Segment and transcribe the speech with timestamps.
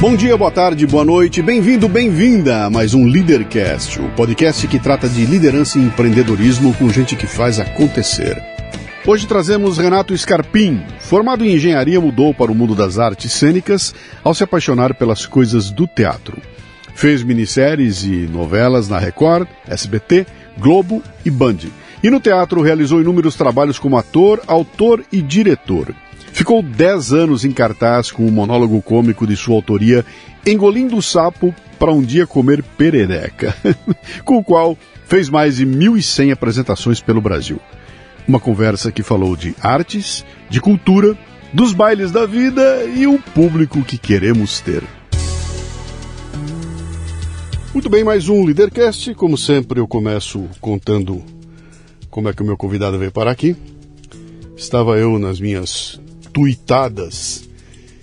[0.00, 4.78] Bom dia, boa tarde, boa noite, bem-vindo, bem-vinda a mais um Leadercast, o podcast que
[4.78, 8.42] trata de liderança e empreendedorismo com gente que faz acontecer.
[9.06, 10.82] Hoje trazemos Renato Scarpim.
[11.00, 15.70] Formado em engenharia, mudou para o mundo das artes cênicas ao se apaixonar pelas coisas
[15.70, 16.38] do teatro.
[16.94, 20.26] Fez minisséries e novelas na Record, SBT,
[20.58, 21.58] Globo e Band.
[22.02, 25.94] E no teatro realizou inúmeros trabalhos como ator, autor e diretor.
[26.40, 30.06] Ficou 10 anos em cartaz com o monólogo cômico de sua autoria
[30.46, 33.54] Engolindo o Sapo para um dia comer perereca,
[34.24, 34.74] com o qual
[35.04, 37.60] fez mais de 1.100 apresentações pelo Brasil.
[38.26, 41.14] Uma conversa que falou de artes, de cultura,
[41.52, 44.82] dos bailes da vida e o público que queremos ter.
[47.74, 49.14] Muito bem, mais um Leadercast.
[49.14, 51.22] Como sempre, eu começo contando
[52.08, 53.54] como é que o meu convidado veio parar aqui.
[54.56, 56.00] Estava eu nas minhas
[56.32, 57.48] tuitadas.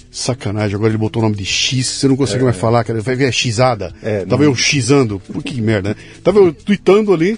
[0.09, 2.59] Sacanagem, agora ele botou o nome de X, você não consegue É, mais é.
[2.59, 3.01] falar, cara.
[3.01, 3.93] Vai ver a Xada.
[4.01, 5.21] É, Tava não- eu xizando.
[5.31, 5.95] Pô, que merda, né?
[6.23, 7.37] Tava eu tweetando ali.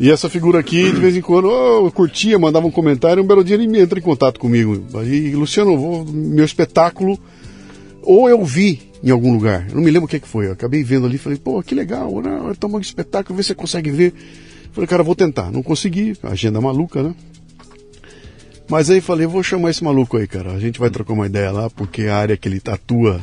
[0.00, 3.26] E essa figura aqui, de vez em quando, oh, eu curtia, mandava um comentário, um
[3.26, 4.84] belo dia ele me entra em contato comigo.
[4.94, 7.18] Aí, Luciano, vou, meu espetáculo,
[8.02, 10.52] ou eu vi em algum lugar, eu não me lembro o que, que foi, eu
[10.52, 12.52] acabei vendo ali, falei, pô, que legal, né?
[12.58, 14.12] toma um espetáculo, vê se você consegue ver.
[14.72, 17.14] Falei, cara, vou tentar, não consegui, agenda maluca, né?
[18.68, 20.52] Mas aí falei, vou chamar esse maluco aí, cara.
[20.52, 23.20] A gente vai trocar uma ideia lá, porque a área que ele atua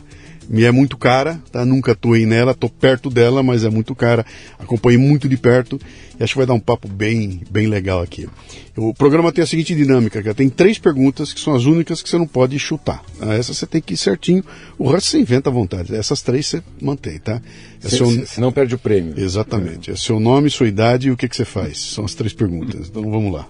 [0.48, 1.64] me é muito cara, tá?
[1.64, 4.26] Nunca atuei nela, tô perto dela, mas é muito cara.
[4.58, 5.80] Acompanhei muito de perto
[6.20, 8.28] e acho que vai dar um papo bem, bem legal aqui.
[8.76, 10.34] O programa tem a seguinte dinâmica, cara.
[10.36, 13.04] Tem três perguntas que são as únicas que você não pode chutar.
[13.22, 14.44] Ah, Essa você tem que ir certinho,
[14.78, 15.96] o resto você inventa à vontade.
[15.96, 17.42] Essas três você mantém, tá?
[17.84, 19.20] É Se, seu- se- não perde o prêmio.
[19.20, 19.92] Exatamente.
[19.92, 21.80] É seu nome, sua idade e o que, que você faz.
[21.80, 22.88] São as três perguntas.
[22.90, 23.48] Então vamos lá.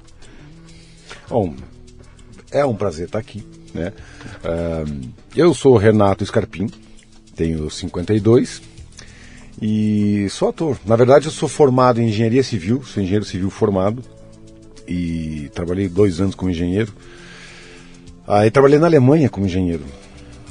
[1.30, 1.54] Bom,
[2.52, 3.44] é um prazer estar aqui.
[3.74, 3.94] Né?
[4.44, 6.70] Ahn, eu sou Renato Scarpim,
[7.36, 8.62] tenho 52
[9.62, 10.78] e sou ator.
[10.86, 14.04] Na verdade, eu sou formado em engenharia civil, sou engenheiro civil formado
[14.88, 16.94] e trabalhei dois anos como engenheiro.
[18.28, 19.84] Aí trabalhei na Alemanha como engenheiro.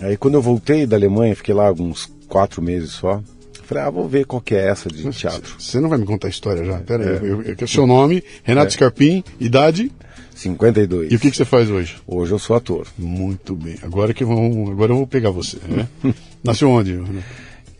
[0.00, 3.20] Aí quando eu voltei da Alemanha, fiquei lá alguns quatro meses só.
[3.64, 5.56] Falei, ah, vou ver qual que é essa de teatro.
[5.58, 6.78] Você não vai me contar a história já?
[6.78, 7.28] Pera aí.
[7.28, 9.92] Eu, eu, eu, seu nome, Renato Scarpim, idade
[10.38, 11.10] 52.
[11.10, 11.96] e o que, que você faz hoje?
[12.06, 12.86] Hoje eu sou ator.
[12.96, 13.76] Muito bem.
[13.82, 15.58] Agora que vão, agora eu vou pegar você.
[15.68, 15.88] Né?
[16.44, 17.02] Nasceu onde?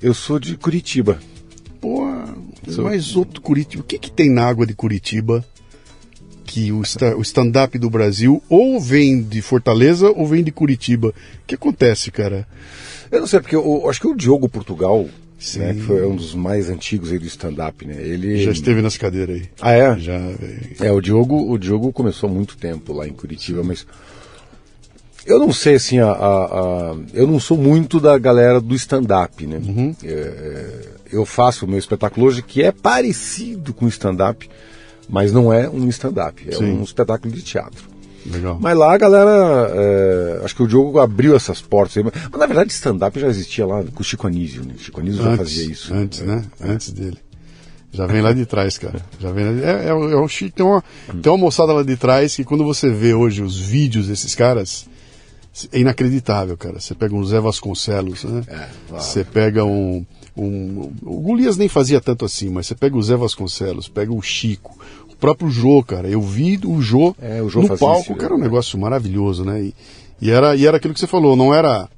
[0.02, 1.20] Eu sou de Curitiba.
[1.80, 2.04] Pô,
[2.78, 3.82] mais outro Curitiba.
[3.82, 5.44] O que, que tem na água de Curitiba
[6.44, 11.08] que o, o stand-up do Brasil ou vem de Fortaleza ou vem de Curitiba?
[11.08, 12.46] O que acontece, cara?
[13.08, 15.06] Eu não sei, porque eu, eu acho que o Diogo Portugal,
[15.38, 15.60] Sim.
[15.60, 17.94] né, que foi um dos mais antigos aí do stand-up, né?
[17.98, 19.44] Ele Já esteve nessa cadeira aí.
[19.60, 19.98] Ah, é?
[19.98, 20.18] Já.
[20.80, 23.86] É, o Diogo, o Diogo começou há muito tempo lá em Curitiba, mas
[25.26, 26.44] eu não sei assim, a, a-
[26.92, 29.58] a- eu não sou muito da galera do stand-up, né?
[29.64, 29.94] Uhum.
[30.02, 30.80] É, é,
[31.12, 34.48] eu faço o meu espetáculo hoje que é parecido com stand-up,
[35.08, 36.64] mas não é um stand-up, é Sim.
[36.78, 37.84] um espetáculo de teatro.
[38.30, 38.58] Legal.
[38.60, 42.40] Mas lá a galera, é, acho que o Diogo abriu essas portas aí, mas, mas
[42.40, 44.74] na verdade stand-up já existia lá com o Chico Anísio, né?
[44.78, 45.92] Chico Anísio já fazia isso.
[45.94, 46.44] Antes, né?
[46.60, 47.18] Antes dele.
[47.90, 49.00] Já vem lá de trás, cara.
[49.18, 49.62] Já vem lá de...
[49.64, 50.54] é, é, o- é o Chico.
[50.56, 50.84] Tem uma,
[51.22, 54.86] tem uma moçada lá de trás que quando você vê hoje os vídeos desses caras,
[55.72, 56.78] é inacreditável, cara.
[56.78, 58.42] Você pega um Zé Vasconcelos, né?
[58.46, 59.02] É, claro.
[59.02, 60.04] Você pega um,
[60.36, 60.92] um.
[61.02, 64.78] O Golias nem fazia tanto assim, mas você pega o Zé Vasconcelos, pega o Chico,
[65.07, 66.08] o próprio Jô, cara.
[66.08, 68.42] Eu vi o Jô, É, o Jô no palco, isso, cara, um é.
[68.42, 69.62] negócio maravilhoso, né?
[69.62, 69.74] E,
[70.20, 71.88] e era, e era aquilo que você falou, não era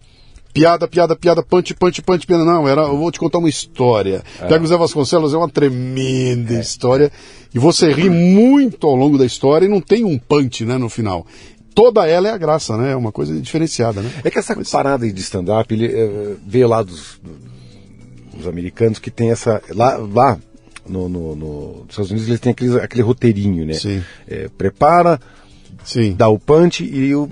[0.52, 2.44] piada, piada, piada, punch, punch, punch, piada.
[2.44, 4.22] Não, era, eu vou te contar uma história.
[4.48, 7.10] Pega o Zé Vasconcelos, é uma tremenda história.
[7.54, 10.88] E você ri muito ao longo da história e não tem um punch, né, no
[10.88, 11.26] final.
[11.74, 12.92] toda ela é a graça, né?
[12.92, 14.10] É uma coisa diferenciada, né?
[14.24, 14.70] É que essa Mas...
[14.70, 17.20] parada de stand-up, ele é, veio lá dos,
[18.34, 19.62] dos americanos que tem essa.
[19.70, 20.38] Lá, lá
[20.90, 23.74] no, no, no, nos Estados Unidos eles têm aquele, aquele roteirinho, né?
[23.74, 24.02] Sim.
[24.28, 25.20] É, prepara,
[25.84, 26.14] Sim.
[26.14, 27.28] dá o punch e o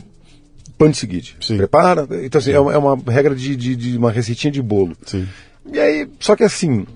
[0.79, 1.37] punch seguinte.
[1.41, 1.57] Sim.
[1.57, 2.07] Prepara.
[2.23, 4.97] Então, assim, é uma, é uma, regra de, de, de, uma receitinha de bolo.
[5.05, 5.29] Sim.
[5.71, 6.87] E aí, só que assim,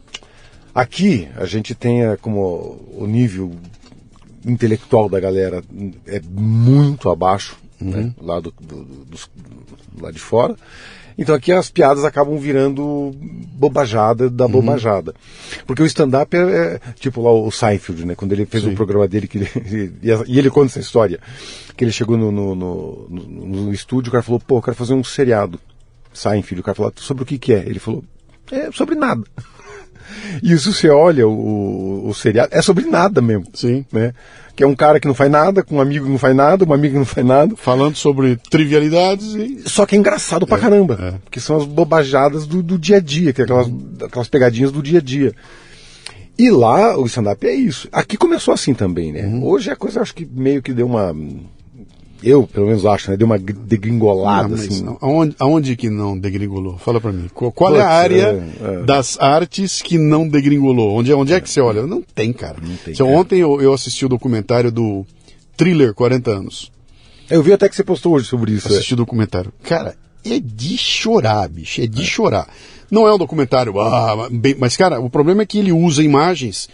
[0.74, 3.52] aqui a gente tem como o nível
[4.46, 5.62] intelectual da galera
[6.06, 7.90] é muito abaixo, uhum.
[7.90, 9.18] né, lá, do, do, do,
[10.00, 10.56] lá de fora.
[11.22, 13.12] Então aqui as piadas acabam virando
[13.54, 14.52] bobajada da uhum.
[14.52, 15.14] bobajada.
[15.66, 18.14] Porque o stand-up é, é, tipo lá o Seinfeld, né?
[18.14, 19.94] Quando ele fez o programa dele, que ele,
[20.26, 21.20] e ele conta essa história,
[21.76, 24.76] que ele chegou no, no, no, no, no estúdio, o cara falou, pô, eu quero
[24.76, 25.60] fazer um seriado.
[26.12, 27.60] Seinfeld, o cara falou, sobre o que que é?
[27.60, 28.04] Ele falou,
[28.50, 29.22] é sobre nada.
[30.42, 33.44] E se você olha o, o seriado, é sobre nada mesmo.
[33.54, 33.84] Sim.
[33.92, 34.12] Né?
[34.54, 36.64] Que é um cara que não faz nada, com um amigo que não faz nada,
[36.64, 37.54] uma amiga que não faz nada.
[37.56, 39.62] Falando sobre trivialidades e.
[39.66, 40.98] Só que é engraçado pra é, caramba.
[41.00, 41.14] É.
[41.30, 43.70] Que são as bobajadas do, do dia a dia, que é aquelas,
[44.02, 45.34] aquelas pegadinhas do dia a dia.
[46.38, 47.88] E lá o stand-up é isso.
[47.92, 49.22] Aqui começou assim também, né?
[49.22, 49.44] Uhum.
[49.44, 51.14] Hoje a coisa acho que meio que deu uma
[52.22, 53.16] eu, pelo menos acho, né?
[53.16, 54.96] Deu uma degringolada, não, assim.
[55.00, 56.78] Aonde, aonde que não degringolou?
[56.78, 57.28] Fala para mim.
[57.34, 58.82] Qual, qual é a área é, é.
[58.84, 60.96] das artes que não degringolou?
[60.96, 61.86] Onde, onde é, é que você olha?
[61.86, 62.56] Não tem, cara.
[62.62, 63.10] Não tem, cara.
[63.10, 65.04] Ontem eu, eu, assisti o documentário do
[65.56, 66.72] Thriller 40 anos.
[67.28, 68.68] Eu vi até que você postou hoje sobre isso.
[68.68, 69.52] Assisti o documentário.
[69.62, 71.80] Cara, é de chorar, bicho.
[71.80, 72.48] É de chorar.
[72.90, 76.68] Não é um documentário, ah, bem, mas, cara, o problema é que ele usa imagens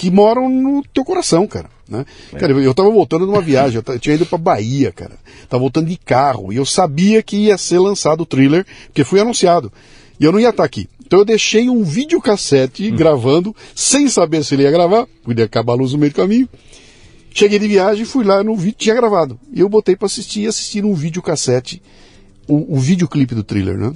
[0.00, 1.68] que moram no teu coração, cara.
[1.86, 2.06] Né?
[2.32, 2.38] É.
[2.38, 5.12] Cara, eu tava voltando de uma viagem, eu, tinha ido pra Bahia, cara.
[5.46, 9.20] Tava voltando de carro e eu sabia que ia ser lançado o thriller, porque foi
[9.20, 9.70] anunciado.
[10.18, 10.88] E eu não ia estar tá aqui.
[11.04, 12.96] Então eu deixei um videocassete hum.
[12.96, 16.48] gravando, sem saber se ele ia gravar, podia acabar a luz no meio do caminho.
[17.34, 19.38] Cheguei de viagem, fui lá no vídeo, tinha gravado.
[19.52, 21.82] E eu botei para assistir e assistir um videocassete,
[22.48, 23.92] o, o videoclipe do thriller, né?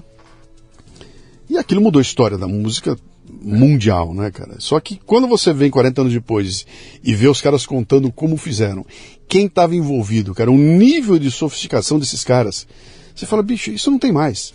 [1.49, 2.95] E aquilo mudou a história da música
[3.29, 4.56] mundial, né, cara?
[4.59, 6.67] Só que quando você vem 40 anos depois
[7.03, 8.85] e vê os caras contando como fizeram,
[9.29, 12.67] quem estava envolvido, cara, o nível de sofisticação desses caras,
[13.15, 14.55] você fala, bicho, isso não tem mais.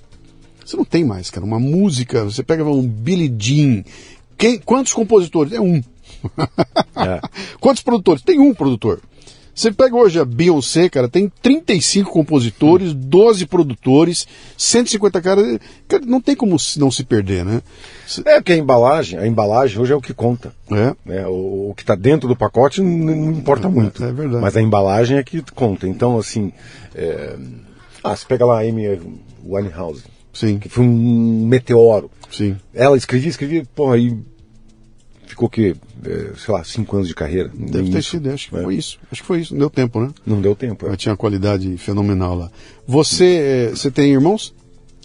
[0.66, 1.46] Isso não tem mais, cara.
[1.46, 3.84] Uma música, você pega um Billy Jean.
[4.38, 5.52] Quem, quantos compositores?
[5.52, 5.82] É um.
[6.96, 7.20] É.
[7.60, 8.22] quantos produtores?
[8.22, 9.02] Tem um produtor.
[9.60, 14.26] Você pega hoje a Beyoncé, cara, tem 35 compositores, 12 produtores,
[14.58, 15.60] 150 caras.
[15.86, 17.62] Cara, não tem como não se perder, né?
[18.24, 20.54] É porque a embalagem, a embalagem hoje é o que conta.
[20.72, 20.96] É.
[21.06, 21.28] Né?
[21.28, 24.02] O, o, que está dentro do pacote não, não importa é, muito.
[24.02, 24.42] É, verdade.
[24.42, 25.86] Mas a embalagem é que conta.
[25.90, 26.54] Então, assim.
[26.96, 27.36] É...
[28.02, 28.98] Ah, você pega lá a Amy
[29.46, 30.06] Winehouse.
[30.32, 30.58] Sim.
[30.58, 32.10] Que foi um meteoro.
[32.32, 32.56] Sim.
[32.74, 34.18] Ela escrevia, escrevia, porra, aí
[35.30, 37.50] ficou que, é, sei lá, cinco anos de carreira.
[37.54, 38.62] Deve ter sido, acho que é.
[38.62, 39.00] foi isso.
[39.12, 39.54] Acho que foi isso.
[39.54, 40.12] Não deu tempo, né?
[40.26, 40.86] Não deu tempo.
[40.86, 40.90] É.
[40.90, 42.52] Ela tinha uma qualidade fenomenal lá.
[42.88, 44.54] Você, é, você tem irmãos?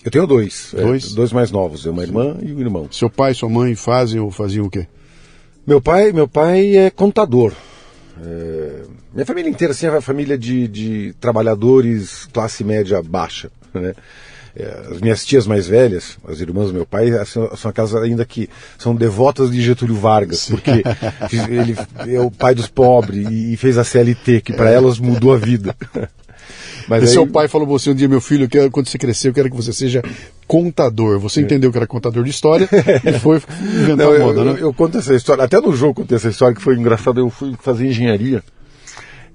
[0.05, 0.75] Eu tenho dois.
[0.75, 1.15] É, dois?
[1.15, 2.89] dois mais novos, uma irmã e um irmão.
[2.91, 4.87] Seu pai e sua mãe fazem ou faziam o quê?
[5.67, 7.53] Meu pai, meu pai é contador.
[8.23, 8.83] É,
[9.13, 13.95] minha família inteira assim, é uma família de, de trabalhadores classe média baixa, né?
[14.57, 18.49] É, as minhas tias mais velhas, as irmãs do meu pai, são, aquelas ainda que
[18.79, 20.53] são devotas de Getúlio Vargas, Sim.
[20.53, 20.85] porque
[21.51, 21.77] ele
[22.15, 25.75] é o pai dos pobres e fez a CLT, que para elas mudou a vida.
[26.89, 27.09] Mas aí...
[27.09, 29.57] seu pai falou você um dia, meu filho, quero, quando você crescer, eu quero que
[29.57, 30.03] você seja
[30.47, 31.19] contador.
[31.19, 32.69] Você entendeu que era contador de história
[33.05, 34.51] e foi inventar Não, moda, eu, né?
[34.53, 37.21] Eu, eu, conto essa história, até no jogo contei essa história que foi engraçado.
[37.21, 38.43] Eu fui fazer engenharia.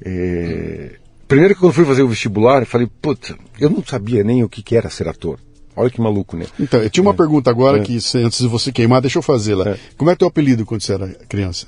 [0.03, 0.91] É...
[1.29, 4.49] Primeiro que quando fui fazer o vestibular, eu falei, puta, eu não sabia nem o
[4.49, 5.39] que, que era ser ator.
[5.75, 6.47] Olha que maluco, né?
[6.59, 7.15] Então, eu tinha uma é.
[7.15, 7.81] pergunta agora é.
[7.81, 9.69] que antes de você queimar, deixa eu fazê-la.
[9.69, 9.77] É.
[9.95, 11.67] Como é teu apelido quando você era criança?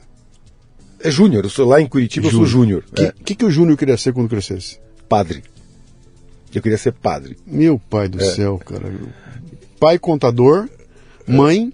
[1.00, 2.44] É Júnior, eu sou lá em Curitiba, Júnior.
[2.44, 2.84] eu sou Júnior.
[2.90, 3.14] O que, é.
[3.24, 4.80] que, que, o Júnior queria ser quando crescesse?
[5.08, 5.44] Padre.
[6.54, 7.38] Eu queria ser padre.
[7.46, 8.26] Meu pai do é.
[8.26, 8.92] céu, cara.
[9.80, 10.68] Pai contador,
[11.28, 11.72] mãe.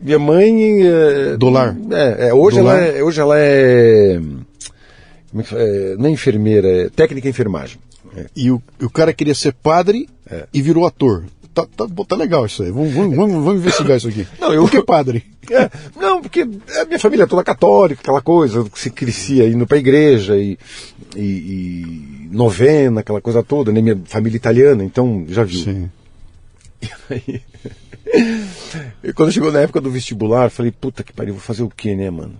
[0.00, 0.86] Minha mãe.
[0.86, 1.76] É, Dolar.
[1.90, 2.78] É, é hoje, Dolar.
[2.78, 4.20] Ela é, hoje ela é.
[5.52, 7.78] É não é enfermeira, é técnica em enfermagem.
[8.16, 8.26] É.
[8.36, 10.46] E o, o cara queria ser padre é.
[10.52, 11.24] e virou ator.
[11.54, 12.70] Tá, tá, tá, legal isso aí.
[12.70, 14.26] Vamos, vamos, vamos, vamos investigar isso aqui.
[14.40, 15.24] Não, eu, Por que padre?
[15.50, 15.68] É,
[16.00, 19.76] não, porque a minha família é toda católica, aquela coisa, que se crescia indo pra
[19.76, 20.56] igreja e,
[21.16, 23.82] e, e, novena, aquela coisa toda, né?
[23.82, 25.64] Minha família italiana, então já viu.
[25.64, 25.90] Sim.
[27.10, 27.42] E aí,
[29.04, 31.94] e quando chegou na época do vestibular, falei, puta que pariu, vou fazer o quê,
[31.94, 32.34] né, mano?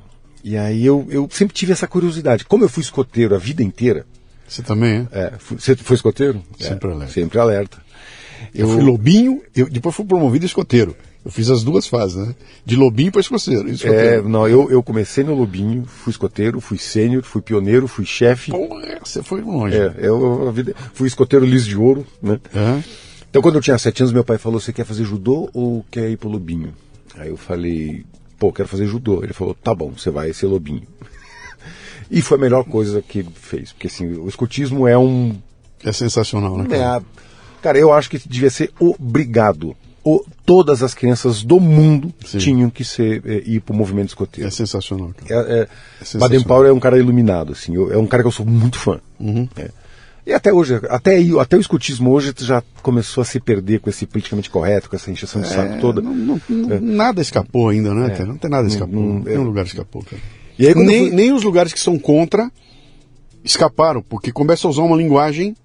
[0.44, 2.44] E aí eu, eu sempre tive essa curiosidade.
[2.44, 4.04] Como eu fui escoteiro a vida inteira.
[4.46, 5.18] Você também, é?
[5.18, 6.42] é fui, você foi escoteiro?
[6.58, 7.12] Sempre é, alerta.
[7.12, 7.78] Sempre alerta.
[8.54, 10.96] Eu, eu fui lobinho, eu, depois fui promovido escoteiro.
[11.24, 12.34] Eu fiz as duas fases, né?
[12.66, 13.68] De lobinho para escoteiro.
[13.68, 14.28] É, escoteiro.
[14.28, 18.50] não, eu, eu comecei no Lobinho, fui escoteiro, fui sênior, fui pioneiro, fui chefe.
[18.50, 19.76] Porra, você foi longe.
[19.76, 22.40] É, eu, vida- fui escoteiro liso de ouro, né?
[22.54, 22.82] Aham.
[23.30, 26.10] Então, quando eu tinha sete anos, meu pai falou: Você quer fazer judô ou quer
[26.10, 26.74] ir pro Lobinho?
[27.16, 28.04] Aí eu falei:
[28.42, 29.22] Pô, quero fazer judô.
[29.22, 30.82] Ele falou: Tá bom, você vai ser Lobinho.
[32.10, 35.36] e foi a melhor coisa que ele fez, porque assim, o escotismo é um.
[35.84, 36.64] É sensacional, né?
[36.64, 36.96] é Cara?
[36.96, 37.02] a-
[37.62, 39.76] cara, eu acho que devia ser obrigado.
[40.04, 42.38] O- todas as crianças do mundo Sim.
[42.38, 44.50] tinham que ser, é, ir pro movimento É escoteiro.
[44.50, 45.40] sensacional, cara.
[45.48, 45.68] É, é,
[46.00, 46.28] sensacional.
[46.28, 48.76] Baden Powell é um cara iluminado, assim, eu- é um cara que eu sou muito
[48.76, 48.98] fã.
[49.20, 49.48] Uhum.
[49.56, 49.70] É.
[50.24, 54.06] E até hoje, até, até o escutismo hoje já começou a se perder com esse
[54.06, 56.00] politicamente correto, com essa encheção de saco É, toda.
[56.00, 58.10] não- não- não- Nada escapou ainda, né?
[58.10, 58.26] cara?
[58.26, 59.02] Não tem nada escapou.
[59.02, 60.22] não- Não, nenhum lugar escapou, cara.
[60.58, 62.50] E aí, nem, fui- nem os lugares que são contra
[63.44, 65.56] escaparam, porque começa a usar uma linguagem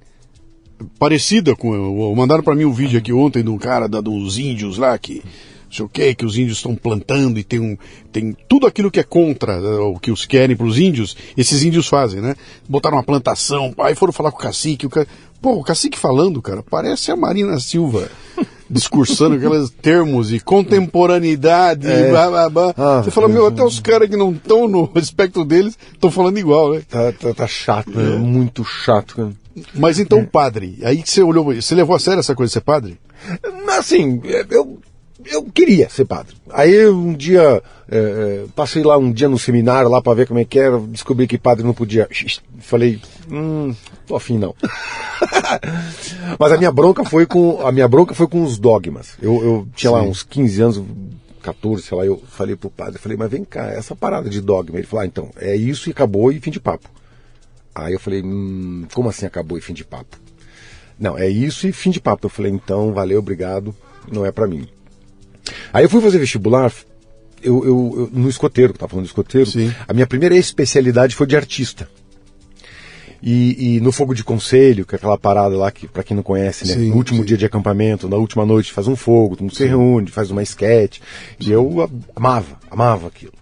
[0.98, 2.16] parecida com.
[2.16, 5.22] Mandaram para mim um vídeo aqui ontem de um cara da, dos índios lá que.
[5.70, 7.78] Sei o que, que os índios estão plantando e tem, um,
[8.12, 11.62] tem tudo aquilo que é contra eh, o que os querem para os índios, esses
[11.64, 12.36] índios fazem, né?
[12.70, 15.06] Botaram uma plantação, aí foram falar com o cacique, o ca...
[15.42, 18.10] pô, o cacique falando, cara, parece a Marina Silva
[18.70, 22.74] discursando aqueles termos de contemporaneidade, blá, blá, blá.
[22.78, 26.38] Ah, Você fala, meu, até os caras que não estão no espectro deles estão falando
[26.38, 26.82] igual, né?
[26.90, 28.18] Tá, tá, tá chato, né?
[28.18, 29.16] muito chato.
[29.16, 29.32] cara.
[29.74, 32.62] Mas então, padre, aí que você olhou, você levou a sério essa coisa de ser
[32.62, 33.00] padre?
[33.78, 34.78] Assim, eu,
[35.26, 36.36] eu queria ser padre.
[36.52, 40.40] Aí um dia, é, é, passei lá um dia no seminário lá para ver como
[40.40, 42.08] é que era, descobri que padre não podia.
[42.60, 43.74] Falei, hum,
[44.06, 44.56] tô afim não.
[46.40, 49.14] Mas a minha bronca foi com a minha bronca foi com os dogmas.
[49.22, 50.10] Eu, eu tinha lá Sim.
[50.10, 50.84] uns 15 anos,
[51.42, 54.78] 14, sei lá, eu falei pro padre, falei, mas vem cá, essa parada de dogma.
[54.78, 56.90] Ele falou, ah, então, é isso e acabou e fim de papo.
[57.74, 60.18] Aí eu falei, hum, como assim acabou e fim de papo?
[61.00, 62.26] Não, é isso e fim de papo.
[62.26, 63.76] Eu falei, então, valeu, obrigado,
[64.12, 64.68] não é pra mim.
[65.74, 66.72] Aí eu fui fazer vestibular,
[67.42, 69.74] eu, eu- eu- no escoteiro, que eu tava falando do escoteiro, Sim.
[69.88, 71.88] a minha primeira especialidade foi de artista.
[73.22, 76.22] E, e no fogo de conselho, que é aquela parada lá que, pra quem não
[76.22, 76.76] conhece, né?
[76.76, 77.26] Sim, no último sim.
[77.26, 80.44] dia de acampamento, na última noite faz um fogo, todo mundo se reúne, faz uma
[80.44, 81.02] esquete.
[81.40, 83.34] E eu amava, amava aquilo.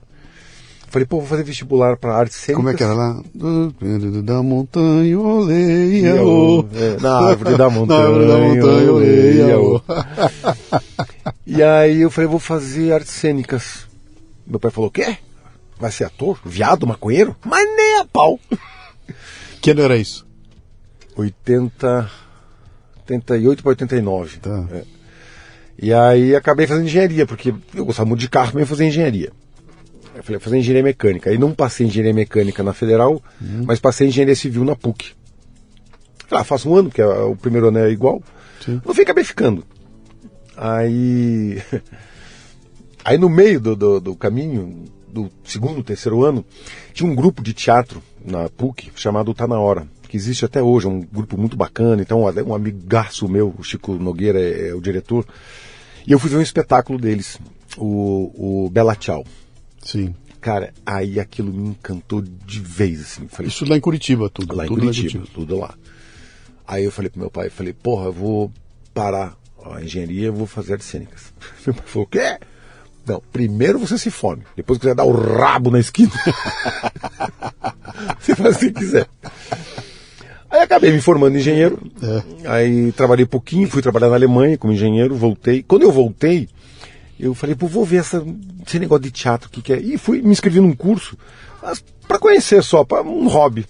[0.96, 2.56] Falei, pô, vou fazer vestibular pra artes cênicas.
[2.56, 3.22] Como é que era lá?
[3.34, 6.62] Do Pedro da montanha, oleia, ô.
[6.62, 9.82] eu, é, na árvore da montanha, Na árvore da montanha, oleia, ô.
[11.46, 13.86] E aí eu falei, vou fazer artes cênicas.
[14.48, 15.18] Meu pai falou, quê?
[15.78, 16.40] Vai ser ator?
[16.46, 17.36] Viado, maconheiro?
[17.46, 18.40] Mas nem a pau.
[19.62, 20.25] Que ano era isso?
[21.18, 22.10] 80,
[23.02, 24.38] 88 para 89.
[24.38, 24.66] Tá.
[24.72, 24.84] É.
[25.78, 29.34] E aí acabei fazendo engenharia, porque eu gostava muito de carro, também fazer engenharia.
[30.15, 31.29] Eu falei, fazer engenharia mecânica.
[31.29, 33.22] Aí não passei engenharia mecânica na Federal,
[33.65, 35.12] mas passei engenharia civil na PUC.
[36.27, 38.24] Falei, ah, faço um ano, porque é- o primeiro ano é igual.
[38.63, 38.81] Sim.
[38.86, 39.63] No fim acabei ficando.
[40.55, 41.62] Aí.
[43.03, 46.43] Aí no meio do, do, do caminho, do segundo, terceiro ano,
[46.93, 50.88] tinha um grupo de teatro na PUC chamado Tá Na Hora, que existe até hoje,
[50.88, 52.01] é um grupo muito bacana.
[52.01, 55.25] Então, um amigaço meu, o Chico Nogueira, é, é o diretor.
[56.07, 57.39] E eu fui ver um espetáculo deles,
[57.77, 59.24] o, o Bela Tchau.
[59.86, 60.13] Sim.
[60.42, 63.27] Cara, aí aquilo me encantou de vez, assim.
[63.27, 64.56] Falei, Isso lá em Curitiba, tudo.
[64.56, 65.74] lá em tudo Curitiba, tudo lá.
[66.68, 68.51] Aí eu falei pro meu pai, falei, porra, eu vou
[68.94, 71.34] parar a engenharia, eu vou fazer artes cênicas.
[71.65, 72.38] Meu pai falou, o quê?
[73.08, 76.10] Não, primeiro você se fome, depois quiser dar o rabo na esquina,
[78.20, 79.08] você faz o que quiser.
[80.50, 81.80] Aí acabei me formando engenheiro,
[82.48, 85.62] aí trabalhei pouquinho, fui trabalhar na Alemanha como engenheiro, voltei.
[85.62, 86.50] Quando eu voltei,
[87.19, 88.25] eu falei, pô, vou ver essa,
[88.65, 89.79] esse negócio de teatro, o que, que é?
[89.79, 91.17] E fui me inscrevi num curso,
[91.62, 93.65] mas pra conhecer só, para um hobby.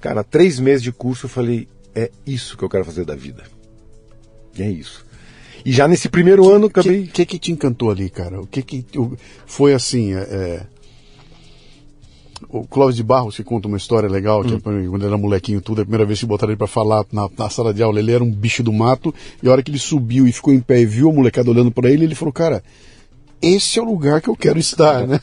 [0.00, 3.42] Cara, três meses de curso eu falei, é isso que eu quero fazer da vida.
[4.56, 5.04] E é isso.
[5.64, 7.02] E já nesse primeiro ano O acabei.
[7.06, 8.40] que, que que te encantou ali, cara?
[8.40, 10.14] O que que o- foi assim?
[10.14, 10.66] é, é,
[12.48, 15.80] o Clóvis de Barros que conta uma história legal, que quando ele era molequinho tudo,
[15.80, 18.22] a primeira vez que botaram ele pra falar na, na sala de aula, ele era
[18.22, 20.86] um bicho do mato, e a hora que ele subiu e ficou em pé e
[20.86, 22.62] viu a molecada olhando pra ele, ele falou, cara,
[23.40, 25.20] esse é o lugar que eu quero estar, né?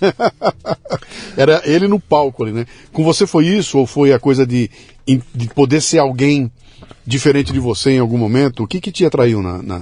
[1.35, 2.65] era ele no palco ali, né?
[2.91, 4.69] Com você foi isso, ou foi a coisa de,
[5.05, 6.51] de poder ser alguém
[7.05, 8.63] diferente de você em algum momento?
[8.63, 9.81] O que que te atraiu na, na,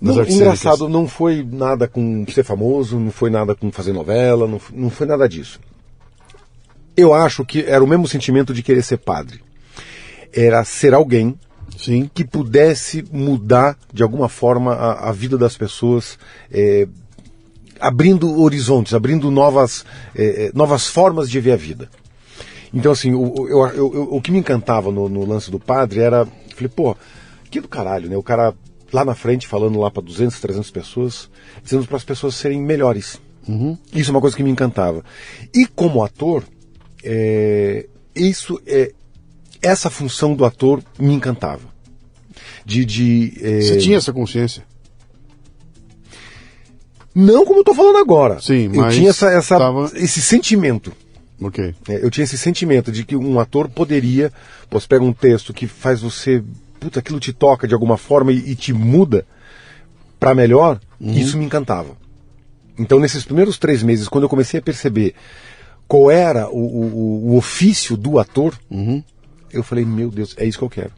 [0.00, 4.46] nas Não, engraçado, não foi nada com ser famoso, não foi nada com fazer novela,
[4.46, 5.58] não, não foi nada disso.
[6.96, 9.40] Eu acho que era o mesmo sentimento de querer ser padre.
[10.32, 11.38] Era ser alguém
[11.76, 12.10] Sim.
[12.12, 16.18] que pudesse mudar de alguma forma a, a vida das pessoas,
[16.50, 16.86] é,
[17.80, 19.84] abrindo horizontes, abrindo novas,
[20.14, 21.88] é, novas formas de ver a vida.
[22.72, 26.26] Então, assim, o, eu- eu- o que me encantava no, no lance do padre era.
[26.54, 26.96] Falei, pô,
[27.50, 28.16] que do caralho, né?
[28.16, 28.54] O cara
[28.92, 31.28] lá na frente, falando lá para 200, 300 pessoas,
[31.62, 33.20] dizendo para as pessoas serem melhores.
[33.48, 33.76] Uhum.
[33.92, 35.04] Isso é uma coisa que me encantava.
[35.54, 36.44] E como ator,
[37.04, 38.92] é, isso é
[39.60, 41.62] essa função do ator me encantava.
[42.64, 44.64] De, de é, Você tinha essa consciência?
[47.14, 48.40] não como eu estou falando agora.
[48.40, 50.92] Sim, eu mas tinha essa, essa- tava- esse sentimento.
[51.40, 51.74] Ok.
[51.88, 54.32] É, eu tinha esse sentimento de que um ator poderia,
[54.70, 56.42] pô, você pega um texto que faz você,
[56.80, 59.26] puta, aquilo te toca de alguma forma e, e te muda
[60.18, 61.96] para melhor, isso me encantava.
[62.78, 65.14] Então, nesses primeiros três meses, quando eu comecei a perceber
[65.92, 68.54] qual era o, o- o ofício do ator,
[69.52, 70.90] eu falei, meu Deus, é isso que eu quero.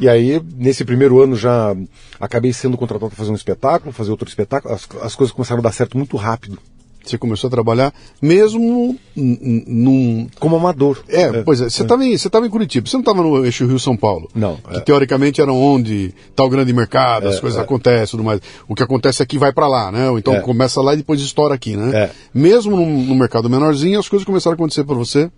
[0.00, 1.76] E aí, nesse primeiro ano, já
[2.18, 5.62] acabei sendo contratado para fazer um espetáculo, fazer outro espetáculo, as, as coisas começaram a
[5.62, 6.58] dar certo muito rápido,
[7.04, 10.28] Você começou a trabalhar mesmo num.
[10.38, 11.02] como amador.
[11.08, 13.66] É, pois é, você estava em, você tava em Curitiba, você não estava no eixo
[13.66, 14.28] Rio-São Paulo.
[14.34, 14.80] Não, Que é.
[14.80, 18.40] teoricamente era onde está o grande mercado, as coisas acontecem tudo mais.
[18.68, 20.10] O que acontece aqui vai para lá, né?
[20.10, 20.40] Ou então É.
[20.40, 21.90] começa lá e depois estoura aqui, né?
[22.04, 22.10] É.
[22.34, 25.30] Mesmo no, no mercado menorzinho, as coisas começaram a acontecer para você,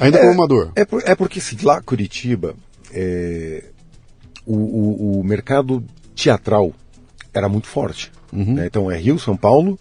[0.00, 0.70] ainda como amador.
[0.74, 2.54] É, por- é porque assim, lá Curitiba,
[2.92, 3.64] é,
[4.46, 5.84] o, o- o mercado
[6.16, 6.72] teatral
[7.32, 8.10] era muito forte.
[8.32, 8.66] né?
[8.66, 9.78] Então é Rio, São Paulo,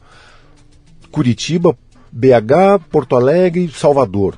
[1.14, 1.78] Curitiba,
[2.12, 4.38] BH, Porto Alegre, Salvador.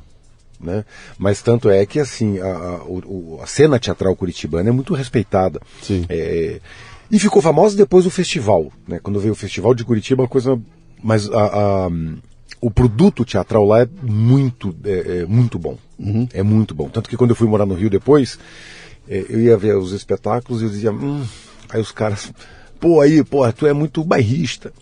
[0.59, 0.83] Né?
[1.17, 5.59] Mas tanto é que assim a, a- o- a cena teatral curitibana é muito respeitada.
[5.81, 6.05] Sim.
[6.09, 6.59] É,
[7.09, 8.71] e ficou famosa depois do festival.
[8.87, 8.99] Né?
[9.01, 10.59] Quando veio o festival de Curitiba, uma coisa.
[11.03, 11.89] Mas a- a-
[12.61, 15.77] o produto teatral lá é muito, é, é muito bom.
[16.33, 16.89] É muito bom.
[16.89, 18.37] Tanto que quando eu fui morar no Rio depois,
[19.07, 20.91] é, eu ia ver os espetáculos e eu dizia.
[20.91, 21.23] Hum,
[21.69, 22.31] aí os caras.
[22.79, 24.73] Pô, aí, pô, tu é muito bairrista.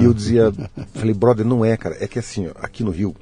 [0.00, 0.52] E eu dizia.
[0.94, 1.96] Falei, brother, não é, cara.
[2.00, 3.14] É que assim, ó, aqui no Rio.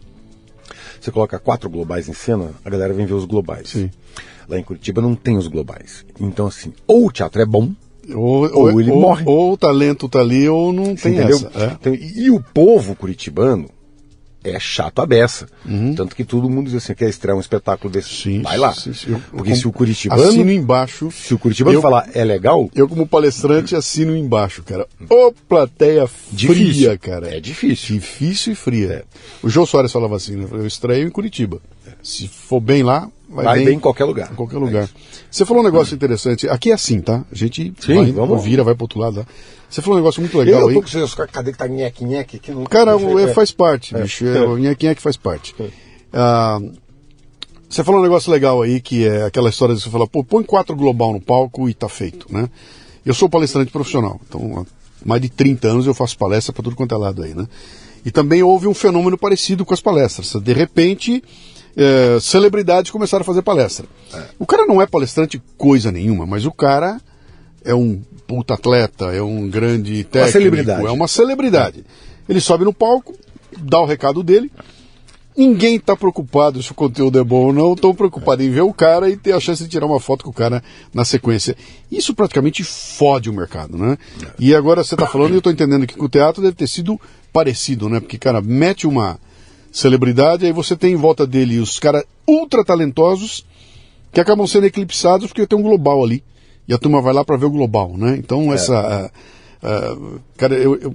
[1.00, 3.68] Você coloca quatro globais em cena, a galera vem ver os globais.
[3.70, 3.90] Sim.
[4.48, 6.04] Lá em Curitiba não tem os globais.
[6.20, 7.70] Então, assim, ou o teatro é bom,
[8.14, 9.24] Ou, Ou ele ou, morre.
[9.26, 11.36] ou o talento tá ali ou não tem entendeu?
[11.36, 11.50] essa.
[11.58, 11.72] é.
[11.80, 13.68] Então, e, e o povo curitibano
[14.50, 15.46] é chato a beça.
[15.96, 18.72] Tanto que todo mundo diz assim, quer estrear um espetáculo desse, Sim, vai lá.
[18.72, 19.12] sim, sim.
[19.12, 21.10] Eu- Porque eu se o curitibano, Assino embaixo.
[21.10, 24.86] se o curitibano eu- falar é legal, Eu, como palestrante, assino embaixo, cara.
[25.08, 26.98] Ô, plateia fria, Difícil.
[26.98, 27.34] cara.
[27.34, 27.96] É difícil.
[27.96, 29.04] Difícil e fria.
[29.42, 30.46] O João Soares falava assim, né?
[30.50, 31.60] Eu estreio em Curitiba.
[32.02, 34.32] Se for bem lá, vai, vai bem em qualquer lugar.
[34.32, 34.88] em qualquer lugar.
[35.30, 36.48] Você falou um negócio interessante.
[36.48, 37.24] Aqui é assim, tá?
[37.30, 38.42] A gente Sim, vai, vamos.
[38.44, 39.20] vira, vai pro outro lado.
[39.20, 39.26] Tá?
[39.70, 40.74] Você falou um negócio muito legal Eu aí.
[40.74, 42.38] tô com vocês, cadê que tá nheque, nheque?
[42.38, 42.64] Que não...
[42.64, 44.02] Cara, eu o- é, faz parte, É.
[44.02, 44.24] bicho.
[44.26, 45.54] É, quem é que faz parte?
[46.12, 46.58] Ah,
[47.68, 50.42] você falou um negócio legal aí, que é aquela história de você falar, pô, põe
[50.44, 52.48] quatro global no palco e tá feito, né?
[53.04, 54.64] Eu sou palestrante profissional, então há
[55.08, 57.46] mais de 30 anos eu faço palestra para tudo quanto é lado aí, né?
[58.04, 60.32] E também houve um fenômeno parecido com as palestras.
[60.40, 61.22] De repente,
[61.76, 63.86] eh, celebridades começaram a fazer palestra.
[64.38, 66.98] O cara não é palestrante coisa nenhuma, mas o cara
[67.62, 70.86] é um puta atleta, é um grande técnico, celebridade.
[70.86, 71.84] é uma celebridade.
[72.28, 73.14] Ele sobe no palco,
[73.58, 74.50] dá o recado dele.
[75.36, 78.72] Ninguém está preocupado se o conteúdo é bom ou não, estão preocupados em ver o
[78.72, 81.54] cara e ter a chance de tirar uma foto com o cara na sequência.
[81.92, 83.98] Isso praticamente fode o mercado, né?
[84.38, 86.66] E agora você está falando, e eu estou entendendo que com o teatro deve ter
[86.66, 86.98] sido
[87.34, 88.00] parecido, né?
[88.00, 89.20] Porque, cara, mete uma
[89.76, 93.44] celebridade, aí você tem em volta dele os caras ultra talentosos
[94.10, 96.24] que acabam sendo eclipsados porque tem um global ali.
[96.66, 98.16] E a turma vai lá para ver o global, né?
[98.18, 98.74] Então, essa.
[98.74, 99.10] ah,
[99.62, 99.96] ah,
[100.36, 100.94] cara, eu, eu,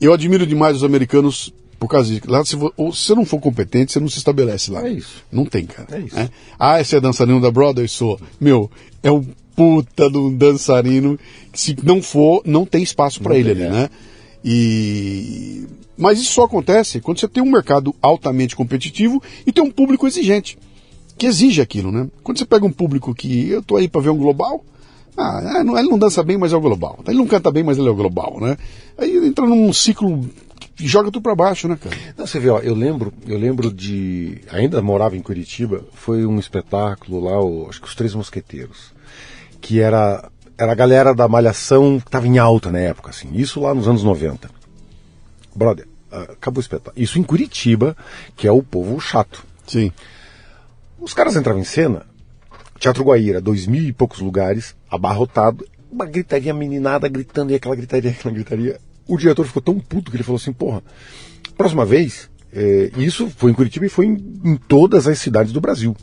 [0.00, 2.30] eu admiro demais os americanos por causa disso.
[2.30, 4.86] Lá, se, vo- ou se você não for competente, você não se estabelece lá.
[4.86, 5.24] É isso.
[5.30, 5.96] Não tem, cara.
[5.96, 6.14] É isso.
[6.14, 6.30] né?
[6.58, 7.88] Ah, esse é dançarino da Broadway?
[7.88, 8.18] Sou.
[8.40, 8.70] Meu,
[9.02, 11.18] é um puta de um dançarino
[11.52, 13.70] que se não for, não tem espaço para ele ali, é.
[13.70, 13.90] né?
[14.42, 15.66] E...
[15.96, 20.06] Mas isso só acontece quando você tem um mercado altamente competitivo e tem um público
[20.06, 20.58] exigente
[21.16, 22.08] que exige aquilo, né?
[22.22, 24.64] Quando você pega um público que eu tô aí para ver um global,
[25.16, 26.98] ah, é, ele não dança bem, mas é o global.
[27.06, 28.56] Ele não canta bem, mas ele é o global, né?
[28.98, 30.28] Aí entra num ciclo
[30.74, 31.94] que joga tudo para baixo, né, cara?
[32.18, 34.40] Não, você vê, ó, eu lembro, eu lembro de.
[34.50, 38.92] Ainda morava em Curitiba, foi um espetáculo lá, o- acho que os Três Mosqueteiros.
[39.60, 40.28] Que era,
[40.58, 43.28] era a galera da malhação que estava em alta na época, assim.
[43.34, 44.50] Isso lá nos anos 90.
[45.54, 47.02] Brother, ah, acabou o espetáculo.
[47.02, 47.96] Isso em Curitiba,
[48.36, 49.44] que é o povo chato.
[49.66, 49.92] Sim.
[50.98, 52.06] Os caras entravam em cena,
[52.78, 58.10] Teatro Guaíra, dois mil e poucos lugares, abarrotado, uma gritaria meninada gritando, e aquela gritaria,
[58.12, 58.80] aquela gritaria.
[59.06, 60.82] O diretor ficou tão puto que ele falou assim, porra,
[61.56, 65.60] próxima vez, é, isso foi em Curitiba e foi em, em todas as cidades do
[65.60, 65.96] Brasil.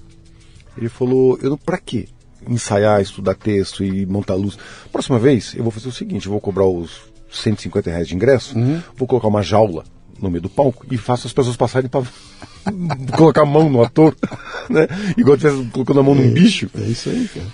[0.77, 2.07] Ele falou, eu não, pra quê?
[2.47, 4.57] Ensaiar, estudar texto e montar luz.
[4.91, 8.55] Próxima vez, eu vou fazer o seguinte, eu vou cobrar os 150 reais de ingresso,
[8.95, 9.83] vou colocar uma jaula
[10.21, 12.03] no meio do palco e faço as pessoas passarem para
[13.17, 14.15] colocar a mão no ator,
[14.69, 14.87] né?
[15.17, 16.69] Igual tivesse colocando a mão num bicho.
[16.77, 17.47] É isso aí, cara.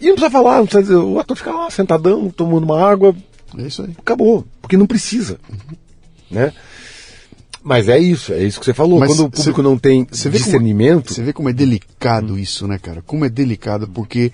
[0.00, 3.16] E não precisa falar, não precisa dizer, o ator fica lá sentadão, tomando uma água.
[3.56, 3.92] É isso aí.
[3.98, 5.38] Acabou, porque não precisa.
[5.50, 5.76] Uhum.
[6.30, 6.52] Né?
[7.62, 8.98] Mas é isso, é isso que você falou.
[9.00, 12.78] Mas Quando o público não tem como- discernimento, Você vê como é delicado isso, né,
[12.78, 13.00] cara?
[13.02, 14.30] Como é delicado, porque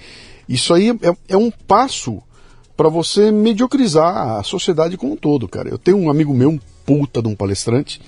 [0.48, 2.20] isso aí é, é um passo
[2.81, 5.69] para você mediocrizar a sociedade como um todo, cara.
[5.69, 8.01] Eu tenho um amigo meu, um puta de um palestrante,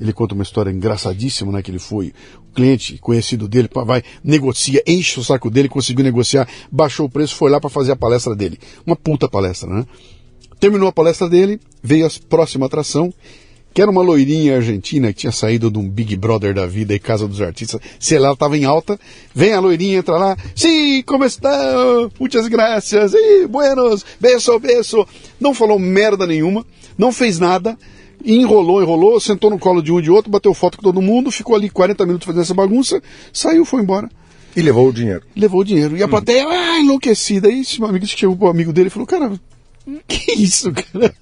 [0.00, 1.60] ele conta uma história engraçadíssima, né?
[1.60, 2.14] Que ele foi
[2.48, 7.34] o cliente conhecido dele, vai, negocia, enche o saco dele, conseguiu negociar, baixou o preço,
[7.34, 8.56] foi lá para fazer a palestra dele.
[8.86, 9.84] Uma puta palestra, né?
[10.60, 13.12] Terminou a palestra dele, veio a próxima atração,
[13.72, 16.98] que era uma loirinha argentina que tinha saído de um Big Brother da vida e
[16.98, 17.80] Casa dos Artistas.
[17.98, 18.98] Sei lá, ela estava em alta.
[19.34, 20.36] Vem a loirinha, entra lá.
[20.54, 21.50] Sim, como está?
[22.18, 23.14] Muitas graças.
[23.14, 25.06] E buenos, beso, beso.
[25.38, 26.66] Não falou merda nenhuma,
[26.98, 27.78] não fez nada.
[28.24, 31.30] Enrolou, enrolou, sentou no colo de um e de outro, bateu foto com todo mundo,
[31.30, 33.02] ficou ali 40 minutos fazendo essa bagunça,
[33.32, 34.10] saiu, foi embora
[34.54, 35.22] e levou o dinheiro.
[35.36, 35.96] levou o dinheiro.
[35.96, 37.48] E a plateia, ah, enlouquecida.
[37.48, 39.32] Aí esse meu amigo chegou pro amigo dele e falou, cara,
[40.06, 41.14] que isso, cara?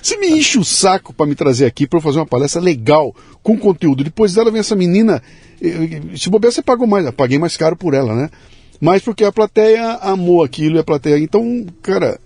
[0.00, 3.14] Você me enche o saco para me trazer aqui para eu fazer uma palestra legal,
[3.42, 4.04] com conteúdo.
[4.04, 5.22] Depois dela vem essa menina,
[6.16, 8.30] se bobear você pagou mais, eu paguei mais caro por ela, né?
[8.80, 11.18] Mas porque a plateia amou aquilo e a plateia...
[11.18, 12.18] Então, cara,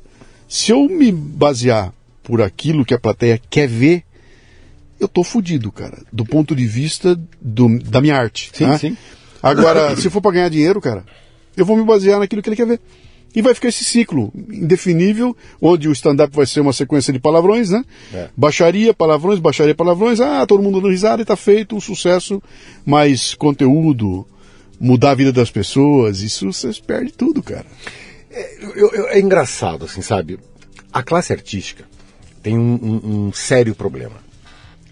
[0.48, 4.02] se eu me basear por aquilo que a plateia quer ver,
[4.98, 5.98] eu tô fudido, cara.
[6.10, 8.50] Do ponto de vista do- da minha arte.
[8.54, 8.78] Sim, né?
[8.78, 8.96] sim.
[9.42, 11.04] Agora, se for para ganhar dinheiro, cara,
[11.56, 12.80] eu vou me basear naquilo que ele quer ver.
[13.36, 17.68] E vai ficar esse ciclo indefinível, onde o stand-up vai ser uma sequência de palavrões,
[17.70, 17.84] né?
[18.12, 18.30] É.
[18.36, 20.18] Baixaria, palavrões, baixaria, palavrões.
[20.20, 22.42] Ah, todo mundo dando risada e tá feito um sucesso.
[22.84, 24.26] Mas conteúdo,
[24.80, 27.66] mudar a vida das pessoas, isso você perde tudo, cara.
[28.74, 30.38] Eu- eu- é engraçado, assim, sabe?
[30.92, 31.84] A classe artística
[32.42, 34.16] tem um, um- um sério problema.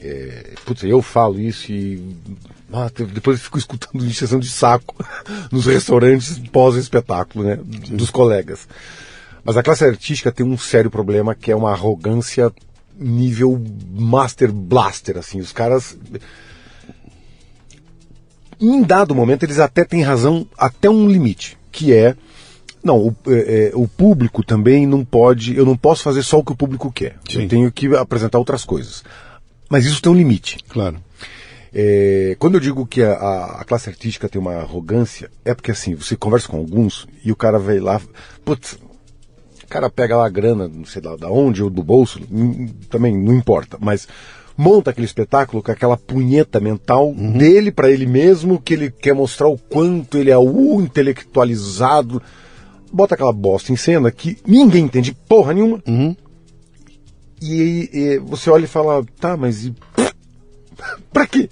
[0.01, 2.15] É, putz, eu falo isso e
[2.75, 4.95] ah, depois eu fico escutando injeção de saco
[5.51, 7.59] nos restaurantes pós-espetáculo, né?
[7.63, 8.67] Dos colegas.
[9.45, 12.51] Mas a classe artística tem um sério problema que é uma arrogância
[12.99, 15.41] nível Master Blaster, assim.
[15.41, 15.97] Os caras
[18.61, 22.17] em dado momento eles até têm razão até um limite, que é
[22.83, 26.45] não, o, é, é, o público também não pode, eu não posso fazer só o
[26.45, 27.17] que o público quer.
[27.29, 27.43] Sim.
[27.43, 29.03] Eu tenho que apresentar outras coisas.
[29.71, 30.59] Mas isso tem um limite.
[30.69, 30.99] Claro.
[31.77, 35.95] É, quando eu digo que a, a- classe artística tem uma arrogância, é porque assim,
[35.97, 38.01] você conversa com alguns e o cara vai lá,
[38.45, 42.21] putz, o cara pega lá a grana, não sei lá da onde ou do bolso,
[42.89, 44.07] também não importa, mas
[44.57, 49.49] monta aquele espetáculo com aquela punheta mental dele para ele mesmo, que ele quer mostrar
[49.49, 52.23] o quanto ele é o intelectualizado,
[52.93, 55.83] bota aquela bosta em cena que ninguém entende porra nenhuma.
[57.43, 59.75] E, e você olha e fala, tá, mas e,
[61.13, 61.49] pra quê?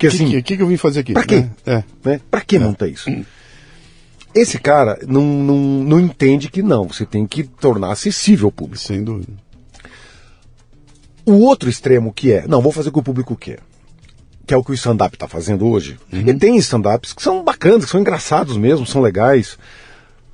[0.00, 1.12] Porque O que, assim, que, que eu vim fazer aqui?
[1.12, 1.40] Pra quê?
[1.40, 1.50] né?
[1.66, 1.84] É.
[2.08, 2.20] né?
[2.30, 3.10] Pra que monta isso?
[4.34, 8.82] Esse cara não, não, não entende que não, você tem que tornar acessível ao público.
[8.82, 9.30] Sem dúvida.
[11.26, 13.58] O outro extremo que é, não, vou fazer o que o público quer.
[14.46, 15.98] Que é o que o stand-up está fazendo hoje.
[16.10, 19.58] E tem stand-ups que são bacanas, que são engraçados mesmo, são legais.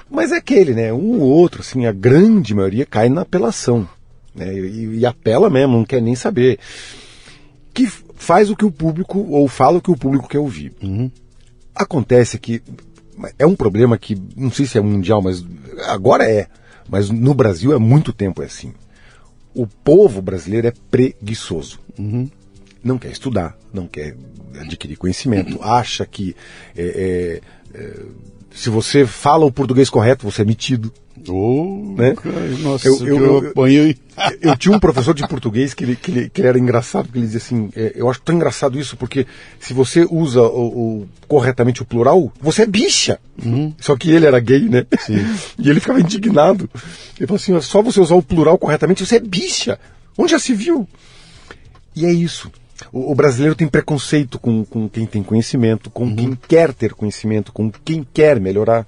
[0.08, 0.92] Mas é aquele, né?
[0.92, 3.88] Um ou outro, assim, a grande maioria cai na apelação.
[4.32, 4.54] Né?
[4.54, 6.60] E, e apela mesmo, não quer nem saber.
[7.74, 10.72] Que faz o que o público, ou fala o que o público quer ouvir.
[11.74, 12.62] Acontece que
[13.38, 15.44] é um problema que, não sei se é mundial, mas
[15.86, 16.46] agora é.
[16.88, 18.72] Mas no Brasil há muito tempo é assim.
[19.54, 21.80] O povo brasileiro é preguiçoso.
[22.82, 24.16] Não quer estudar, não quer
[24.60, 26.36] adquirir conhecimento, acha que
[26.76, 27.40] é,
[27.74, 28.02] é, é,
[28.50, 30.92] se você fala o português correto, você é metido.
[31.28, 32.14] Ô, Né?
[32.14, 33.96] cara, nossa, Eu- eu, eu- eu, eu- apanhei.
[34.40, 37.18] Eu tinha um professor de português que ele, que ele, que ele era engraçado, porque
[37.18, 39.26] ele dizia assim, é, eu acho tão engraçado isso, porque
[39.60, 43.18] se você usa o, o- corretamente o plural, você é bicha.
[43.78, 44.86] Só que ele era gay, né?
[45.58, 46.68] E ele ficava indignado.
[47.18, 49.78] Ele falou assim, "Ó, só você usar o plural corretamente, você é bicha.
[50.16, 50.88] Onde já se viu?
[51.94, 52.50] E é isso.
[52.92, 57.52] O, o brasileiro tem preconceito com, com quem tem conhecimento, com quem quer ter conhecimento,
[57.52, 58.86] com quem quer melhorar.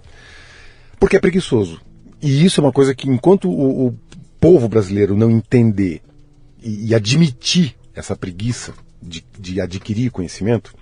[1.00, 1.80] Porque é preguiçoso.
[2.20, 3.98] E isso é uma coisa que, enquanto o, o
[4.40, 6.02] povo brasileiro não entender
[6.62, 10.74] e, e admitir essa preguiça de, de adquirir conhecimento,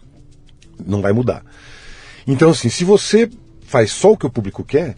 [0.85, 1.44] não vai mudar.
[2.27, 3.31] Então, assim, se você
[3.62, 4.96] faz só o que o público quer,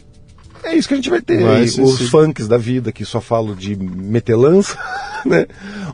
[0.64, 1.42] é isso que a gente vai ter.
[1.42, 2.06] Vai ser, Os sim.
[2.06, 4.78] funks da vida que só falam de metelança,
[5.24, 5.46] né?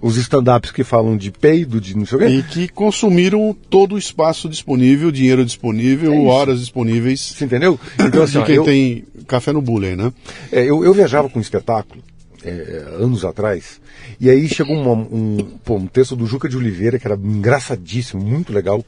[0.02, 2.26] Os stand-ups que falam de peido, de não sei o quê.
[2.28, 7.20] E que consumiram todo o espaço disponível, dinheiro disponível, É horas disponíveis.
[7.20, 7.78] Você entendeu?
[7.98, 10.12] Então, assim, de quem eu, tem café no bullying, né?
[10.52, 12.02] É, eu, eu viajava com um espetáculo
[12.44, 13.80] é, anos atrás,
[14.20, 18.22] e aí chegou uma- um, pô, um texto do Juca de Oliveira, que era engraçadíssimo,
[18.22, 18.84] muito legal.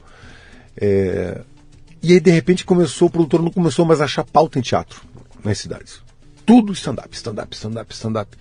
[0.79, 1.41] É,
[2.03, 5.01] e aí, de repente, começou, o produtor não começou mais a achar pauta em teatro.
[5.43, 6.01] Nas cidades.
[6.45, 8.37] Tudo stand-up, stand-up, stand-up, stand-up.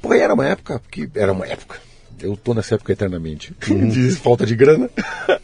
[0.00, 1.10] Porque era uma época que.
[1.14, 1.80] Era uma época.
[2.20, 3.54] Eu tô nessa época eternamente.
[3.68, 3.88] Uhum.
[3.88, 4.88] De falta de grana.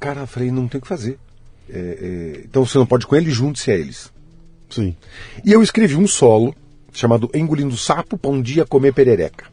[0.00, 1.18] Cara, eu falei, não tem o que fazer.
[1.68, 4.12] É, é, então você não pode com eles, junte-se a eles.
[4.68, 4.94] Sim.
[5.44, 6.54] E eu escrevi um solo
[6.92, 9.46] chamado Engolindo Sapo para um dia comer perereca.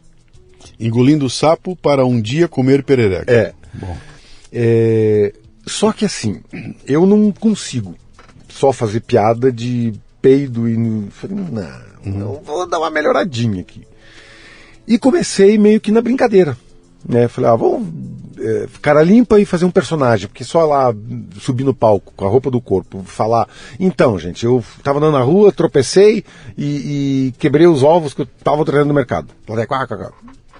[0.78, 3.32] Engolindo sapo para um dia comer perereca.
[3.32, 3.54] É.
[3.74, 3.96] Bom.
[4.52, 5.32] É,
[5.66, 6.42] só que assim,
[6.86, 7.96] eu não consigo
[8.52, 11.10] só fazer piada de peido e.
[11.10, 11.62] Falei, não,
[12.04, 12.18] uhum.
[12.18, 13.86] não, vou dar uma melhoradinha aqui.
[14.86, 16.56] E comecei meio que na brincadeira.
[17.08, 17.28] Né?
[17.28, 17.86] Falei, ah, vamos
[18.42, 20.94] é, cara limpa e fazer um personagem, porque só lá
[21.40, 25.22] subir no palco com a roupa do corpo, falar, então, gente, eu tava andando na
[25.22, 26.24] rua, tropecei
[26.56, 29.28] e, e quebrei os ovos que eu tava treinando no mercado.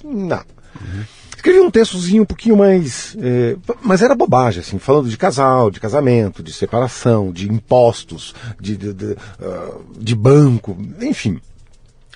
[0.05, 0.43] Não.
[0.81, 1.05] Uhum.
[1.43, 3.17] Escrevi um textozinho um pouquinho mais.
[3.21, 8.77] É, mas era bobagem, assim, falando de casal, de casamento, de separação, de impostos, de,
[8.77, 11.41] de, de, uh, de banco, enfim.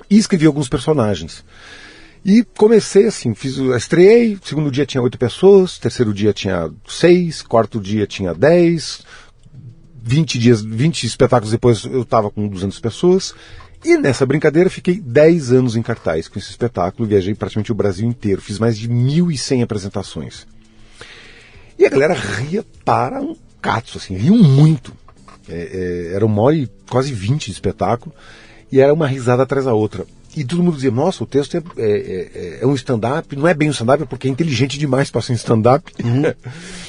[0.08, 1.44] E escrevi alguns personagens.
[2.24, 7.80] E comecei assim, fiz, estreiei, segundo dia tinha oito pessoas, terceiro dia tinha seis, quarto
[7.80, 9.02] dia tinha dez,
[10.00, 13.34] vinte dias, vinte espetáculos depois eu estava com 200 pessoas.
[13.84, 18.08] E nessa brincadeira fiquei 10 anos em cartaz com esse espetáculo, viajei praticamente o Brasil
[18.08, 20.46] inteiro, fiz mais de 1.100 apresentações.
[21.78, 24.92] E a galera ria para um cato, assim, riam muito.
[25.48, 28.14] É, é, era uma hora e quase 20 de espetáculo,
[28.72, 30.04] e era uma risada atrás da outra.
[30.36, 33.54] E todo mundo dizia, nossa, o texto é, é, é, é um stand-up, não é
[33.54, 35.90] bem um stand-up porque é inteligente demais para ser um stand-up.
[36.02, 36.22] Uhum.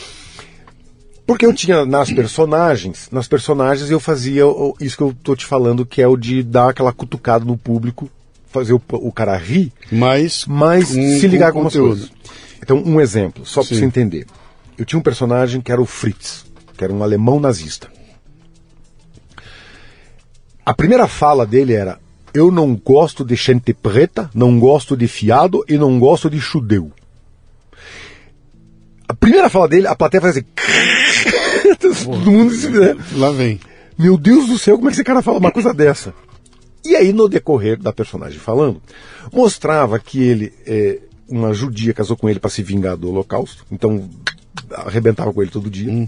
[1.28, 4.44] porque eu tinha nas personagens, nas personagens eu fazia
[4.80, 8.10] isso que eu tô te falando, que é o de dar aquela cutucada no público,
[8.48, 12.12] fazer o, o cara rir, mas, mas um, se ligar com algumas coisas.
[12.63, 14.26] Então, um exemplo, só para você entender.
[14.78, 16.46] Eu tinha um personagem que era o Fritz,
[16.78, 17.92] que era um alemão nazista.
[20.66, 22.00] A primeira fala dele era:
[22.34, 26.92] eu não gosto de gente preta, não gosto de fiado e não gosto de judeu.
[29.08, 30.46] A primeira fala dele, a plateia faz assim.
[31.80, 32.96] Todo mundo se, né?
[33.13, 33.60] Lá vem.
[33.98, 36.13] Meu Deus do céu, como é que esse cara fala uma coisa dessa?
[36.86, 38.82] E aí, no decorrer da personagem falando,
[39.32, 44.10] mostrava que ele, é, uma judia casou com ele para se vingar do Holocausto, então
[44.72, 45.91] arrebentava com ele todo dia.
[45.91, 46.08] Hum.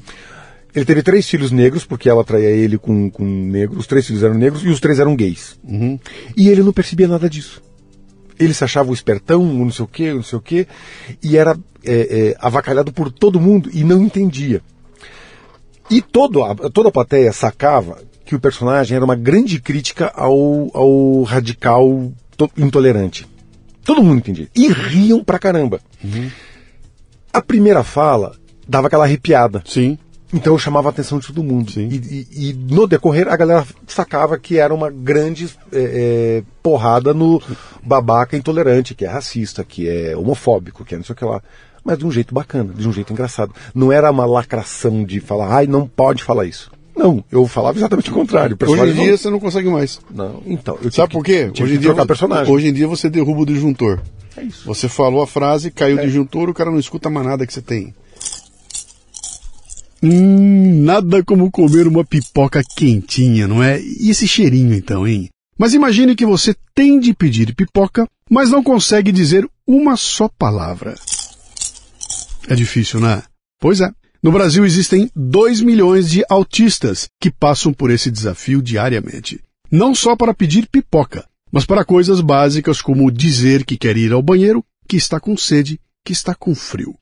[0.74, 3.80] Ele teve três filhos negros, porque ela traía ele com, com negros.
[3.80, 5.60] Os três filhos eram negros e os três eram gays.
[5.64, 6.00] Uhum.
[6.38, 7.62] E ele não percebia nada disso.
[8.40, 10.68] Ele se achava o espertão, o não sei o quê, não sei o quê,
[11.22, 14.62] e era é, é, avacalhado por todo mundo e não entendia.
[15.90, 20.70] E todo a, toda a plateia sacava que o personagem era uma grande crítica ao,
[20.74, 22.12] ao radical
[22.58, 23.28] intolerante.
[23.84, 24.48] Todo mundo entendia.
[24.56, 25.82] E riam pra caramba.
[26.04, 26.30] Uhum.
[27.34, 28.36] A primeira fala
[28.68, 29.64] dava aquela arrepiada.
[29.66, 29.98] Sim.
[30.34, 31.72] Então eu chamava a atenção de todo mundo.
[31.76, 37.14] E, e, e, no decorrer a galera sacava que era uma grande é, é, porrada
[37.14, 37.42] no
[37.84, 41.42] babaca intolerante, que é racista, que é homofóbico, que é não sei o que lá.
[41.84, 43.54] Mas de um jeito bacana, de um jeito engraçado.
[43.74, 46.72] Não era uma lacração de falar, ai, não pode falar isso.
[46.96, 48.58] Não, eu falava exatamente o contrário.
[48.62, 49.18] O hoje em dia não...
[49.18, 50.02] você não consegue mais.
[50.12, 50.78] Não, então.
[50.92, 51.50] Sabe por quê?
[51.50, 51.96] Hoje em, dia,
[52.48, 54.02] hoje em dia você derruba o disjuntor.
[54.36, 54.66] É isso.
[54.66, 56.02] Você falou a frase, caiu é.
[56.02, 57.96] o disjuntor, o cara não escuta mais nada que você tem.
[60.02, 63.82] Hum, nada como comer uma pipoca quentinha, não é?
[63.82, 65.30] E esse cheirinho então, hein?
[65.58, 70.96] Mas imagine que você tem de pedir pipoca, mas não consegue dizer uma só palavra.
[72.48, 73.24] É difícil, né?
[73.60, 73.92] Pois é.
[74.22, 79.42] No Brasil existem 2 milhões de autistas que passam por esse desafio diariamente.
[79.72, 84.22] Não só para pedir pipoca, mas para coisas básicas como dizer que quer ir ao
[84.22, 86.96] banheiro, que está com sede, que está com frio.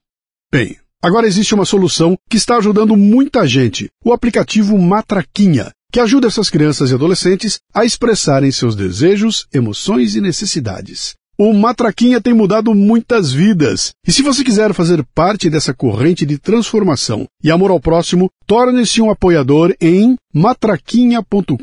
[0.51, 6.25] Bem, Agora existe uma solução que está ajudando muita gente, o aplicativo Matraquinha, que ajuda
[6.27, 11.13] essas crianças e adolescentes a expressarem seus desejos, emoções e necessidades.
[11.37, 13.91] O Matraquinha tem mudado muitas vidas.
[14.07, 18.99] E se você quiser fazer parte dessa corrente de transformação e amor ao próximo, torne-se
[18.99, 21.61] um apoiador em matraquinha.com.br.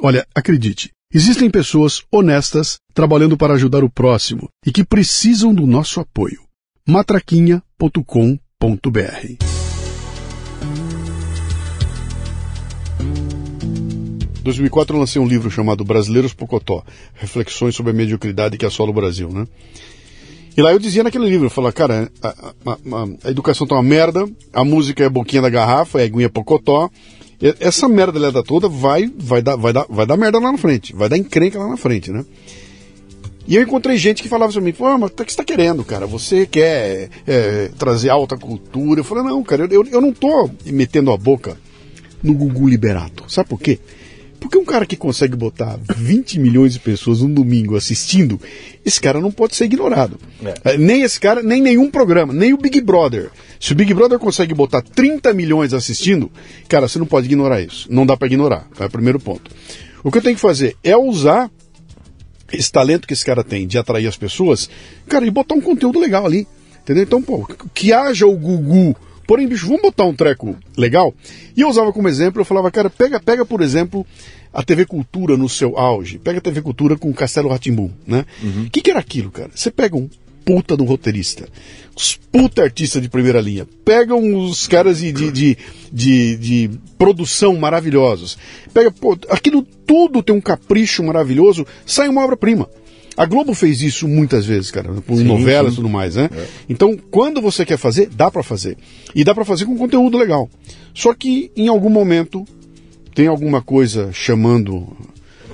[0.00, 6.00] Olha, acredite, existem pessoas honestas trabalhando para ajudar o próximo e que precisam do nosso
[6.00, 6.40] apoio
[6.90, 8.00] matraquinha.com.br.
[14.40, 16.82] Em 2004 eu lancei um livro chamado Brasileiros Pocotó,
[17.14, 19.46] Reflexões sobre a Mediocridade que assola o Brasil, né?
[20.56, 22.32] E lá eu dizia naquele livro, eu falava, cara, a, a,
[22.72, 22.76] a,
[23.22, 26.28] a, educação tá uma merda, a música é a boquinha da garrafa, é a aguinha
[26.28, 26.90] pocotó,
[27.60, 31.08] essa merda toda vai, vai, dar, vai, dar, vai dar merda lá na frente, vai
[31.08, 32.24] dar encrenca lá na frente, né?
[33.46, 35.84] E eu encontrei gente que falava pra mim, pô, mas o que você está querendo,
[35.84, 36.06] cara?
[36.06, 39.00] Você quer é, trazer alta cultura?
[39.00, 41.56] Eu falei, não, cara, eu, eu não tô metendo a boca
[42.22, 43.24] no Gugu Liberato.
[43.28, 43.78] Sabe por quê?
[44.40, 48.40] Porque um cara que consegue botar 20 milhões de pessoas um domingo assistindo,
[48.84, 50.18] esse cara não pode ser ignorado.
[50.64, 50.78] É.
[50.78, 53.30] Nem esse cara, nem nenhum programa, nem o Big Brother.
[53.60, 56.30] Se o Big Brother consegue botar 30 milhões assistindo,
[56.68, 57.86] cara, você não pode ignorar isso.
[57.90, 58.66] Não dá para ignorar.
[58.78, 59.50] É o primeiro ponto.
[60.02, 61.50] O que eu tenho que fazer é usar
[62.52, 64.68] esse talento que esse cara tem de atrair as pessoas,
[65.08, 66.46] cara, e botar um conteúdo legal ali.
[66.82, 67.04] Entendeu?
[67.04, 68.96] Então, pô, que haja o Gugu.
[69.26, 71.14] Porém, bicho, vamos botar um treco legal.
[71.56, 74.04] E eu usava como exemplo, eu falava, cara, pega, pega, por exemplo,
[74.52, 76.18] a TV Cultura no seu auge.
[76.18, 78.24] Pega a TV Cultura com o Castelo Ratimbum, né?
[78.42, 78.68] O uhum.
[78.72, 79.50] que, que era aquilo, cara?
[79.54, 80.08] Você pega um
[80.44, 81.48] puta do roteirista,
[82.30, 85.58] puta artistas de primeira linha, pegam os caras de, de, de,
[85.92, 88.38] de, de produção maravilhosos,
[88.72, 92.68] pega, pô, aquilo tudo tem um capricho maravilhoso, sai uma obra-prima.
[93.16, 96.30] A Globo fez isso muitas vezes, cara, com sim, novelas e tudo mais, né?
[96.32, 96.46] É.
[96.68, 98.78] Então, quando você quer fazer, dá para fazer.
[99.14, 100.48] E dá para fazer com conteúdo legal.
[100.94, 102.46] Só que em algum momento
[103.14, 104.96] tem alguma coisa chamando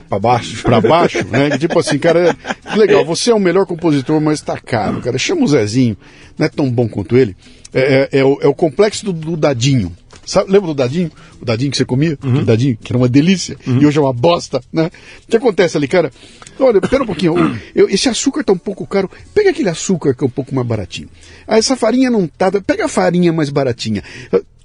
[0.08, 1.58] para baixo, para baixo, né?
[1.58, 2.36] tipo assim, cara,
[2.76, 5.18] legal, você é o melhor compositor, mas tá caro, cara.
[5.18, 5.96] Chama o Zezinho,
[6.38, 7.36] não é tão bom quanto ele.
[7.72, 9.94] É, é, é, o, é o, complexo do, do dadinho.
[10.24, 11.10] Sabe, lembra do dadinho?
[11.40, 12.18] O dadinho que você comia?
[12.24, 12.40] Uhum.
[12.40, 13.80] O dadinho, que era uma delícia, uhum.
[13.80, 14.90] e hoje é uma bosta, né?
[15.24, 16.10] O que acontece ali, cara?
[16.58, 17.34] Olha, pera um pouquinho,
[17.74, 20.66] eu, esse açúcar tá um pouco caro, pega aquele açúcar que é um pouco mais
[20.66, 21.08] baratinho.
[21.46, 24.02] Ah, essa farinha não tá, pega a farinha mais baratinha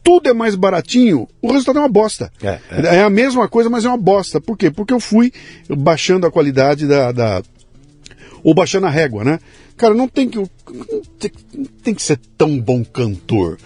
[0.04, 2.32] tudo é mais baratinho, o resultado é uma bosta.
[2.42, 2.96] É, é.
[2.98, 4.42] é, a mesma coisa, mas é uma bosta.
[4.42, 4.72] Por quê?
[4.72, 5.32] Porque eu fui
[5.70, 7.12] baixando a qualidade da.
[7.12, 7.42] da
[8.44, 9.40] ou baixando a régua, né?
[9.78, 10.38] Cara, não tem que.
[10.38, 10.48] Não
[11.84, 13.58] tem, que ser tão bom cantor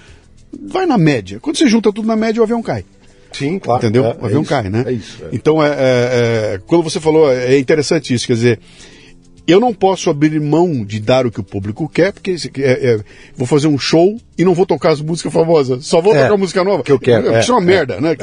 [0.61, 1.39] vai na média.
[1.39, 2.85] Quando você junta tudo na média, o avião cai.
[3.31, 3.81] Sim, claro.
[3.81, 4.05] Entendeu?
[4.05, 4.83] É, o avião é cai, né?
[4.87, 5.23] É isso.
[5.23, 5.29] É.
[5.33, 8.59] Então, é, é, é, quando você falou, é interessante isso, quer dizer,
[9.47, 12.99] eu não posso abrir mão de dar o que o público quer, porque é,
[13.35, 16.63] vou fazer um show e não vou tocar as músicas famosas, só vou tocar música
[16.63, 16.83] nova.
[16.83, 17.37] Que eu quero.
[17.37, 18.15] Isso é uma merda, né?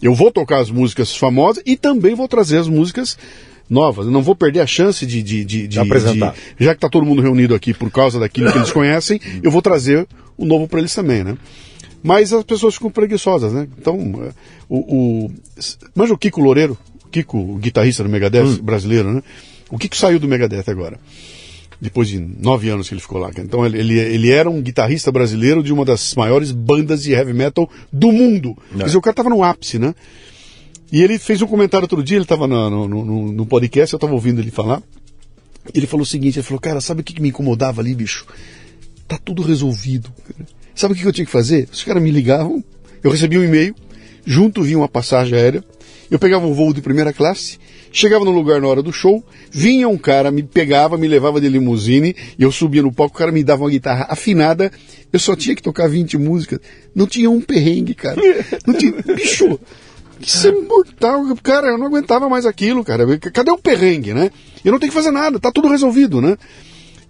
[0.00, 3.16] Eu vou tocar as músicas famosas e também vou trazer as músicas
[3.68, 4.06] novas.
[4.06, 6.32] Eu não vou perder a chance de, de, de, de apresentar.
[6.32, 9.50] De, já que está todo mundo reunido aqui por causa daquilo que eles conhecem, eu
[9.50, 11.36] vou trazer o novo para eles também, né?
[12.02, 13.66] Mas as pessoas ficam preguiçosas, né?
[13.76, 14.30] Então, é,
[14.68, 14.78] o,
[15.26, 15.30] o
[15.94, 16.78] manja o Kiko Loureiro,
[17.10, 18.58] Kiko, o guitarrista do Megadeth hum.
[18.62, 19.22] brasileiro, né?
[19.70, 20.98] O Kiko saiu do Megadeth agora.
[21.80, 23.30] Depois de nove anos que ele ficou lá.
[23.38, 27.32] Então ele, ele, ele era um guitarrista brasileiro de uma das maiores bandas de heavy
[27.32, 28.56] metal do mundo.
[28.76, 29.94] Quer dizer, o cara estava no ápice, né?
[30.90, 34.14] E ele fez um comentário outro dia, ele estava no, no, no, podcast, eu estava
[34.14, 34.82] ouvindo ele falar.
[35.74, 38.26] Ele falou o seguinte, ele falou, cara, sabe o que, que me incomodava ali, bicho?
[39.06, 40.10] Tá tudo resolvido.
[40.26, 40.48] Cara.
[40.74, 41.68] Sabe o que eu tinha que fazer?
[41.70, 42.64] Os caras me ligavam,
[43.02, 43.74] eu recebia um e-mail,
[44.24, 45.62] junto vinha uma passagem aérea,
[46.10, 47.58] eu pegava um voo de primeira classe,
[47.92, 51.48] chegava no lugar na hora do show, vinha um cara, me pegava, me levava de
[51.48, 54.70] limusine, eu subia no palco, o cara me dava uma guitarra afinada,
[55.12, 56.60] eu só tinha que tocar 20 músicas.
[56.94, 58.20] Não tinha um perrengue, cara.
[58.66, 58.92] Não tinha.
[59.14, 59.58] Bicho!
[60.20, 63.06] Isso é mortal, cara, eu não aguentava mais aquilo, cara.
[63.18, 64.30] Cadê o perrengue, né?
[64.64, 66.36] Eu não tenho que fazer nada, tá tudo resolvido, né?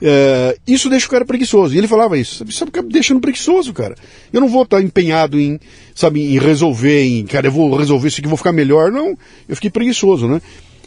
[0.00, 1.74] É, isso deixa o cara preguiçoso.
[1.74, 2.36] E ele falava isso.
[2.36, 3.96] Sabe, sabe deixando preguiçoso, cara.
[4.32, 5.58] Eu não vou estar empenhado em,
[5.94, 8.92] sabe, em resolver, em, cara, eu vou resolver isso aqui, vou ficar melhor.
[8.92, 9.16] Não,
[9.48, 10.40] eu fiquei preguiçoso, né?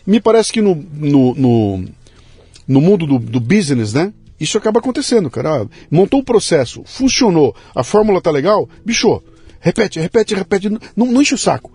[0.05, 1.85] Me parece que no, no, no,
[2.67, 4.13] no mundo do, do business, né?
[4.39, 5.61] Isso acaba acontecendo, cara.
[5.61, 9.21] Ah, montou o processo, funcionou, a fórmula tá legal, bicho,
[9.59, 11.71] repete, repete, repete, não, não enche o saco.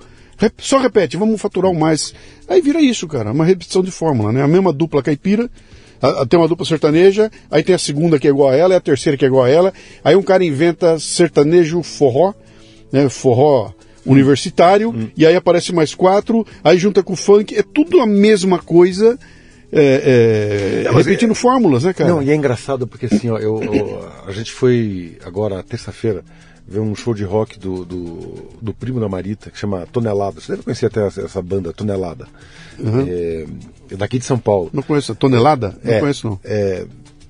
[0.58, 2.12] Só repete, vamos faturar o mais.
[2.48, 4.42] Aí vira isso, cara, uma repetição de fórmula, né?
[4.42, 5.48] A mesma dupla caipira,
[6.28, 9.16] tem uma dupla sertaneja, aí tem a segunda que é igual a ela, a terceira
[9.16, 9.72] que é igual a ela.
[10.04, 12.34] Aí um cara inventa sertanejo forró,
[12.92, 13.08] né?
[13.08, 13.72] Forró
[14.06, 15.08] universitário, hum.
[15.16, 19.18] e aí aparece mais quatro, aí junta com o funk, é tudo a mesma coisa.
[19.72, 22.08] É, é, repetindo é, fórmulas, né, cara?
[22.08, 26.24] Não, e é engraçado porque assim, ó, eu, eu a gente foi agora terça-feira
[26.66, 30.40] ver um show de rock do, do, do, primo da Marita, que chama Tonelada.
[30.40, 32.26] Você deve conhecer até essa, essa banda, Tonelada.
[32.78, 33.06] Uhum.
[33.08, 33.46] É,
[33.92, 34.70] é, daqui de São Paulo.
[34.72, 35.14] Não conheço.
[35.14, 35.78] Tonelada?
[35.82, 36.40] Não é, conheço, não.
[36.44, 36.84] É,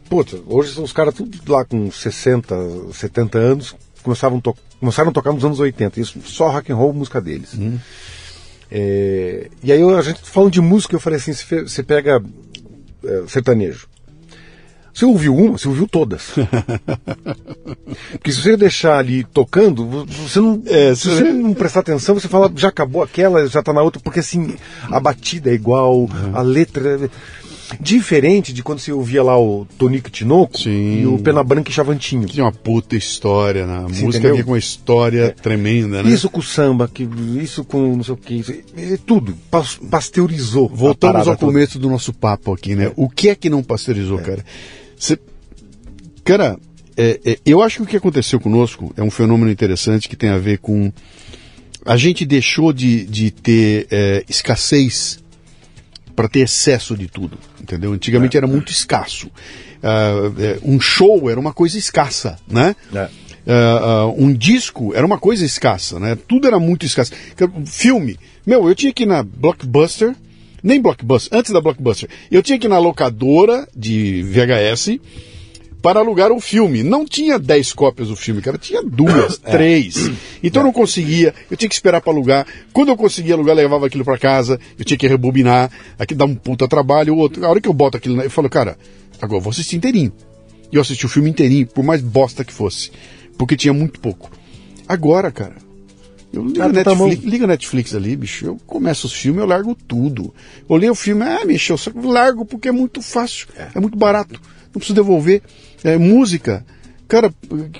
[0.08, 5.12] putz, hoje são os caras tudo lá com 60, 70 anos, começavam, to começaram a
[5.12, 6.00] tocar nos anos 80.
[6.00, 7.54] Isso, só rock and roll, música deles.
[7.54, 7.78] Uhum.
[8.70, 12.22] É, e aí a gente falando de música, eu falei assim, você pega
[13.04, 13.88] é, sertanejo.
[14.96, 16.32] Você ouviu uma, você ouviu todas.
[18.12, 20.62] Porque se você deixar ali tocando, você não.
[20.64, 24.00] É, se você não prestar atenção, você fala, já acabou aquela, já está na outra,
[24.02, 24.56] porque assim,
[24.90, 26.08] a batida é igual, uhum.
[26.32, 26.98] a letra.
[27.04, 27.10] É...
[27.80, 31.00] Diferente de quando você ouvia lá o Tonico Tinoco Sim.
[31.00, 32.26] e o Pena Branca e Chavantinho.
[32.26, 33.84] Tinha uma puta história, né?
[33.86, 35.30] A Sim, música vinha com uma história é.
[35.30, 36.10] tremenda, né?
[36.10, 37.08] Isso com o samba, que,
[37.42, 39.36] isso com não sei o que, isso, é, tudo.
[39.90, 40.68] Pasteurizou.
[40.68, 42.86] Voltamos ao começo do nosso papo aqui, né?
[42.86, 42.92] É.
[42.96, 44.22] O que é que não pasteurizou, é.
[44.22, 44.44] cara?
[44.98, 45.18] Cê,
[46.24, 46.58] cara,
[46.96, 50.30] é, é, eu acho que o que aconteceu conosco é um fenômeno interessante que tem
[50.30, 50.92] a ver com
[51.84, 55.20] a gente deixou de, de ter é, escassez
[56.16, 57.92] para ter excesso de tudo, entendeu?
[57.92, 58.38] Antigamente é.
[58.38, 59.26] era muito escasso.
[59.28, 62.74] Uh, um show era uma coisa escassa, né?
[62.92, 63.08] É.
[63.46, 66.16] Uh, uh, um disco era uma coisa escassa, né?
[66.26, 67.12] Tudo era muito escasso.
[67.66, 70.16] Filme, meu, eu tinha que ir na Blockbuster,
[70.62, 74.98] nem Blockbuster, antes da Blockbuster, eu tinha que ir na locadora de VHS
[75.86, 76.82] para alugar o filme.
[76.82, 79.52] Não tinha 10 cópias do filme, cara, tinha duas, é.
[79.52, 80.10] três.
[80.42, 82.44] Então eu não conseguia, eu tinha que esperar para alugar.
[82.72, 86.34] Quando eu conseguia alugar, levava aquilo para casa, eu tinha que rebobinar, aqui dá um
[86.34, 87.14] puta trabalho.
[87.14, 88.76] O outro, a hora que eu boto aquilo, eu falo, cara,
[89.22, 90.12] agora eu vou assistir inteirinho.
[90.72, 92.90] E eu assisti o filme inteirinho, por mais bosta que fosse,
[93.38, 94.28] porque tinha muito pouco.
[94.88, 95.54] Agora, cara,
[96.32, 98.44] eu ligo, Netflix, tá liga Netflix ali, bicho.
[98.44, 100.34] Eu começo os filmes, eu largo tudo.
[100.68, 104.40] Olhei o filme, ah, mexeu, só largo porque é muito fácil, é, é muito barato.
[104.76, 105.42] Não preciso devolver.
[105.86, 106.64] É, música.
[107.06, 107.32] Cara,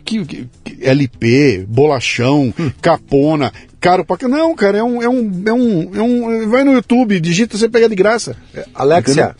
[0.05, 0.49] que, que,
[0.81, 2.71] LP, bolachão, hum.
[2.81, 6.49] capona, caro pra Não, cara, é um, é um, é um, é um.
[6.49, 8.37] Vai no YouTube, digita, você pega de graça.
[8.55, 9.35] É, Alexia, Entendeu?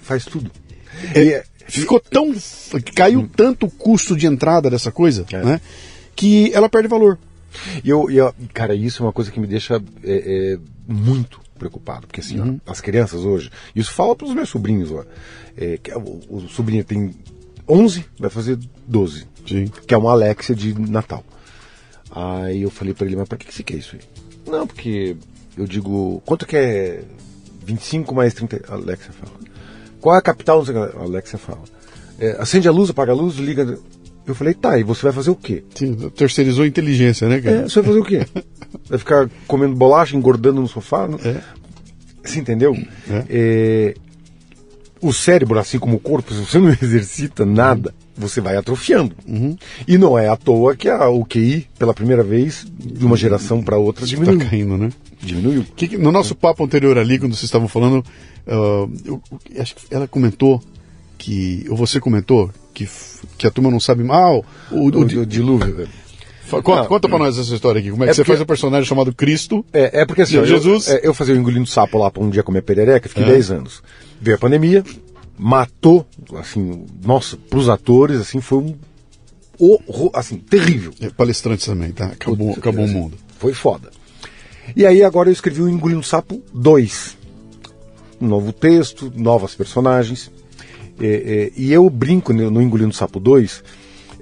[0.00, 0.50] faz tudo.
[1.14, 2.34] É, é ficou tão.
[2.96, 3.28] Caiu hum.
[3.28, 5.44] tanto o custo de entrada dessa coisa, é.
[5.44, 5.60] né?
[6.16, 7.16] Que ela perde valor.
[7.84, 12.20] E eu, eu, cara, isso é uma coisa que me deixa é, muito preocupado, porque
[12.20, 12.60] assim, uhum.
[12.66, 15.04] ó, as crianças hoje, isso fala para os meus sobrinhos, ó,
[15.56, 17.14] é, que o, o sobrinho tem
[17.72, 19.26] 11, vai fazer 12.
[19.48, 19.70] Sim.
[19.86, 21.24] Que é uma Alexia de Natal.
[22.10, 24.02] Aí eu falei para ele, mas pra que, que você quer isso aí?
[24.46, 25.16] Não, porque
[25.56, 27.02] eu digo, quanto que é
[27.64, 28.62] 25 mais 30?
[28.68, 29.32] A Alexia fala.
[30.00, 30.62] Qual é a capital?
[30.98, 31.62] A Alexia fala.
[32.18, 33.78] É, acende a luz, apaga a luz, liga.
[34.26, 35.64] Eu falei, tá, e você vai fazer o quê?
[35.74, 37.56] Sim, terceirizou a inteligência, né, cara?
[37.56, 38.26] É, você vai fazer o quê?
[38.88, 41.08] vai ficar comendo bolacha, engordando no sofá?
[41.08, 41.18] Não?
[41.18, 41.40] É.
[42.22, 42.76] Você entendeu?
[43.10, 43.24] É.
[43.28, 43.94] É,
[45.02, 49.14] o cérebro, assim como o corpo, se você não exercita nada, você vai atrofiando.
[49.26, 49.56] Uhum.
[49.86, 53.62] E não é à toa que a, o QI, pela primeira vez, de uma geração
[53.62, 54.38] para outra, diminuiu.
[54.38, 54.90] Está caindo, né?
[55.20, 55.64] Diminuiu.
[55.76, 58.04] Que, no nosso papo anterior ali, quando vocês estavam falando,
[58.46, 59.20] uh, eu,
[59.58, 60.62] acho que ela comentou
[61.18, 62.88] que, ou você comentou, que,
[63.36, 64.44] que a turma não sabe mal.
[64.70, 65.88] O, o, o, o dilúvio.
[66.60, 67.90] Conta, conta pra nós essa história aqui.
[67.90, 69.64] Como é, é que você faz um personagem chamado Cristo?
[69.72, 70.88] É, é porque assim, Jesus.
[70.88, 73.28] Eu, é, eu fazia o engolindo sapo lá pra um dia comer perereca, fiquei é.
[73.28, 73.82] 10 anos.
[74.22, 74.84] Veio a pandemia,
[75.36, 76.06] matou,
[76.36, 78.76] assim, nossa, pros atores, assim, foi um
[79.58, 80.94] horror, assim, terrível.
[81.00, 82.06] É, palestrantes também, tá?
[82.06, 83.18] Acabou, acabou assim, o mundo.
[83.38, 83.90] Foi foda.
[84.76, 87.18] E aí agora eu escrevi o Engolindo Sapo 2.
[88.20, 90.30] Um novo texto, novas personagens.
[91.00, 93.64] É, é, e eu brinco no Engolindo Sapo 2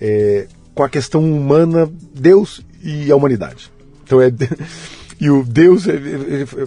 [0.01, 3.71] é, com a questão humana, Deus e a humanidade.
[4.03, 4.31] Então é
[5.21, 5.85] E o Deus,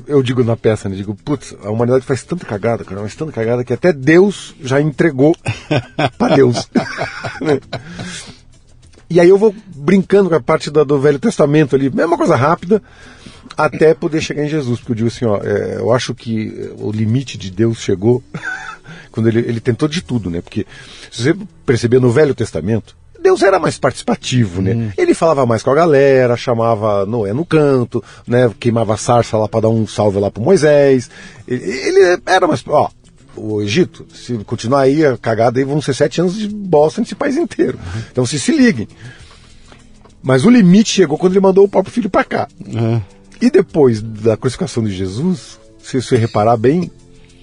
[0.05, 0.95] eu digo na peça, né?
[0.95, 4.79] Digo, putz, a humanidade faz tanta cagada, cara, mas tanta cagada que até Deus já
[4.79, 5.35] entregou
[6.19, 6.69] para Deus.
[9.09, 12.79] e aí eu vou brincando com a parte do, Velho Testamento ali, mesma coisa rápida,
[13.57, 14.79] até poder chegar em Jesus.
[14.79, 18.23] Porque eu digo assim, ó, é, eu acho que o limite de Deus chegou
[19.11, 20.41] quando ele, ele tentou de tudo, né?
[20.41, 20.67] Porque
[21.11, 21.35] se você
[21.65, 24.73] perceber no Velho Testamento, Deus era mais participativo, né?
[24.73, 24.91] Hum.
[24.97, 28.51] Ele falava mais com a galera, chamava Noé no canto, né?
[28.59, 31.09] Queimava sarça lá para dar um salve lá pro Moisés.
[31.47, 32.89] Ele, ele era mais, ó,
[33.35, 37.15] o Egito, se continuar aí a cagada aí vão ser sete anos de bosta nesse
[37.15, 37.77] país inteiro.
[37.77, 38.01] Uhum.
[38.11, 38.89] Então se se liguem.
[40.21, 42.47] Mas o limite chegou quando ele mandou o próprio filho para cá.
[42.65, 43.01] Uhum.
[43.41, 46.91] E depois da crucificação de Jesus, se você reparar bem,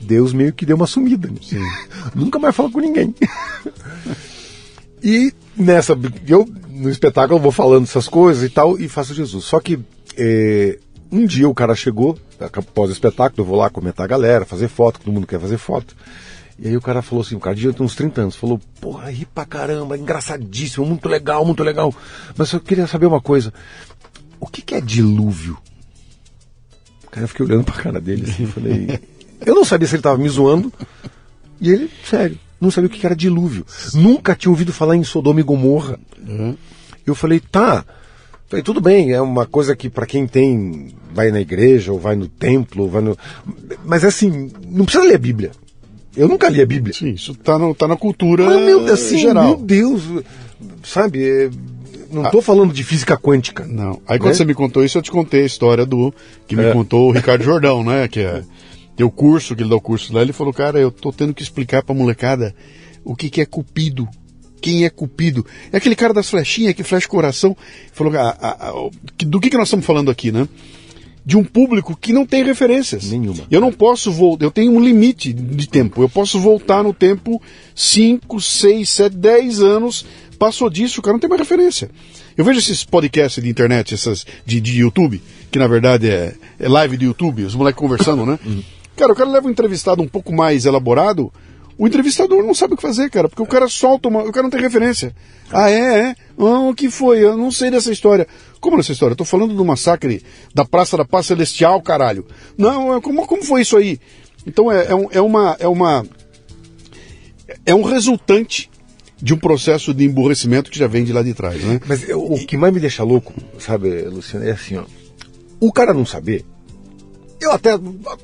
[0.03, 1.31] Deus meio que deu uma sumida.
[2.15, 3.15] Nunca mais falou com ninguém.
[5.03, 9.45] e nessa, eu no espetáculo vou falando essas coisas e tal e faço Jesus.
[9.45, 9.79] Só que
[10.17, 10.79] é,
[11.13, 14.69] um dia o cara chegou, após o espetáculo, eu vou lá comentar a galera, fazer
[14.69, 15.97] foto, todo mundo quer fazer foto.
[16.59, 19.25] E aí o cara falou assim, o cara de uns 30 anos, falou, porra, ri
[19.25, 21.93] pra caramba, engraçadíssimo, muito legal, muito legal.
[22.37, 23.53] Mas eu queria saber uma coisa,
[24.39, 25.57] o que, que é dilúvio?
[27.11, 29.01] Cara, eu fiquei olhando pra cara dele assim, falei.
[29.45, 30.71] Eu não sabia se ele tava me zoando.
[31.59, 33.65] E ele, sério, não sabia o que era dilúvio.
[33.95, 35.99] Nunca tinha ouvido falar em Sodoma e Gomorra.
[36.27, 36.57] Uhum.
[37.07, 37.85] Eu falei, tá.
[38.49, 42.17] Falei, tudo bem, é uma coisa que para quem tem, vai na igreja, ou vai
[42.17, 43.17] no templo, ou vai no.
[43.85, 45.53] Mas assim, não precisa ler a Bíblia.
[46.17, 46.93] Eu nunca li a Bíblia.
[46.93, 49.45] Sim, isso tá, no, tá na cultura Mas, meu, assim, geral.
[49.45, 50.03] Meu Deus,
[50.83, 51.51] sabe, é,
[52.11, 53.65] não estou ah, falando de física quântica.
[53.65, 54.01] Não.
[54.07, 54.35] Aí quando né?
[54.35, 56.13] você me contou isso, eu te contei a história do
[56.47, 56.73] que me é.
[56.73, 58.09] contou o Ricardo Jordão, né?
[58.09, 58.43] Que é
[59.01, 61.33] tem o curso, que ele dá o curso lá, ele falou, cara, eu tô tendo
[61.33, 62.55] que explicar pra molecada
[63.03, 64.07] o que, que é cupido.
[64.61, 65.47] Quem é cupido?
[65.73, 67.57] É aquele cara das flechinhas que flecha o coração.
[67.95, 68.91] Falou, a, a, a,
[69.25, 70.47] do que, que nós estamos falando aqui, né?
[71.25, 73.11] de um público que não tem referências.
[73.11, 73.45] Nenhuma.
[73.51, 76.03] Eu não posso voltar, eu tenho um limite de tempo.
[76.03, 77.41] Eu posso voltar no tempo
[77.75, 80.05] 5, 6, 7, 10 anos.
[80.39, 81.91] Passou disso, o cara não tem mais referência.
[82.37, 86.69] Eu vejo esses podcasts de internet, essas de, de YouTube, que na verdade é, é
[86.69, 88.39] live de YouTube, os moleques conversando, né?
[89.01, 91.33] Cara, o cara leva um entrevistado um pouco mais elaborado,
[91.79, 94.23] o entrevistador não sabe o que fazer, cara, porque o cara solta uma.
[94.25, 95.17] O cara não tem referência.
[95.51, 96.11] Ah, é?
[96.11, 96.17] É?
[96.39, 97.25] Ah, o que foi?
[97.25, 98.27] Eu não sei dessa história.
[98.61, 99.15] Como nessa história?
[99.15, 100.23] Eu tô falando do massacre
[100.55, 102.27] da Praça da Paz Celestial, caralho.
[102.59, 103.99] Não, é, como, como foi isso aí?
[104.47, 105.57] Então é, é, um, é uma.
[105.59, 106.07] É uma.
[107.65, 108.71] É um resultante
[109.17, 111.81] de um processo de emburrecimento que já vem de lá de trás, né?
[111.87, 114.85] Mas eu, o que mais me deixa louco, sabe, Luciano, é assim, ó.
[115.59, 116.45] O cara não saber,
[117.41, 117.71] eu até.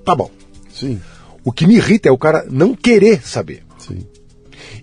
[0.05, 0.31] Tá bom.
[0.79, 1.01] Sim.
[1.45, 3.62] O que me irrita é o cara não querer saber.
[3.79, 4.07] Sim.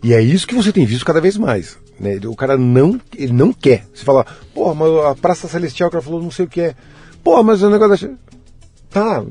[0.03, 1.77] E é isso que você tem visto cada vez mais.
[1.99, 2.19] Né?
[2.25, 3.85] O cara não, ele não quer.
[3.93, 6.75] Você fala, porra, mas a Praça Celestial, o cara falou não sei o que é.
[7.23, 8.15] Porra, mas o negócio da.
[8.89, 9.23] Tá,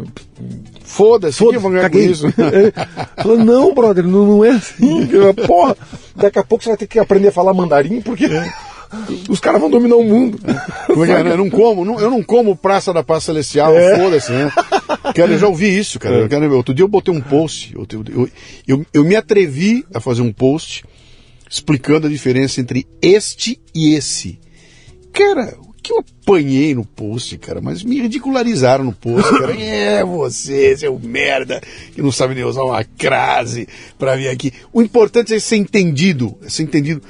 [0.85, 2.07] Foda-se, Foda que eu caguei.
[2.07, 2.27] isso?
[2.37, 3.23] É.
[3.23, 5.09] Falou, não, brother, não, não é assim.
[5.47, 5.77] Porra,
[6.17, 8.27] daqui a pouco você vai ter que aprender a falar mandarim, porque
[9.29, 10.39] os caras vão dominar o mundo.
[10.47, 11.33] É é, né?
[11.33, 13.97] Eu não como, não- eu não como Praça da Paz Celestial, É.
[13.99, 14.51] foda-se, né?
[15.15, 16.29] Cara, eu já ouvi isso, cara.
[16.29, 18.29] Quero- outro dia eu botei um post, eu, eu,
[18.67, 20.85] eu, eu me atrevi a fazer um post
[21.51, 24.39] explicando a diferença entre este e esse.
[25.13, 29.53] Cara, o que eu apanhei no post, cara, mas me ridicularizaram no post, cara.
[29.61, 31.61] É, você, seu merda,
[31.95, 34.53] que não sabe nem usar uma crase pra vir aqui.
[34.73, 37.03] O importante é ser entendido, é ser entendido.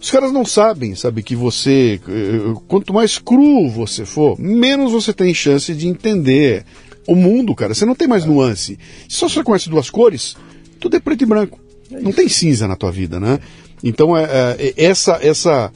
[0.00, 5.12] Os caras não sabem, sabe, que você, eh, quanto mais cru você for, menos você
[5.12, 6.64] tem chance de entender
[7.06, 7.74] o mundo, cara.
[7.74, 8.78] Você não tem mais nuance.
[9.08, 10.36] Se só você conhece duas cores,
[10.78, 11.60] tudo é preto e branco.
[11.90, 13.38] Não tem cinza na tua vida, né?
[13.84, 14.24] Então, é,
[14.58, 15.70] é, essa, essa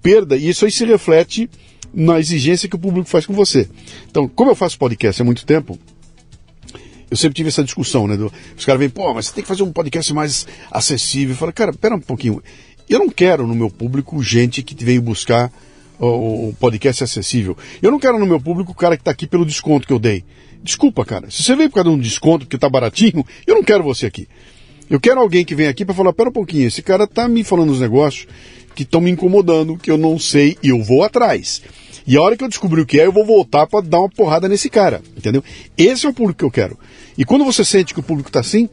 [0.00, 1.50] perda, e isso aí se reflete
[1.92, 3.68] na exigência que o público faz com você.
[4.10, 5.78] Então, como eu faço podcast há muito tempo,
[7.10, 8.16] eu sempre tive essa discussão, né?
[8.16, 11.32] do- os caras vêm, pô, mas você tem que fazer um podcast mais acessível.
[11.34, 12.42] Eu falo, cara, pera um pouquinho.
[12.88, 15.52] Eu não quero no meu público gente que veio buscar
[15.98, 17.56] o, podcast acessível.
[17.82, 19.98] Eu não quero no meu público o cara que está aqui pelo desconto que eu
[19.98, 20.24] dei.
[20.62, 21.30] Desculpa, cara.
[21.30, 24.06] Se você veio por causa de um desconto porque tá baratinho, eu não quero você
[24.06, 24.26] aqui.
[24.88, 27.44] Eu quero alguém que venha aqui para falar, pera um pouquinho, esse cara tá me
[27.44, 28.26] falando uns negócios
[28.74, 31.60] que estão me incomodando, que eu não sei, e eu vou atrás.
[32.06, 34.08] E a hora que eu descobrir o que é, eu vou voltar para dar uma
[34.08, 35.44] porrada nesse cara, entendeu?
[35.76, 36.78] Esse é o público que eu quero.
[37.18, 38.66] E quando você sente que o público tá assim,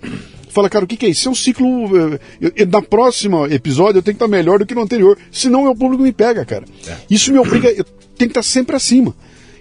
[0.56, 1.28] fala, cara, o que, que é isso?
[1.28, 1.68] É um ciclo.
[2.16, 2.20] eh,
[2.56, 5.76] eu- na próxima episódio eu tenho que estar melhor do que no anterior, senão meu
[5.76, 6.66] público me pega, cara.
[7.10, 9.14] Isso me obriga, eu tenho que estar sempre acima.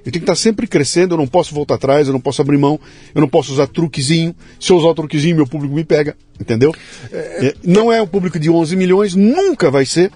[0.06, 2.58] Eu tenho que estar sempre crescendo, eu não posso voltar atrás, eu não posso abrir
[2.58, 2.78] mão,
[3.14, 4.34] eu não posso usar truquezinho.
[4.60, 6.74] Se eu usar o truquezinho, meu público me pega, entendeu?
[7.10, 10.12] É, não é um público de 11 milhões, nunca vai ser,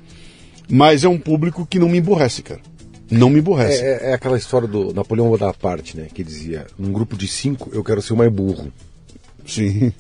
[0.71, 2.61] mas é um público que não me emborrece, cara.
[3.11, 3.81] Não me emborrece.
[3.83, 6.09] É, é aquela história do Napoleão Bonaparte, né?
[6.13, 8.71] Que dizia, num grupo de cinco eu quero ser o mais burro.
[9.47, 9.91] Sim.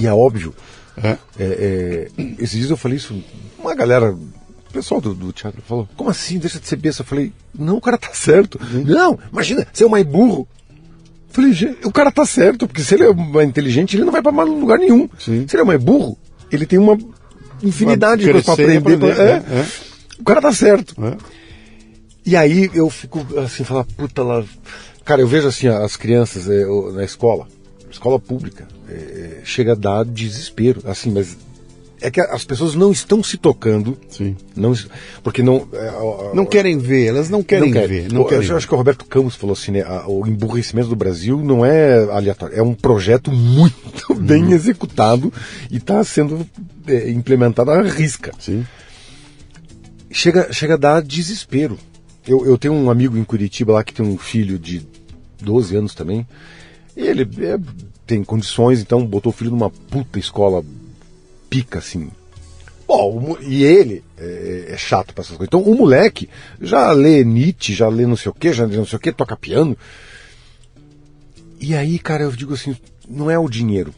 [0.00, 0.54] E é óbvio.
[0.96, 1.08] É.
[1.08, 3.22] É, é, esses dias eu falei isso,
[3.58, 7.02] uma galera, o pessoal do, do teatro falou, como assim, deixa de ser besta?
[7.02, 8.60] Eu falei, não, o cara tá certo.
[8.84, 10.46] Não, imagina, ser o mais burro.
[11.28, 14.12] Eu falei, "Gente, o cara tá certo, porque se ele é mais inteligente, ele não
[14.12, 15.08] vai pra mais lugar nenhum.
[15.18, 15.46] Sim.
[15.48, 16.18] Se ele é mais burro,
[16.50, 16.98] ele tem uma
[17.62, 18.76] infinidade de coisas pra aprender.
[18.78, 19.30] aprender, pra- é.
[19.30, 19.66] é, é.
[20.20, 20.94] O cara tá certo.
[21.02, 21.16] É.
[22.24, 24.44] E aí eu fico assim, falar, puta lá.
[25.04, 27.48] Cara, eu vejo assim as crianças é, na escola,
[27.90, 31.36] escola pública, é, é, chega a dar desespero, assim, mas
[32.00, 34.36] é que as pessoas não estão se tocando, Sim.
[34.56, 34.74] não,
[35.22, 35.68] porque não.
[35.72, 38.12] é, Não querem ver, elas não querem ver.
[38.12, 38.56] Não Pô, querem eu ver.
[38.56, 42.02] acho que o Roberto Campos falou assim, né, a- o emburrecimento do Brasil não é
[42.10, 45.32] aleatório, é um projeto muito bem executado
[45.70, 46.44] e está sendo
[46.88, 48.66] é, implementado à risca Sim.
[50.10, 51.78] chega, chega a dar desespero.
[52.26, 54.82] Eu, eu tenho um amigo em Curitiba lá que tem um filho de
[55.40, 56.26] 12 anos também.
[56.96, 57.58] E ele é,
[58.12, 60.62] tem condições, então botou o filho numa puta escola
[61.48, 62.10] pica, assim.
[62.86, 65.48] Bom, e ele é, é chato pra essas coisas.
[65.48, 66.28] Então o moleque
[66.60, 69.10] já lê Nietzsche, já lê não sei o que, já lê não sei o que,
[69.12, 69.74] toca piano.
[71.58, 72.76] E aí, cara, eu digo assim,
[73.08, 73.94] não é o dinheiro.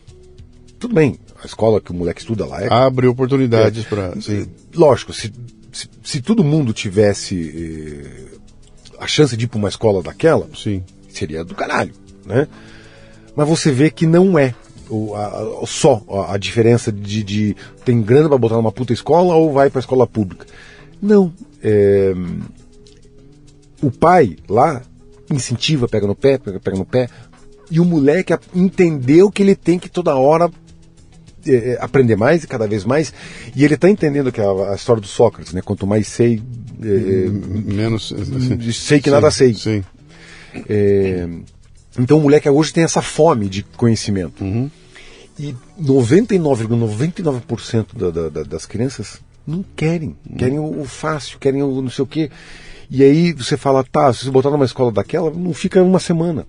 [0.79, 4.21] Tudo bem, a escola que o moleque estuda lá é Abre oportunidades para.
[4.21, 4.47] Sim.
[4.73, 5.33] lógico, se,
[5.73, 8.39] se, se todo mundo tivesse eh,
[9.01, 10.85] a chance de ir para uma escola daquela, Sim.
[11.09, 11.93] seria do caralho,
[12.25, 12.47] né?
[13.37, 14.55] Mas você vê que não é
[14.89, 15.27] o, a-
[15.63, 19.53] a- só a, a diferença de, de tem grana para botar numa puta escola ou
[19.53, 20.47] vai para escola pública.
[21.03, 21.33] Não.
[21.63, 22.15] é,
[23.83, 24.83] o pai lá
[25.31, 27.09] incentiva, pega no pé, pega, pega no pé,
[27.71, 30.51] e o moleque entendeu que ele tem que toda hora
[31.47, 33.13] é, é, aprender mais e cada vez mais.
[33.57, 35.61] E ele está entendendo que a, a história do Sócrates, né?
[35.63, 36.43] Quanto mais sei,
[36.83, 38.13] é, Menos.
[38.13, 39.55] é, sei que nada sei.
[39.55, 39.83] Sim.
[40.69, 41.27] É,
[41.99, 44.43] então o moleque hoje tem essa fome de conhecimento.
[45.39, 50.17] E 99,99% da, da- da- das crianças Não querem.
[50.39, 52.31] Querem o, o fácil, querem o não sei o quê.
[52.91, 56.47] E aí você fala, tá, se você botar numa escola daquela, não fica uma semana.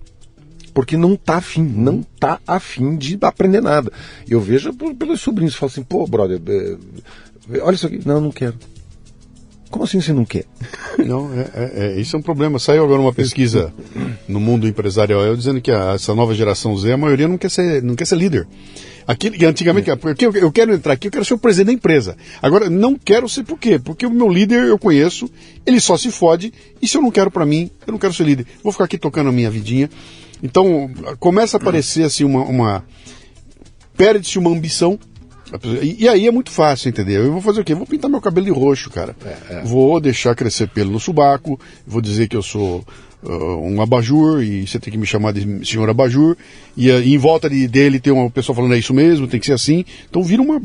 [0.72, 3.90] Porque não tá afim, não tá afim de aprender nada.
[4.28, 6.76] Eu vejo pelos sobrinhos, falam assim, pô, brother, é,
[7.60, 8.00] olha isso aqui.
[8.06, 8.54] Não, não quero.
[9.70, 10.44] Como assim você não quer?
[11.04, 12.58] Não, é, é, é, isso é um problema.
[12.58, 13.72] Saiu agora uma pesquisa
[14.26, 17.82] no mundo empresarial dizendo que a, essa nova geração Z, a maioria não quer ser,
[17.82, 18.46] não quer ser líder.
[19.06, 21.72] Aquilo que antigamente, porque eu, eu quero entrar aqui, eu quero ser o presidente da
[21.74, 22.16] empresa.
[22.42, 23.78] Agora, não quero ser por quê?
[23.78, 25.30] Porque o meu líder eu conheço,
[25.64, 26.52] ele só se fode,
[26.82, 28.46] e se eu não quero para mim, eu não quero ser líder.
[28.64, 29.88] Vou ficar aqui tocando a minha vidinha.
[30.42, 30.90] Então,
[31.20, 32.42] começa a aparecer assim uma.
[32.42, 32.84] uma
[33.96, 34.98] Perde-se uma ambição.
[35.64, 37.24] E, e, aí é muito fácil, entendeu?
[37.24, 37.74] Eu vou fazer o quê?
[37.74, 39.16] vou pintar meu cabelo de roxo, cara.
[39.24, 39.62] É, é.
[39.64, 42.84] Vou deixar crescer pelo no subaco, vou dizer que eu sou
[43.22, 46.36] uh, um abajur e você tem que me chamar de senhor abajur.
[46.76, 49.40] E, uh, e em volta de, dele tem uma pessoa falando é isso mesmo, tem
[49.40, 49.84] que ser assim.
[50.08, 50.60] Então vira uma.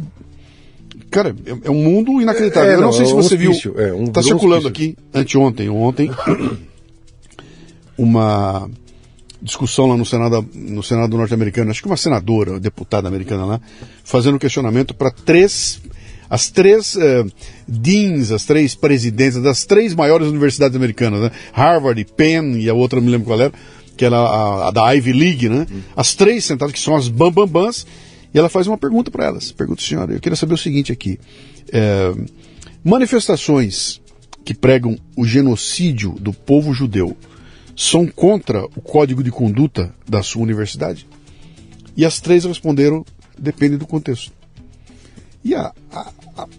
[1.10, 2.72] Cara, é, é um mundo inacreditável.
[2.72, 3.52] É, Eu não, sei se é você viu.
[3.76, 6.10] É, um tá circulando aqui, anteontem, ontem,
[7.98, 8.70] uma
[9.42, 13.62] discussão lá no Senado, no Senado norte-americano, acho que uma senadora, deputada americana lá,
[14.04, 15.82] fazendo questionamento para três
[16.30, 17.30] as três uh,
[17.68, 21.32] deans, as três presidentes das três maiores universidades americanas, né?
[21.52, 23.52] Harvard, Penn e a outra não me lembro qual era,
[23.98, 25.68] que era a, a da Ivy League, né?
[25.94, 27.86] As três sentadas, que são as bambambãs,
[28.34, 29.52] e ela faz uma pergunta para elas.
[29.52, 31.20] Pergunta, senhora, eu queria saber o seguinte aqui.
[31.70, 32.14] É,
[32.82, 34.00] manifestações
[34.46, 37.18] que pregam o genocídio do povo judeu
[37.76, 41.08] são contra o código de conduta da sua universidade?
[41.96, 43.06] E as três responderam:
[43.38, 44.32] depende do contexto.
[45.44, 46.12] E a, a,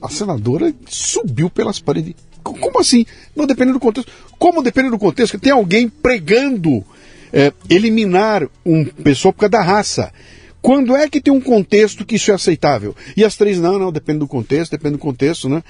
[0.02, 2.14] a, senadora subiu pelas paredes.
[2.42, 3.06] Como assim?
[3.34, 4.10] Não depende do contexto.
[4.38, 5.38] Como depende do contexto?
[5.38, 6.84] Tem alguém pregando
[7.32, 10.12] é, eliminar um pessoa por causa da raça.
[10.60, 12.94] Quando é que tem um contexto que isso é aceitável?
[13.16, 15.62] E as três, não, não, depende do contexto, depende do contexto, né?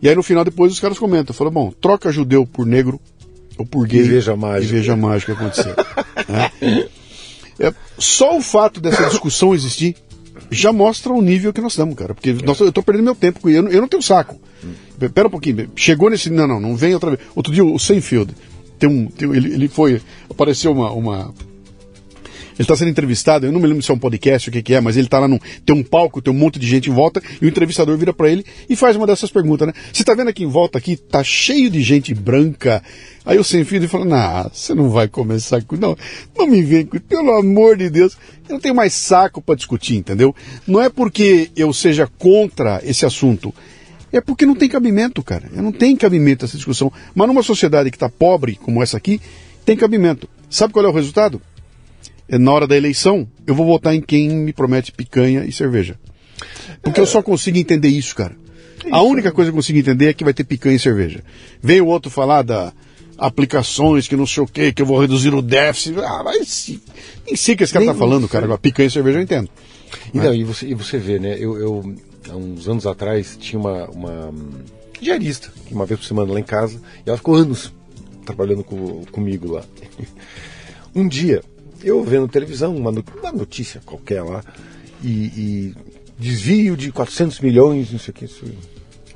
[0.00, 3.00] E aí no final depois os caras comentam, falam, bom, troca judeu por negro
[3.66, 4.00] por gay.
[4.00, 4.72] E veja mágica.
[4.72, 5.74] E veja mágica acontecer.
[6.28, 6.50] né?
[7.60, 9.96] é, só o fato dessa discussão existir
[10.50, 12.14] já mostra o nível que nós estamos, cara.
[12.14, 13.48] Porque nós, eu estou perdendo meu tempo com.
[13.48, 14.40] Eu, não, eu não tenho saco.
[14.64, 15.08] Hum.
[15.12, 15.68] Pera um pouquinho.
[15.76, 16.30] Chegou nesse.
[16.30, 17.22] Não, não, não vem outra vez.
[17.34, 18.34] Outro dia o Seinfeld.
[18.78, 20.00] Tem um, tem, ele, ele foi.
[20.30, 21.34] Apareceu uma, uma
[22.64, 24.80] está sendo entrevistado, eu não me lembro se é um podcast, o que, que é,
[24.80, 25.38] mas ele está lá num.
[25.64, 28.30] Tem um palco, tem um monte de gente em volta, e o entrevistador vira para
[28.30, 29.74] ele e faz uma dessas perguntas, né?
[29.92, 32.82] Você está vendo aqui em volta aqui, tá cheio de gente branca.
[33.24, 35.76] Aí o sem filho fala, nah, você não vai começar com.
[35.76, 35.96] Não,
[36.36, 36.98] não me vem com.
[36.98, 38.16] Pelo amor de Deus,
[38.48, 40.34] eu não tenho mais saco para discutir, entendeu?
[40.66, 43.54] Não é porque eu seja contra esse assunto.
[44.10, 45.48] É porque não tem cabimento, cara.
[45.52, 46.90] Não tem cabimento essa discussão.
[47.14, 49.20] Mas numa sociedade que está pobre, como essa aqui,
[49.64, 50.28] tem cabimento.
[50.48, 51.42] Sabe qual é o resultado?
[52.36, 55.98] Na hora da eleição, eu vou votar em quem me promete picanha e cerveja.
[56.82, 57.02] Porque é.
[57.02, 58.36] eu só consigo entender isso, cara.
[58.84, 60.78] É isso, a única coisa que eu consigo entender é que vai ter picanha e
[60.78, 61.22] cerveja.
[61.62, 62.72] Vem o outro falar da
[63.16, 65.98] aplicações que não sei o que, que eu vou reduzir o déficit.
[66.00, 66.78] Ah, mas
[67.26, 68.44] nem sei o que esse cara tá Nem tá falando, cara.
[68.44, 69.48] Agora, picanha e cerveja eu entendo.
[70.14, 71.36] Então, e você, e você vê, né?
[71.38, 71.94] Eu, eu,
[72.30, 74.34] há uns anos atrás, tinha uma, uma
[75.00, 77.72] diarista, uma vez por semana lá em casa, e ela ficou anos
[78.24, 79.64] trabalhando com, comigo lá.
[80.94, 81.42] Um dia,
[81.82, 82.92] eu vendo televisão, uma,
[83.32, 84.42] notícia qualquer lá,
[85.02, 85.74] e, e,
[86.18, 88.24] desvio de 400 milhões, não sei o que.
[88.24, 88.44] Isso,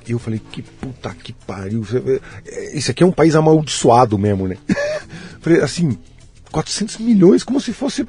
[0.06, 1.84] eu falei, que puta que pariu.
[2.74, 4.56] Isso aqui é um país amaldiçoado mesmo, né?
[5.40, 5.96] falei, assim,
[6.50, 8.06] 400 milhões, como se fosse.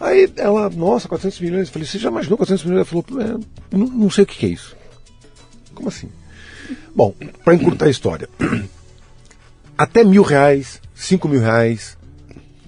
[0.00, 1.68] Aí ela, nossa, 400 milhões.
[1.68, 2.78] Eu falei, você já imaginou 400 milhões?
[2.92, 4.76] Ela falou, é, não, não sei o que, que é isso.
[5.74, 6.08] Como assim?
[6.94, 7.14] Bom,
[7.44, 8.28] para encurtar a história.
[9.76, 11.97] Até mil reais, cinco mil reais,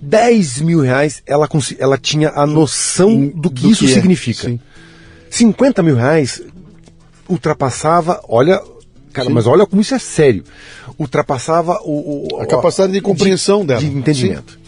[0.01, 1.49] 10 mil reais, ela,
[1.79, 3.95] ela tinha a noção do que do isso que é.
[3.95, 4.49] significa.
[4.49, 4.61] Sim.
[5.31, 6.43] 50 mil reais
[7.29, 8.61] ultrapassava, olha,
[9.13, 9.35] cara, Sim.
[9.35, 10.43] mas olha como isso é sério.
[10.99, 13.81] Ultrapassava o, o a capacidade de compreensão de, dela.
[13.81, 14.59] De entendimento.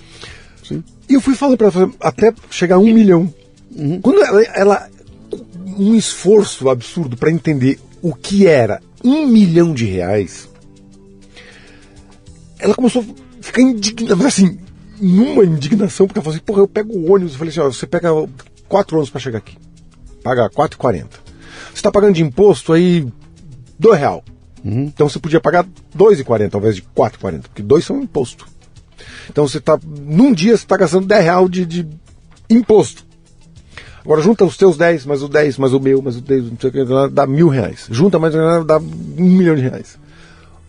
[0.67, 0.85] Sim.
[1.09, 3.33] E eu fui falando para ela até chegar a um milhão.
[3.75, 4.01] Uhum.
[4.01, 4.89] Quando ela, ela,
[5.79, 10.49] um esforço absurdo para entender o que era um milhão de reais,
[12.59, 14.59] ela começou a ficar indignada, assim,
[15.03, 17.33] numa indignação, porque ela falou assim, porra, eu pego o ônibus.
[17.33, 18.09] Eu falei assim, ó, você pega
[18.69, 19.57] quatro ônibus para chegar aqui.
[20.23, 21.07] Paga 4,40.
[21.71, 23.07] Você está pagando de imposto aí
[23.79, 24.23] dois real.
[24.65, 24.85] Uhum.
[24.85, 28.47] Então você podia pagar 2,40 ao invés de 4,40, porque dois são imposto.
[29.29, 31.89] Então você está, num dia você está gastando 10 real de, de
[32.49, 33.05] imposto.
[34.05, 36.59] Agora junta os teus 10, mais o 10, mais o meu, mais o 10, não
[36.61, 37.87] sei o que, dá mil reais.
[37.91, 38.35] Junta mais,
[38.67, 39.99] dá um milhão de reais.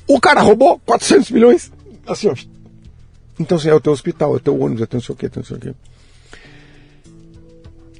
[0.08, 1.72] O cara roubou 400 milhões.
[2.06, 2.36] Assim, ó,
[3.40, 5.18] então, assim, é o teu hospital, é o teu ônibus, é o não sei o
[5.18, 5.74] quê, é não sei o quê.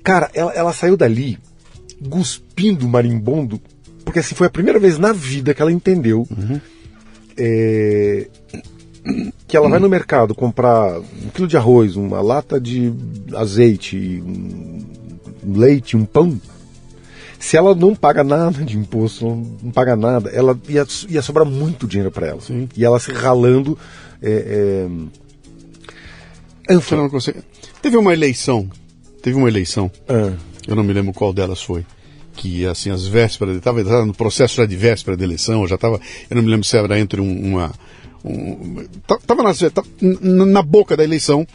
[0.04, 1.40] Cara, ela, ela saiu dali
[2.10, 3.62] cuspindo marimbondo
[4.04, 6.28] porque assim foi a primeira vez na vida que ela entendeu
[7.38, 8.28] é,
[9.48, 12.94] que ela vai no mercado comprar um quilo de arroz, uma lata de
[13.36, 16.40] azeite, um leite, um pão.
[17.38, 21.46] Se ela não paga nada de imposto, não, não paga nada, ela ia, ia sobrar
[21.46, 22.42] muito dinheiro para ela.
[22.42, 22.70] Sim.
[22.76, 23.78] E ela se ralando.
[24.22, 24.88] é, é,
[26.70, 27.40] Você não consegue-
[27.82, 28.70] Teve uma eleição,
[29.22, 30.34] teve uma eleição, ah,
[30.68, 31.86] eu não me lembro qual delas foi,
[32.36, 36.00] que assim, as vésperas, estava no processo já de véspera da eleição, já estava,
[36.30, 37.72] eu não me lembro se era entre um- uma...
[38.26, 38.86] Um,
[39.28, 39.88] tava, na, tava
[40.46, 41.46] na- boca da eleição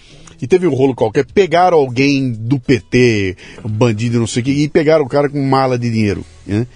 [0.41, 4.69] e teve um rolo qualquer, pegaram alguém do PT, bandido, não sei o que, e
[4.69, 6.23] pegaram o cara com mala de dinheiro.
[6.47, 6.67] Né?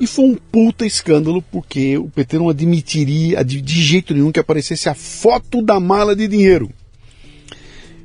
[0.00, 4.88] E foi um puta escândalo, porque o PT não admitiria de jeito nenhum que aparecesse
[4.88, 6.70] a foto da mala de dinheiro.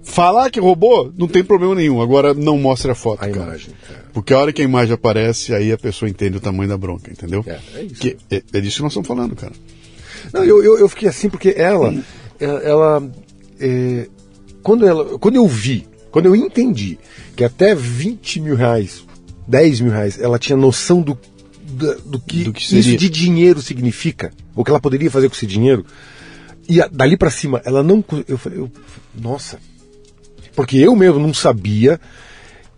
[0.03, 2.01] Falar que roubou, não tem problema nenhum.
[2.01, 3.23] Agora não mostra a foto.
[3.23, 3.43] a cara.
[3.49, 3.73] imagem.
[3.89, 3.95] é.
[4.13, 7.11] Porque a hora que a imagem aparece, aí a pessoa entende o tamanho da bronca,
[7.11, 7.43] entendeu?
[7.47, 7.95] É, é isso.
[8.01, 9.53] Que, é, é disso que nós estamos falando, cara.
[10.33, 11.93] Não, eu, eu, eu fiquei assim porque ela,
[12.39, 13.11] ela, ela,
[13.59, 14.07] é,
[14.61, 16.97] quando ela, quando eu vi, quando eu entendi
[17.35, 19.03] que até 20 mil reais,
[19.47, 21.17] 10 mil reais, ela tinha noção do,
[21.73, 25.35] da- do, que, Do que isso de dinheiro significa, o que ela poderia fazer com
[25.35, 25.85] esse dinheiro,
[26.67, 28.71] e a- dali pra cima, ela não, eu falei, eu-
[29.19, 29.57] nossa,
[30.55, 31.99] porque eu mesmo não sabia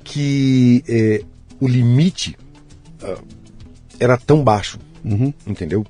[0.03, 1.23] que é,
[1.59, 2.37] o limite
[3.01, 3.17] ah,
[3.99, 4.79] era tão baixo,
[5.45, 5.85] entendeu?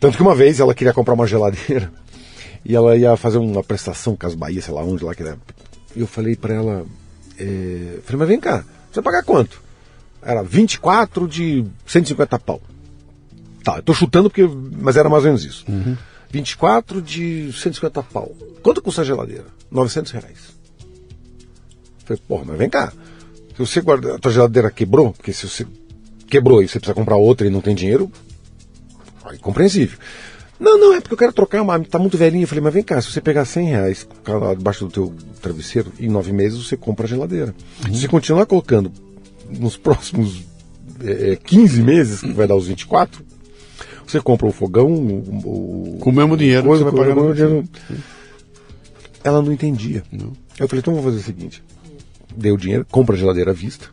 [0.00, 1.92] Tanto que uma vez ela queria comprar uma geladeira
[2.64, 5.38] e ela ia fazer uma prestação com as Bahia, sei lá onde lá que era.
[5.94, 6.86] E eu falei pra ela,
[7.38, 9.62] é, falei, mas vem cá, você vai pagar quanto?
[10.22, 12.60] Era 24 de 150 pau.
[13.62, 14.48] Tá, eu tô chutando porque.
[14.80, 15.64] Mas era mais ou menos isso.
[16.30, 18.34] 24 de 150 pau.
[18.62, 19.46] Quanto custa a geladeira?
[19.70, 20.55] 900 reais.
[22.06, 22.90] Falei, porra, mas vem cá.
[23.52, 25.66] Se você guarda, a tua geladeira quebrou, porque se você
[26.28, 28.10] quebrou e você precisa comprar outra e não tem dinheiro,
[29.24, 29.98] aí compreensível.
[30.58, 32.44] Não, não, é porque eu quero trocar uma, tá muito velhinha.
[32.44, 35.14] Eu falei, mas vem cá, se você pegar 100 reais colocar lá debaixo do teu
[35.42, 37.54] travesseiro, em nove meses você compra a geladeira.
[37.82, 38.90] Se você continuar colocando
[39.50, 40.42] nos próximos
[41.04, 43.22] é, 15 meses, que vai dar os 24,
[44.06, 47.14] você compra o fogão, o, o- Com o mesmo dinheiro coisa, você vai o pagar
[47.16, 47.68] mesmo dinheiro.
[49.24, 50.02] Ela não entendia.
[50.10, 50.32] Não.
[50.58, 51.62] Eu falei, então vamos fazer o seguinte:
[52.36, 53.88] dei o dinheiro, compra a geladeira à vista,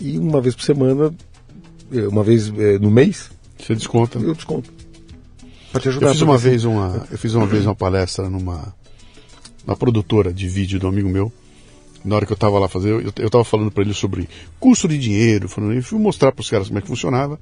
[0.00, 1.14] e uma vez por semana,
[1.92, 4.18] eh, uma vez eh, no mês, Você desconta.
[4.18, 4.70] eu desconto.
[5.72, 6.08] Pra te ajudar.
[6.08, 8.74] Eu fiz uma vez uma, eu fiz uma vez uma palestra numa
[9.66, 11.32] uma produtora de vídeo do amigo meu.
[12.04, 14.28] Na hora que eu estava lá fazendo, eu, eu tava falando para ele sobre
[14.60, 17.38] custo de dinheiro, falando, eu fui mostrar para os caras como é que funcionava.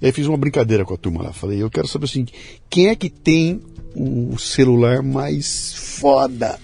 [0.00, 1.32] E aí fiz uma brincadeira com a turma lá.
[1.34, 2.26] Falei, eu quero saber assim,
[2.70, 3.60] quem é que tem
[3.94, 6.58] o celular mais foda?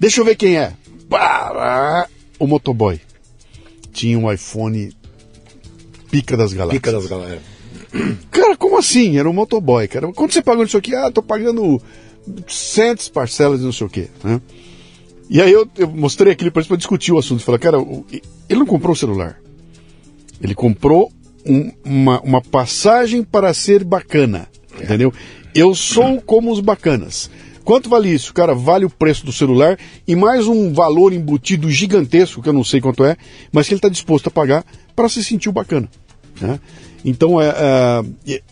[0.00, 0.72] Deixa eu ver quem é.
[1.08, 2.08] Pá,
[2.38, 3.00] O motoboy.
[3.92, 4.92] Tinha um iPhone
[6.10, 6.80] pica das galáxias.
[6.80, 7.40] Pica das galera.
[8.30, 9.16] Cara, como assim?
[9.18, 10.12] Era um motoboy, cara.
[10.12, 10.94] Quanto você pagou nisso aqui?
[10.94, 11.80] Ah, tô pagando
[12.48, 14.40] centos parcelas de não sei o quê, né?
[15.30, 17.42] E aí eu, eu mostrei aquele para pra discutir o assunto.
[17.42, 17.78] Falei, cara,
[18.48, 19.40] ele não comprou o celular.
[20.40, 21.10] Ele comprou
[21.46, 24.48] um- uma, uma passagem para ser bacana,
[24.82, 25.12] entendeu?
[25.54, 27.30] Eu sou como os bacanas.
[27.64, 28.34] Quanto vale isso?
[28.34, 32.62] Cara, vale o preço do celular e mais um valor embutido gigantesco, que eu não
[32.62, 33.16] sei quanto é,
[33.50, 35.88] mas que ele está disposto a pagar para se sentir bacana.
[36.40, 36.60] né?
[37.04, 37.48] Então, é,
[38.26, 38.42] é,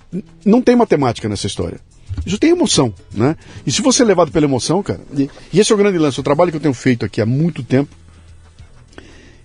[0.44, 1.78] não tem matemática nessa história.
[2.24, 3.36] Isso tem emoção, né?
[3.66, 6.20] E se você é levado pela emoção, cara, e, e esse é o grande lance,
[6.20, 7.94] o trabalho que eu tenho feito aqui há muito tempo,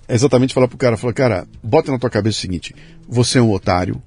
[0.07, 2.75] é exatamente falar pro cara, falar, cara, bota na tua cabeça o seguinte,
[3.07, 4.01] você é um otário,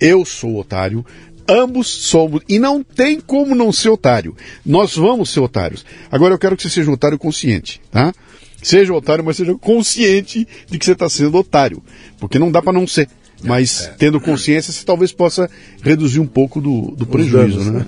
[0.00, 1.06] eu sou otário,
[1.48, 4.36] ambos somos, e não tem como não ser otário.
[4.64, 5.84] Nós vamos ser otários.
[6.10, 8.12] Agora eu quero que você seja um otário consciente, tá?
[8.62, 11.82] Seja otário, mas seja consciente de que você está sendo otário.
[12.18, 13.08] Porque não dá para não ser.
[13.42, 15.50] Mas tendo consciência, você talvez possa
[15.82, 17.86] reduzir um pouco do, do prejuízo, danos, né?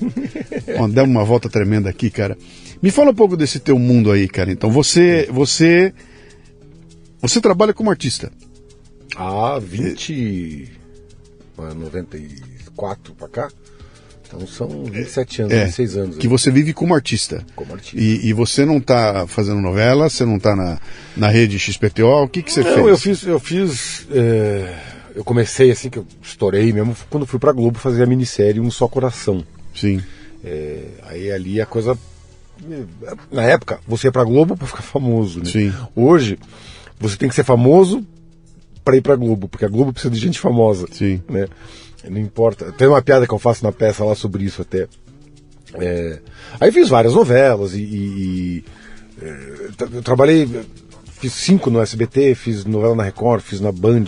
[0.79, 2.37] Ó, deu uma volta tremenda aqui, cara.
[2.83, 4.51] Me fala um pouco desse teu mundo aí, cara.
[4.51, 5.95] Então, você, você,
[7.21, 8.33] você trabalha como artista.
[9.17, 10.71] Ah, 20.
[11.59, 11.73] ah,
[12.77, 13.49] 94 pra cá?
[14.27, 16.17] Então são 27 anos, É, 26 anos.
[16.17, 17.45] que você vive como artista.
[17.55, 17.99] Como artista.
[18.01, 20.81] E, e você não está fazendo novela, você não está na,
[21.17, 22.87] na rede XPTO, o que, que você Não, fez?
[22.87, 23.23] eu fiz.
[23.25, 24.07] Eu fiz.
[24.11, 24.75] é,
[25.15, 28.71] eu comecei assim, que eu estourei mesmo, quando fui pra Globo fazer a minissérie Um
[28.71, 29.45] Só Coração.
[29.75, 30.03] Sim,
[30.45, 31.97] É, aí ali a coisa.
[33.31, 35.45] Na época, você ia pra Globo pra ficar famoso, né?
[35.47, 35.73] Sim.
[35.95, 36.39] Hoje,
[36.99, 38.05] você tem que ser famoso
[38.85, 40.87] pra ir pra Globo, porque a Globo precisa de gente famosa.
[40.93, 41.21] Sim.
[41.29, 41.47] Né?
[42.09, 42.73] Não importa.
[42.73, 44.87] Tem uma piada que eu faço na peça lá sobre isso até.
[45.75, 46.19] É,
[46.61, 47.81] aí fiz várias novelas e.
[47.83, 48.65] e- e,
[49.23, 50.49] é, trabalhei.
[51.21, 54.05] Fiz cinco no SBT, fiz novela na Record, fiz na Band,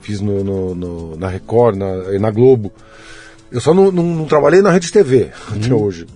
[0.00, 2.72] fiz no, no, no na Record, na, na Globo.
[3.50, 5.56] Eu só não, não, não, trabalhei na Rede TV hum.
[5.62, 6.06] até hoje.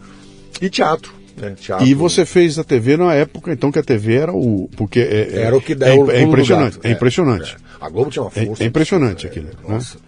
[0.61, 1.13] E teatro.
[1.37, 1.55] Né?
[1.59, 1.87] teatro.
[1.87, 4.69] E você fez a TV na época, então, que a TV era o.
[4.77, 6.79] Porque é, é era o que é, é, impressionante.
[6.83, 7.57] É, impressionante.
[7.81, 8.63] A Globo tinha uma força.
[8.63, 9.47] É, impressionante aquilo.
[9.47, 9.53] Né?
[9.69, 9.99] Nossa.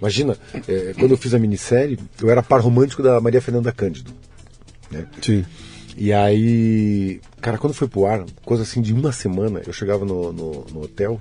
[0.00, 0.36] Imagina,
[0.98, 4.12] quando eu fiz a minissérie, eu era par romântico da Maria Fernanda Cândido.
[4.90, 5.06] Né?
[5.22, 5.44] Sim.
[5.96, 10.30] E aí, cara, quando foi pro ar, coisa assim de uma semana, eu chegava no,
[10.30, 11.20] no, no hotel,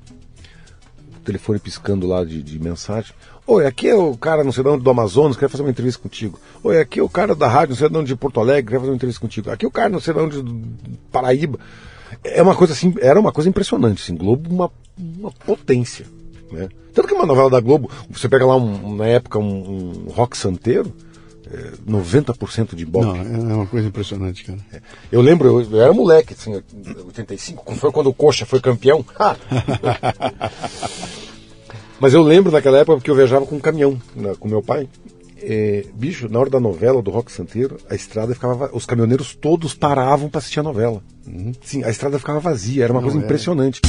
[1.18, 3.14] o telefone piscando lá de, de, mensagem.
[3.48, 6.02] Oi, aqui é o cara não sei de onde do Amazonas, quer fazer uma entrevista
[6.02, 6.38] contigo.
[6.62, 8.80] Oi, aqui é o cara da rádio não sei de onde de Porto Alegre, quer
[8.80, 9.50] fazer uma entrevista contigo.
[9.50, 10.62] Aqui é o cara não sei de onde do
[11.10, 11.58] Paraíba.
[12.22, 16.06] É uma coisa assim, era uma coisa impressionante, assim, Globo uma, uma potência,
[16.52, 16.70] né?
[16.94, 20.38] Tanto que uma novela da Globo, você pega lá um, na época um, um rock
[20.38, 20.94] santeiro,
[21.88, 23.06] 90% de Bob.
[23.06, 24.60] Não, é uma coisa impressionante, cara.
[24.74, 24.82] É.
[25.12, 26.62] Eu lembro, eu, eu, era moleque, assim,
[27.06, 29.06] 85, foi quando o Coxa foi campeão.
[32.00, 34.90] Mas eu lembro daquela época porque eu viajava com um caminhão na, com meu pai.
[35.38, 38.70] É, bicho, na hora da novela do Rock Santeiro, a estrada ficava.
[38.74, 41.02] Os caminhoneiros todos paravam para assistir a novela.
[41.28, 41.54] Uhum.
[41.62, 43.26] Sim, a estrada ficava vazia, era uma Não, coisa é.
[43.26, 43.82] impressionante.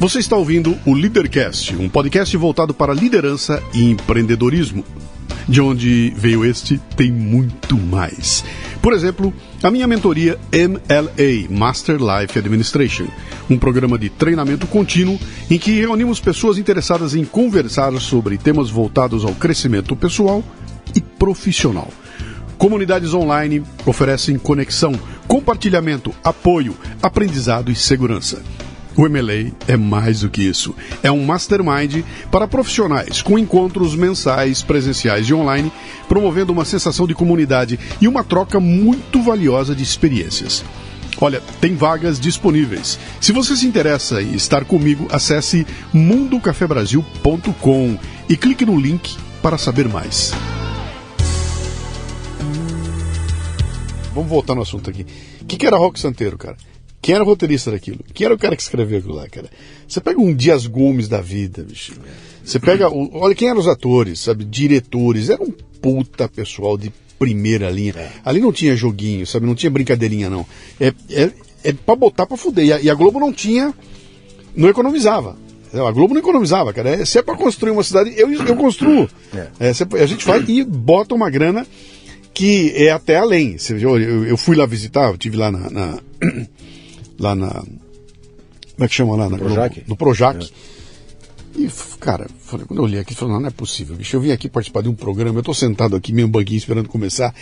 [0.00, 4.84] Você está ouvindo o Leadercast, um podcast voltado para liderança e empreendedorismo.
[5.48, 8.44] De onde veio este, tem muito mais.
[8.80, 13.08] Por exemplo, a minha mentoria MLA, Master Life Administration,
[13.50, 15.18] um programa de treinamento contínuo
[15.50, 20.44] em que reunimos pessoas interessadas em conversar sobre temas voltados ao crescimento pessoal
[20.94, 21.88] e profissional.
[22.56, 24.92] Comunidades online oferecem conexão,
[25.26, 28.40] compartilhamento, apoio, aprendizado e segurança.
[28.98, 30.74] O MLA é mais do que isso.
[31.04, 35.70] É um mastermind para profissionais, com encontros mensais, presenciais e online,
[36.08, 40.64] promovendo uma sensação de comunidade e uma troca muito valiosa de experiências.
[41.20, 42.98] Olha, tem vagas disponíveis.
[43.20, 49.88] Se você se interessa em estar comigo, acesse mundocafebrasil.com e clique no link para saber
[49.88, 50.32] mais.
[54.12, 55.06] Vamos voltar no assunto aqui.
[55.40, 56.56] O que, que era Rock Santeiro, cara?
[57.08, 58.00] Quem era o roteirista daquilo?
[58.12, 59.48] Quem era o cara que escreveu aquilo lá, cara?
[59.88, 61.94] Você pega um Dias Gomes da vida, bicho.
[62.44, 62.90] Você pega.
[62.90, 64.44] O, olha quem eram os atores, sabe?
[64.44, 65.30] Diretores.
[65.30, 67.94] Era um puta pessoal de primeira linha.
[67.96, 68.10] É.
[68.22, 69.46] Ali não tinha joguinho, sabe?
[69.46, 70.44] Não tinha brincadeirinha, não.
[70.78, 71.30] É, é,
[71.64, 72.66] é pra botar pra fuder.
[72.66, 73.72] E a, e a Globo não tinha.
[74.54, 75.34] Não economizava.
[75.72, 76.90] A Globo não economizava, cara.
[76.90, 79.08] É, se é pra construir uma cidade, eu, eu construo.
[79.34, 79.70] É.
[79.70, 81.66] É, a gente vai e bota uma grana
[82.34, 83.56] que é até além.
[83.80, 85.98] Eu, eu fui lá visitar, eu tive lá na, na
[87.18, 87.50] lá na.
[87.50, 89.28] Como é que chama lá?
[89.28, 89.78] No Projac?
[89.80, 90.44] No, no Projac.
[90.44, 90.78] É.
[91.58, 94.14] E, cara, falei, quando eu olhei aqui, falei, não, não é possível, bicho.
[94.14, 97.34] Eu vim aqui participar de um programa, eu tô sentado aqui, meio banquinho, esperando começar,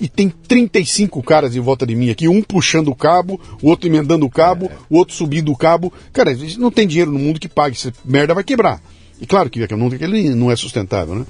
[0.00, 3.88] e tem 35 caras em volta de mim aqui, um puxando o cabo, o outro
[3.88, 4.76] emendando o cabo, é.
[4.88, 5.92] o outro subindo o cabo.
[6.12, 8.80] Cara, não tem dinheiro no mundo que pague, essa merda vai quebrar.
[9.20, 11.26] E claro que ele não é sustentável, né?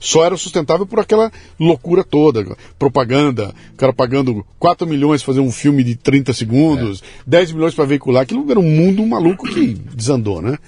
[0.00, 2.56] Só era sustentável por aquela loucura toda.
[2.78, 7.04] Propaganda, o cara pagando 4 milhões para fazer um filme de 30 segundos, é.
[7.26, 8.22] 10 milhões para veicular.
[8.22, 10.58] Aquilo era um mundo maluco que desandou, né?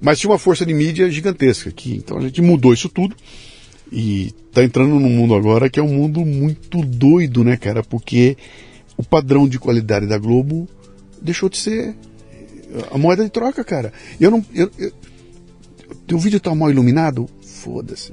[0.00, 1.94] Mas tinha uma força de mídia gigantesca aqui.
[1.96, 3.16] Então a gente mudou isso tudo.
[3.90, 7.82] E tá entrando num mundo agora que é um mundo muito doido, né, cara?
[7.82, 8.36] Porque
[8.96, 10.68] o padrão de qualidade da Globo
[11.22, 11.94] deixou de ser
[12.90, 13.92] a moeda de troca, cara.
[14.20, 14.44] Eu não.
[14.54, 14.92] Eu, eu,
[16.06, 17.28] teu vídeo tá mal iluminado?
[17.42, 18.12] Foda-se.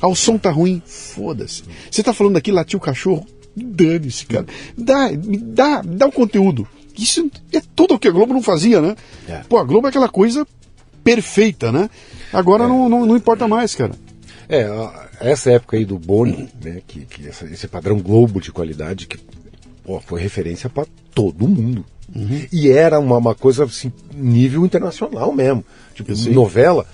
[0.00, 0.82] Ah, o som tá ruim?
[0.84, 1.64] Foda-se.
[1.90, 3.26] Você tá falando aqui, latiu o cachorro?
[3.56, 4.46] Dane-se, cara.
[4.76, 6.68] Dá, me dá, dá o conteúdo.
[6.96, 8.96] Isso é tudo o que a Globo não fazia, né?
[9.28, 9.42] É.
[9.48, 10.46] Pô, a Globo é aquela coisa
[11.04, 11.88] perfeita, né?
[12.32, 12.68] Agora é.
[12.68, 13.92] não, não, não, importa mais, cara.
[14.48, 14.68] É,
[15.20, 16.82] essa época aí do Boni, né?
[16.86, 19.18] Que, que essa, esse padrão Globo de qualidade que
[19.84, 21.84] pô, foi referência para todo mundo.
[22.14, 22.46] Uhum.
[22.52, 25.64] E era uma, uma coisa assim, nível internacional mesmo.
[25.94, 26.86] Tipo, novela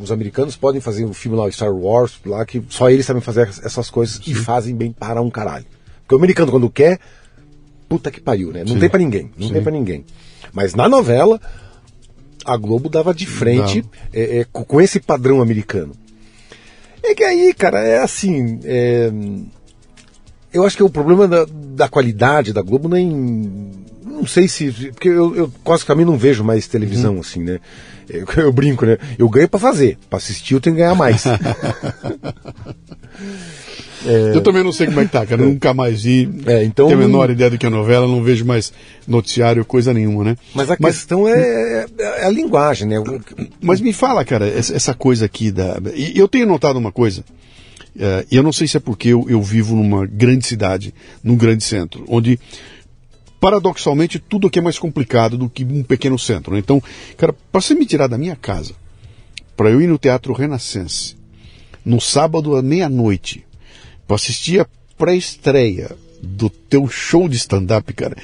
[0.00, 3.48] os americanos podem fazer um filme lá, Star Wars, lá, que só eles sabem fazer
[3.62, 4.30] essas coisas Sim.
[4.30, 5.66] e fazem bem para um caralho.
[6.02, 6.98] Porque o americano, quando quer,
[7.88, 8.60] puta que pariu, né?
[8.60, 8.80] Não Sim.
[8.80, 9.30] tem para ninguém.
[9.36, 9.54] Não Sim.
[9.54, 10.04] tem para ninguém.
[10.52, 11.40] Mas na novela,
[12.44, 15.92] a Globo dava de frente é, é, com esse padrão americano.
[17.02, 18.60] É que aí, cara, é assim.
[18.64, 19.10] É...
[20.52, 23.70] Eu acho que o problema da, da qualidade da Globo nem.
[24.14, 24.70] Não sei se.
[24.92, 27.20] Porque eu, eu quase que também não vejo mais televisão, uhum.
[27.20, 27.58] assim, né?
[28.08, 28.98] Eu, eu brinco, né?
[29.18, 29.98] Eu ganho para fazer.
[30.08, 31.24] Para assistir eu tenho que ganhar mais.
[34.06, 34.36] É...
[34.36, 35.42] Eu também não sei como é que tá, cara.
[35.42, 36.28] Eu nunca mais vi.
[36.46, 36.88] É, então...
[36.88, 38.72] Tenho a menor ideia do que é novela, não vejo mais
[39.06, 40.36] noticiário, coisa nenhuma, né?
[40.54, 40.96] Mas a Mas...
[40.96, 42.96] questão é, é, é, a linguagem, né?
[43.60, 45.80] Mas me fala, cara, essa coisa aqui da.
[46.14, 47.24] Eu tenho notado uma coisa.
[48.30, 50.92] E eu não sei se é porque eu, eu vivo numa grande cidade,
[51.22, 52.38] num grande centro, onde
[53.44, 56.54] paradoxalmente, tudo aqui é mais complicado do que um pequeno centro.
[56.54, 56.60] Né?
[56.60, 56.82] Então,
[57.14, 58.72] cara, para você me tirar da minha casa,
[59.54, 61.14] para eu ir no Teatro Renascença,
[61.84, 63.44] no sábado à meia-noite,
[64.06, 64.66] para assistir a
[64.96, 68.16] pré-estreia do teu show de stand-up, cara,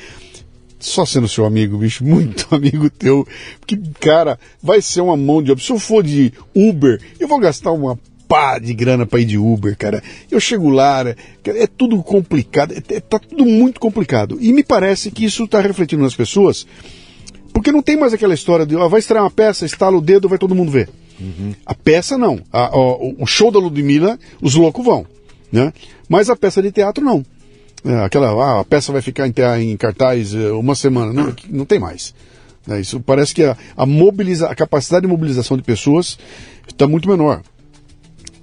[0.79, 3.29] só sendo seu amigo, bicho, muito amigo teu,
[3.61, 5.63] porque, cara, vai ser uma mão de obra.
[5.63, 7.99] Se eu for de Uber, eu vou gastar uma
[8.31, 10.01] pá de grana para ir de Uber, cara.
[10.31, 14.39] Eu chego lá, é, é tudo complicado, é, é, tá tudo muito complicado.
[14.41, 16.65] E me parece que isso está refletindo nas pessoas,
[17.53, 20.29] porque não tem mais aquela história de, ó, vai estrear uma peça, estala o dedo,
[20.29, 20.89] vai todo mundo ver.
[21.19, 21.53] Uhum.
[21.67, 22.41] A peça não.
[22.53, 25.05] A, ó, o show da Ludmilla, os loucos vão,
[25.51, 25.73] né?
[26.09, 27.27] Mas a peça de teatro não.
[27.85, 31.13] É, aquela, ah, a peça vai ficar em, em cartaz é, uma semana.
[31.13, 32.15] Não, não tem mais.
[32.69, 36.17] É, isso parece que a, a, mobiliza, a capacidade de mobilização de pessoas
[36.69, 37.43] está muito menor.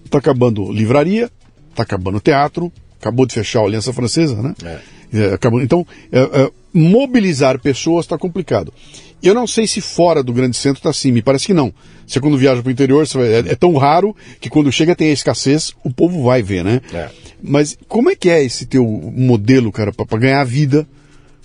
[0.07, 1.29] Está acabando livraria,
[1.69, 4.53] está acabando teatro, acabou de fechar a Aliança Francesa, né?
[4.63, 4.79] É.
[5.13, 8.73] É, acabou, então, é, é, mobilizar pessoas está complicado.
[9.21, 11.73] Eu não sei se fora do grande centro está assim, me parece que não.
[12.05, 13.05] Você quando viaja para o interior,
[13.49, 16.81] é, tão raro que quando chega tem a escassez, o povo vai ver, né?
[16.93, 17.09] É.
[17.41, 20.87] Mas como é que é esse teu modelo, cara, para ganhar vida,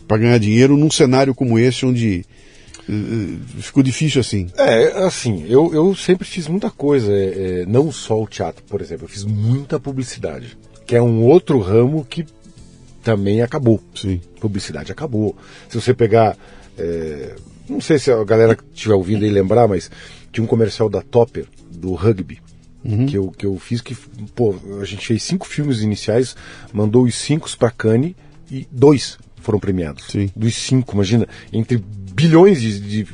[0.07, 2.25] para ganhar dinheiro num cenário como esse, onde
[3.59, 4.49] ficou difícil assim?
[4.57, 9.05] É, assim, eu, eu sempre fiz muita coisa, é, não só o teatro, por exemplo,
[9.05, 12.25] eu fiz muita publicidade, que é um outro ramo que
[13.03, 13.81] também acabou.
[13.95, 14.21] Sim.
[14.41, 15.37] Publicidade acabou.
[15.69, 16.37] Se você pegar
[16.79, 17.35] é,
[17.69, 19.91] não sei se a galera que estiver ouvindo aí lembrar, mas
[20.31, 22.41] tinha um comercial da Topper, do rugby,
[22.85, 23.07] uhum.
[23.07, 23.95] que, eu, que eu fiz que,
[24.35, 26.37] pô, a gente fez cinco filmes iniciais,
[26.73, 28.15] mandou os cinco para Cannes
[28.51, 30.07] e dois foram premiados.
[30.09, 30.31] Sim.
[30.37, 31.83] Dos cinco, imagina, entre
[32.13, 33.07] bilhões de, de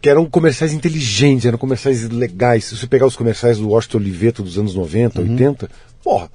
[0.00, 2.66] que eram comerciais inteligentes, eram comerciais legais.
[2.66, 5.30] Se você pegar os comerciais do Washington Oliveto dos anos 90, uhum.
[5.32, 5.70] 80,
[6.02, 6.30] porra,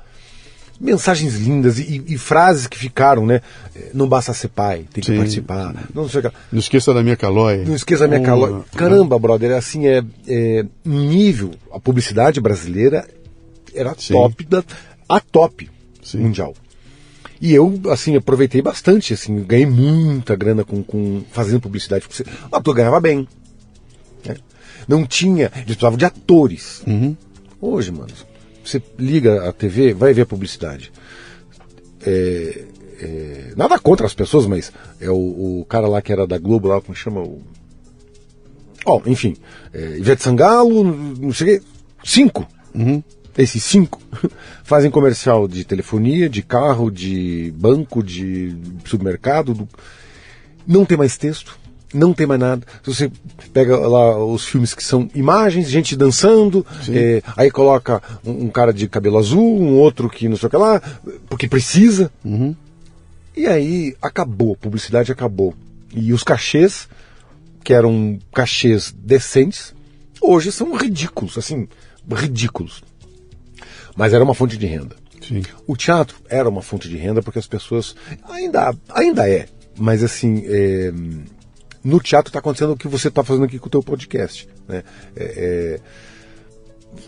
[0.80, 3.42] mensagens lindas e, e, frases que ficaram, né?
[3.74, 5.18] É, não basta ser pai, tem que Sim.
[5.18, 5.74] participar.
[5.94, 6.08] Não,
[6.52, 7.64] não esqueça da minha calói.
[7.66, 8.62] Não esqueça da minha oh, calói.
[8.76, 13.08] Caramba, brother, é assim, é, é nível, a publicidade brasileira
[13.74, 14.14] era Sim.
[14.14, 14.64] top, da,
[15.08, 15.70] a top
[16.04, 16.20] Sim.
[16.20, 16.54] mundial.
[17.44, 22.08] E eu, assim, aproveitei bastante, assim, ganhei muita grana com, com fazendo publicidade.
[22.08, 23.28] Porque o ator ganhava bem.
[24.26, 24.38] Né?
[24.88, 26.82] Não tinha, eles precisavam de atores.
[26.88, 27.18] Uhum.
[27.60, 28.14] Hoje, mano,
[28.64, 30.90] você liga a TV, vai ver publicidade.
[32.06, 32.64] É,
[33.02, 34.72] é, nada contra as pessoas, mas
[35.02, 37.20] é o, o, cara lá que era da Globo, lá, como chama?
[37.20, 37.42] O...
[38.86, 39.36] Oh, enfim,
[39.74, 41.62] é, Ivete Sangalo, não sei
[42.06, 42.48] cinco.
[42.74, 43.04] Uhum.
[43.38, 44.02] Esses cinco
[44.64, 48.56] fazem comercial de telefonia, de carro, de banco, de
[48.86, 49.54] supermercado.
[49.54, 49.70] Do...
[50.68, 51.58] Não tem mais texto
[51.94, 52.66] não tem mais nada.
[52.84, 53.12] Se você
[53.54, 58.74] pega lá os filmes que são imagens, gente dançando, é, aí coloca um, um, cara
[58.74, 60.82] de cabelo azul, um outro que não sei o que lá,
[61.30, 62.12] porque precisa.
[62.26, 62.56] Uhum.
[63.36, 65.54] E aí acabou, a publicidade acabou.
[65.94, 66.90] E os cachês,
[67.64, 69.74] que eram cachês decentes,
[70.20, 71.68] hoje são ridículos, assim,
[72.12, 72.84] ridículos.
[73.96, 74.96] Mas era uma fonte de renda.
[75.22, 75.42] Sim.
[75.66, 77.96] O teatro era uma fonte de renda porque as pessoas
[78.30, 80.92] ainda ainda é, mas assim é,
[81.84, 84.48] no teatro está acontecendo o que você está fazendo aqui com o teu podcast.
[84.68, 84.84] Né?
[85.16, 85.80] É, é,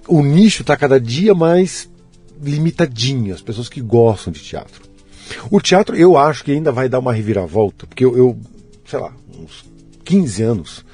[0.07, 1.89] o nicho está cada dia mais
[2.41, 4.83] limitadinho, as pessoas que gostam de teatro.
[5.49, 8.39] O teatro eu acho que ainda vai dar uma reviravolta, porque eu, eu
[8.85, 9.65] sei lá, uns
[10.03, 10.85] 15 anos,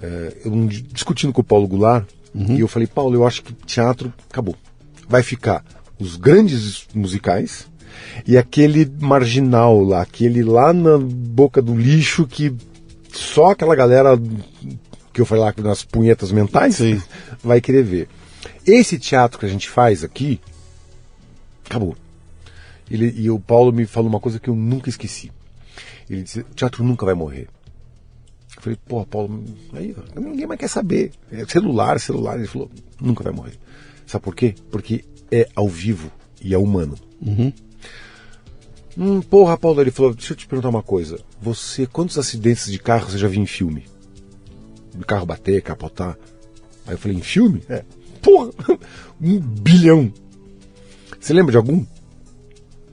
[0.00, 0.52] é, eu
[0.92, 2.56] discutindo com o Paulo Goulart, uhum.
[2.56, 4.56] e eu falei, Paulo, eu acho que teatro acabou.
[5.12, 5.62] Vai ficar
[6.00, 7.70] os grandes musicais
[8.26, 12.56] e aquele marginal lá, aquele lá na boca do lixo que
[13.12, 14.18] só aquela galera
[15.12, 17.02] que eu falei lá nas punhetas mentais Sim.
[17.44, 18.08] vai querer ver.
[18.66, 20.40] Esse teatro que a gente faz aqui,
[21.66, 21.94] acabou.
[22.90, 25.30] Ele, e o Paulo me falou uma coisa que eu nunca esqueci.
[26.08, 27.48] Ele disse: o teatro nunca vai morrer.
[28.56, 29.44] Eu falei, pô, Paulo,
[29.74, 31.12] aí, ninguém mais quer saber.
[31.30, 32.38] É celular, celular.
[32.38, 33.58] Ele falou: nunca vai morrer.
[34.06, 34.54] Sabe por quê?
[34.70, 36.96] Porque é ao vivo e é humano.
[37.20, 37.52] Uhum.
[38.96, 41.18] Hum, porra, Paulo, ele falou, deixa eu te perguntar uma coisa.
[41.40, 43.86] Você, quantos acidentes de carro você já viu em filme?
[44.94, 46.18] De carro bater, capotar?
[46.86, 47.62] Aí eu falei, em filme?
[47.68, 47.84] É.
[48.20, 48.50] Porra,
[49.20, 50.12] um bilhão.
[51.18, 51.84] Você lembra de algum?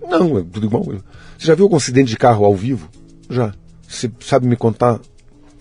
[0.01, 0.83] Não, é tudo igual.
[0.83, 2.89] Você já viu algum acidente de carro ao vivo?
[3.29, 3.53] Já.
[3.87, 4.99] Você sabe me contar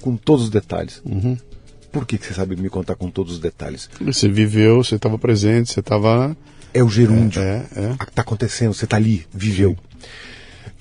[0.01, 1.03] com todos os detalhes.
[1.05, 1.36] Uhum.
[1.91, 3.89] Por que, que você sabe me contar com todos os detalhes?
[4.01, 6.36] Você viveu, você estava presente, você estava.
[6.72, 7.41] É o gerúndio.
[7.41, 7.93] É, é, é.
[7.93, 9.76] Está acontecendo, você está ali, viveu.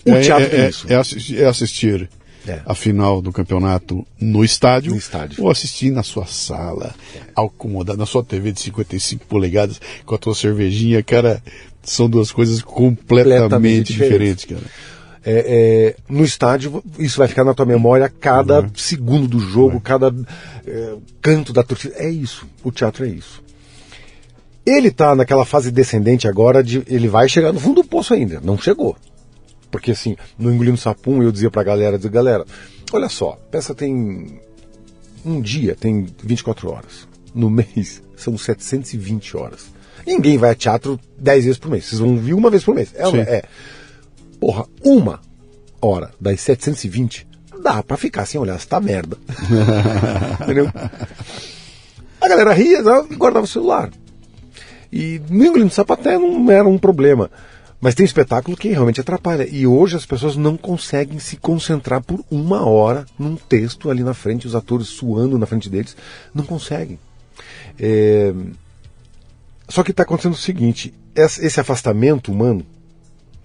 [0.06, 0.12] Sim.
[0.12, 0.86] O é, teatro é, é, isso.
[0.90, 2.10] É assistir, é assistir
[2.48, 2.62] é.
[2.66, 5.44] a final do campeonato no estádio, no estádio.
[5.44, 7.20] ou assistir na sua sala, é.
[7.36, 11.42] acomodado na sua TV de 55 polegadas, com a tua cervejinha, cara,
[11.84, 14.64] são duas coisas completamente, completamente diferentes, cara.
[15.30, 18.70] É, é, no estádio, isso vai ficar na tua memória cada uhum.
[18.74, 19.82] segundo do jogo, uhum.
[19.82, 20.16] cada
[20.66, 21.96] é, canto da torcida.
[21.98, 22.48] É isso.
[22.64, 23.44] O teatro é isso.
[24.66, 26.82] Ele está naquela fase descendente agora de.
[26.88, 28.40] Ele vai chegar no fundo do poço ainda.
[28.40, 28.96] Não chegou.
[29.70, 32.46] Porque assim, no Engolindo Sapum eu dizia pra galera, dizia, galera,
[32.94, 34.40] olha só, peça tem
[35.26, 37.06] um dia, tem 24 horas.
[37.36, 39.66] No mês são 720 horas.
[40.06, 41.84] Ninguém vai a teatro 10 vezes por mês.
[41.84, 42.94] Vocês vão vir uma vez por mês.
[42.96, 43.44] É, é.
[44.40, 45.20] Porra, uma
[45.82, 47.28] hora das 720
[47.62, 49.18] dá pra ficar sem olhar essa merda.
[50.42, 50.72] Entendeu?
[52.22, 53.92] A galera ria e guardava o celular.
[54.92, 57.30] E no engolindo sapaté não era um problema.
[57.80, 59.48] Mas tem espetáculo que realmente atrapalha.
[59.48, 64.14] E hoje as pessoas não conseguem se concentrar por uma hora num texto ali na
[64.14, 65.96] frente, os atores suando na frente deles.
[66.34, 66.98] Não conseguem.
[67.80, 68.34] É...
[69.70, 72.66] Só que está acontecendo o seguinte: esse afastamento humano.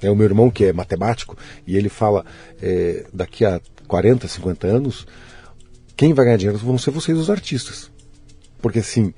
[0.02, 1.36] É o meu irmão que é matemático
[1.66, 2.24] e ele fala
[2.60, 5.06] é, daqui a 40, 50 anos,
[5.96, 7.90] quem vai ganhar dinheiro vão ser vocês, os artistas.
[8.60, 9.12] Porque assim,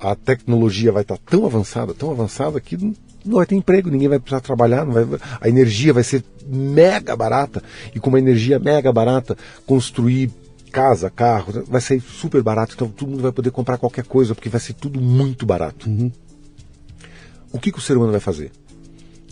[0.00, 2.76] a tecnologia vai estar tá tão avançada, tão avançada que
[3.24, 5.06] não vai ter emprego, ninguém vai precisar trabalhar, vai,
[5.40, 7.62] a energia vai ser mega barata,
[7.94, 10.30] e com uma energia mega barata, construir
[10.72, 14.48] casa, carro, vai ser super barato, então todo mundo vai poder comprar qualquer coisa, porque
[14.48, 15.88] vai ser tudo muito barato.
[15.88, 16.10] Uhum.
[17.52, 18.50] O que, que, o ser humano vai fazer?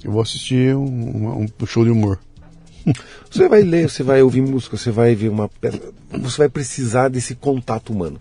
[0.04, 2.18] Eu vou assistir um, um show de humor.
[3.30, 5.80] Você vai ler, você vai ouvir música, você vai ver uma peça,
[6.10, 8.18] você vai precisar desse contato humano.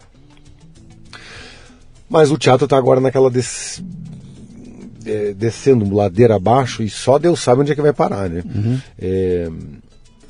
[2.08, 3.82] Mas o teatro está agora naquela des
[5.06, 8.44] é, descendo ladeira abaixo e só Deus sabe onde é que vai parar, né?
[8.46, 8.80] Uhum.
[9.00, 9.50] É,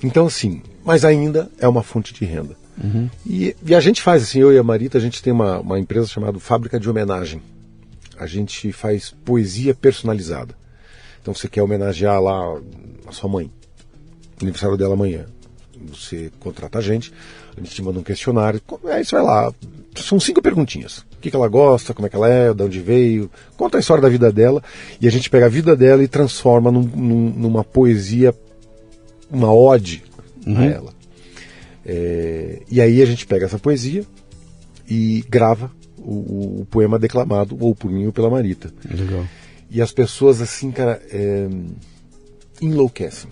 [0.01, 2.55] então, assim, mas ainda é uma fonte de renda.
[2.81, 3.09] Uhum.
[3.25, 5.77] E, e, a gente faz, assim, eu e a Marita, a gente tem uma, uma
[5.77, 7.41] empresa chamada Fábrica de Homenagem.
[8.17, 10.55] A gente faz poesia personalizada.
[11.21, 12.59] Então, você quer homenagear lá
[13.07, 13.51] a sua mãe,
[14.41, 15.25] aniversário dela amanhã.
[15.87, 17.13] Você contrata a gente,
[17.55, 19.53] a gente te manda um questionário, aí você vai lá.
[19.95, 22.79] São cinco perguntinhas o que, que, ela gosta, como é que ela é, de onde
[22.79, 24.63] veio, conta a história da vida dela
[25.01, 28.33] e a gente pega a vida dela e transforma num, num, numa poesia,
[29.29, 30.01] uma ode
[30.47, 30.57] uhum.
[30.57, 30.93] a ela.
[31.85, 34.05] É, e aí a gente pega essa poesia
[34.89, 38.71] e grava o, o, poema declamado ou por mim ou pela Marita.
[38.89, 39.25] Legal.
[39.69, 41.47] E as pessoas assim, cara, é,
[42.61, 43.29] enlouquecem.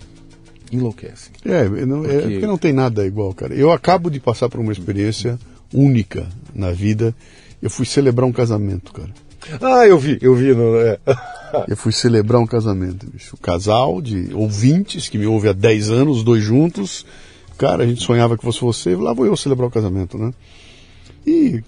[0.70, 1.32] Enlouquecem.
[1.44, 2.16] É, não, é porque...
[2.16, 3.54] é porque não tem nada igual, cara.
[3.54, 5.38] Eu acabo de passar por uma experiência
[5.72, 7.14] única na vida
[7.60, 9.10] eu fui celebrar um casamento, cara.
[9.60, 10.54] Ah, eu vi, eu vi.
[10.54, 10.98] No, é.
[11.66, 13.34] eu fui celebrar um casamento, bicho.
[13.34, 17.04] O casal de ouvintes que me ouve há 10 anos, dois juntos.
[17.56, 20.32] Cara, a gente sonhava que fosse você, lá vou eu celebrar o casamento, né?
[21.26, 21.62] E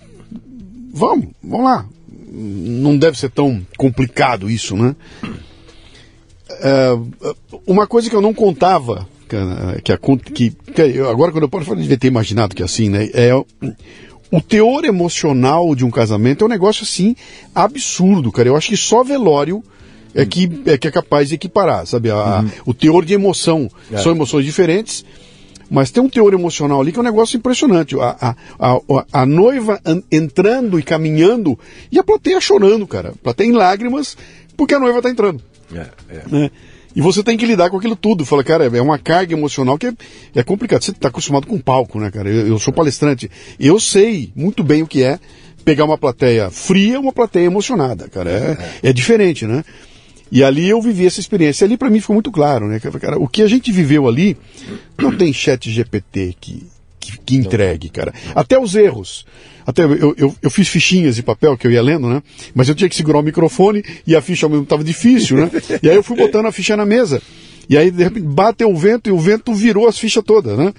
[0.92, 1.86] vamos, vamos lá.
[2.32, 4.94] Não deve ser tão complicado isso, né?
[6.62, 6.90] É,
[7.66, 9.08] uma coisa que eu não contava,
[9.82, 13.08] que, que, que agora quando eu posso falar, devia ter imaginado que é assim, né?
[13.12, 13.32] É
[14.32, 17.16] o teor emocional de um casamento é um negócio assim
[17.54, 18.48] absurdo, cara.
[18.48, 19.62] Eu acho que só velório
[20.14, 22.10] é que é, que é capaz de equiparar, sabe?
[22.10, 22.50] A, uhum.
[22.66, 23.68] O teor de emoção.
[23.90, 23.98] É.
[23.98, 25.04] São emoções diferentes,
[25.70, 27.98] mas tem um teor emocional ali que é um negócio impressionante.
[27.98, 28.80] A, a, a,
[29.12, 31.58] a noiva entrando e caminhando
[31.92, 33.10] e a plateia chorando, cara.
[33.10, 34.16] A plateia em lágrimas
[34.56, 35.42] porque a noiva está entrando.
[35.72, 36.22] É, é.
[36.28, 36.50] Né?
[36.94, 38.26] E você tem que lidar com aquilo tudo.
[38.26, 39.92] Fala, cara, é uma carga emocional que é,
[40.34, 40.82] é complicado.
[40.82, 42.28] Você está acostumado com palco, né, cara?
[42.28, 43.30] Eu, eu, sou palestrante.
[43.58, 45.18] Eu sei muito bem o que é
[45.64, 48.30] pegar uma plateia fria uma plateia emocionada, cara.
[48.82, 49.64] É, é diferente, né?
[50.30, 51.64] E ali eu vivi essa experiência.
[51.64, 52.78] Ali para mim ficou muito claro, né?
[52.78, 54.36] Cara, o que a gente viveu ali
[54.98, 56.66] não tem chat GPT que,
[56.98, 58.14] que, que entregue, cara.
[58.34, 59.26] Até os erros.
[59.66, 62.22] Até eu, eu, eu, fiz fichinhas de papel que eu ia lendo, né?
[62.54, 65.50] Mas eu tinha que segurar o microfone e a ficha ao mesmo estava difícil, né?
[65.82, 67.20] E aí eu fui botando a ficha na mesa.
[67.68, 70.74] E aí, de repente, bateu o vento e o vento virou as fichas todas, né?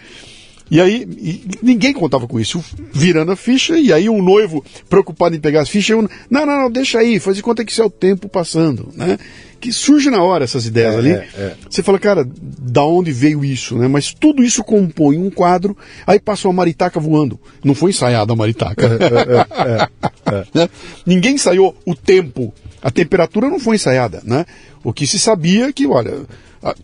[0.71, 2.63] E aí, e ninguém contava com isso.
[2.93, 6.61] Virando a ficha, e aí o noivo, preocupado em pegar as fichas, eu, não, não,
[6.61, 9.19] não, deixa aí, faz de conta que isso é o tempo passando, né?
[9.59, 11.11] Que surge na hora essas ideias é, ali.
[11.11, 11.55] É, é.
[11.69, 13.89] Você fala, cara, da onde veio isso, né?
[13.89, 15.75] Mas tudo isso compõe um quadro,
[16.07, 17.37] aí passa uma maritaca voando.
[17.61, 18.87] Não foi ensaiada a maritaca.
[18.87, 20.69] É, é, é, né?
[21.05, 22.53] Ninguém ensaiou o tempo.
[22.81, 24.45] A temperatura não foi ensaiada, né?
[24.85, 26.21] O que se sabia é que, olha,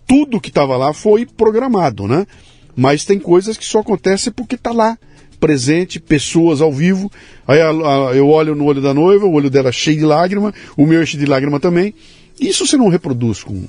[0.05, 2.27] tudo que estava lá foi programado, né?
[2.77, 4.95] Mas tem coisas que só acontecem porque está lá,
[5.39, 7.11] presente, pessoas ao vivo.
[7.47, 10.53] Aí a, a, eu olho no olho da noiva, o olho dela cheio de lágrima,
[10.77, 11.91] o meu é cheio de lágrima também.
[12.39, 13.67] Isso você não reproduz com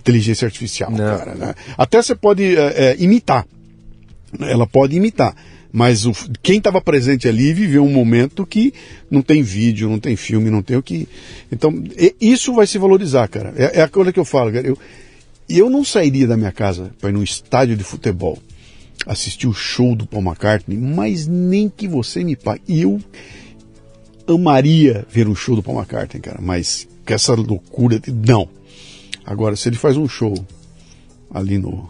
[0.00, 0.98] inteligência artificial, não.
[0.98, 1.34] cara.
[1.36, 1.54] Né?
[1.76, 3.46] Até você pode é, é, imitar.
[4.40, 5.36] Ela pode imitar.
[5.72, 6.12] Mas o,
[6.42, 8.74] quem estava presente ali viveu um momento que
[9.08, 11.08] não tem vídeo, não tem filme, não tem o que.
[11.52, 11.72] Então,
[12.20, 13.54] isso vai se valorizar, cara.
[13.56, 14.66] É, é a coisa que eu falo, cara.
[14.66, 14.76] Eu,
[15.48, 18.38] eu não sairia da minha casa para ir num estádio de futebol
[19.06, 22.62] assistir o show do Paul McCartney, mas nem que você me pague.
[22.68, 23.00] Eu
[24.28, 28.12] amaria ver um show do Paul McCartney, cara, mas com essa loucura de.
[28.12, 28.48] Não.
[29.24, 30.34] Agora, se ele faz um show
[31.32, 31.88] ali no.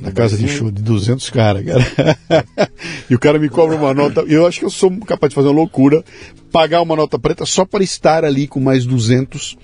[0.00, 2.16] Na casa de show de 200 caras, cara.
[3.10, 4.22] e o cara me cobra uma nota.
[4.22, 6.02] Eu acho que eu sou capaz de fazer uma loucura,
[6.50, 9.58] pagar uma nota preta só para estar ali com mais 200,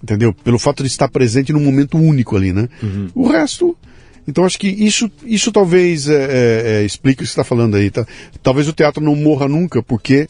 [0.00, 0.32] entendeu?
[0.32, 2.68] Pelo fato de estar presente num momento único ali, né?
[2.80, 3.08] Uhum.
[3.14, 3.76] O resto.
[4.26, 7.76] Então acho que isso, isso talvez é, é, é explique o que você está falando
[7.76, 7.90] aí.
[7.90, 8.06] Tá?
[8.42, 10.28] Talvez o teatro não morra nunca, porque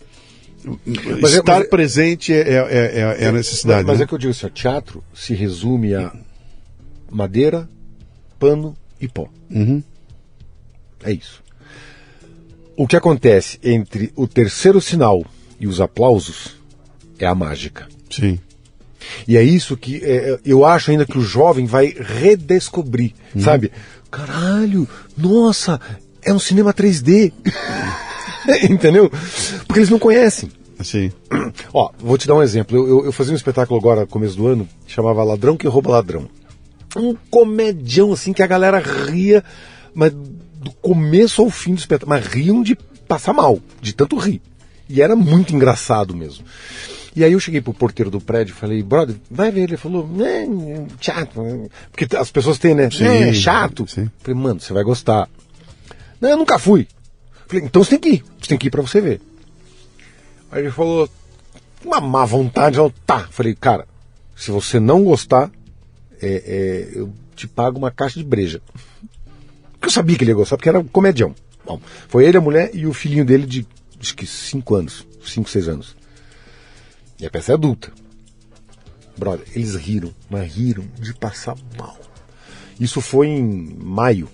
[1.20, 3.86] mas estar é, mas presente é, é, é, a necessidade.
[3.86, 4.04] Mas né?
[4.04, 6.12] é que eu digo assim, o teatro se resume a
[7.10, 7.68] madeira,
[8.38, 9.28] pano e pó.
[9.50, 9.82] Uhum.
[11.02, 11.42] É isso.
[12.76, 15.24] O que acontece entre o terceiro sinal
[15.58, 16.56] e os aplausos
[17.18, 17.88] é a mágica.
[18.10, 18.38] Sim.
[19.26, 23.42] E é isso que é, eu acho ainda que o jovem vai redescobrir, uhum.
[23.42, 23.72] sabe?
[24.10, 25.80] Caralho, nossa,
[26.22, 27.32] é um cinema 3D.
[28.68, 29.10] Entendeu?
[29.66, 30.50] Porque eles não conhecem.
[30.82, 31.12] Sim.
[31.72, 32.76] Ó, vou te dar um exemplo.
[32.76, 36.28] Eu, eu, eu fazia um espetáculo agora, começo do ano, chamava Ladrão que Rouba Ladrão.
[36.96, 39.42] Um comedião, assim, que a galera ria,
[39.94, 42.10] mas do começo ao fim do espetáculo.
[42.10, 42.76] Mas riam de
[43.08, 44.40] passar mal, de tanto rir.
[44.88, 46.44] E era muito engraçado mesmo.
[47.14, 49.62] E aí eu cheguei pro porteiro do prédio e falei, brother, vai ver.
[49.62, 50.46] Ele falou, é,
[51.00, 51.42] chato.
[51.90, 52.90] Porque as pessoas têm, né?
[52.90, 53.86] Sim, é chato.
[53.86, 54.10] Sim.
[54.18, 55.28] Falei, mano, você vai gostar.
[56.20, 56.88] Não, eu nunca fui.
[57.46, 58.24] Falei, então você tem que ir.
[58.40, 59.20] Você tem que ir pra você ver.
[60.50, 61.08] Aí ele falou,
[61.84, 62.78] uma má vontade.
[62.78, 63.28] Eu, tá.
[63.30, 63.86] Falei, cara,
[64.34, 65.50] se você não gostar,
[66.20, 68.62] é, é, eu te pago uma caixa de breja.
[69.72, 71.34] Porque eu sabia que ele ia gostar, porque era um comedião.
[71.66, 73.66] Bom, foi ele, a mulher e o filhinho dele de,
[74.00, 76.01] acho que 5 anos, 5, 6 anos.
[77.22, 77.92] E a peça é adulta.
[79.16, 81.96] Brother, eles riram, mas riram de passar mal.
[82.80, 84.28] Isso foi em maio.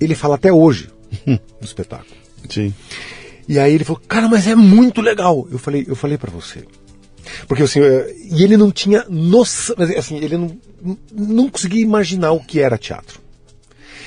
[0.00, 0.90] Ele fala até hoje
[1.24, 2.16] do espetáculo.
[2.50, 2.74] Sim.
[3.48, 5.46] E aí ele falou, cara, mas é muito legal.
[5.48, 6.64] Eu falei, eu falei para você.
[7.46, 10.58] Porque assim, eu, e ele não tinha noção, assim, ele não,
[11.12, 13.20] não conseguia imaginar o que era teatro.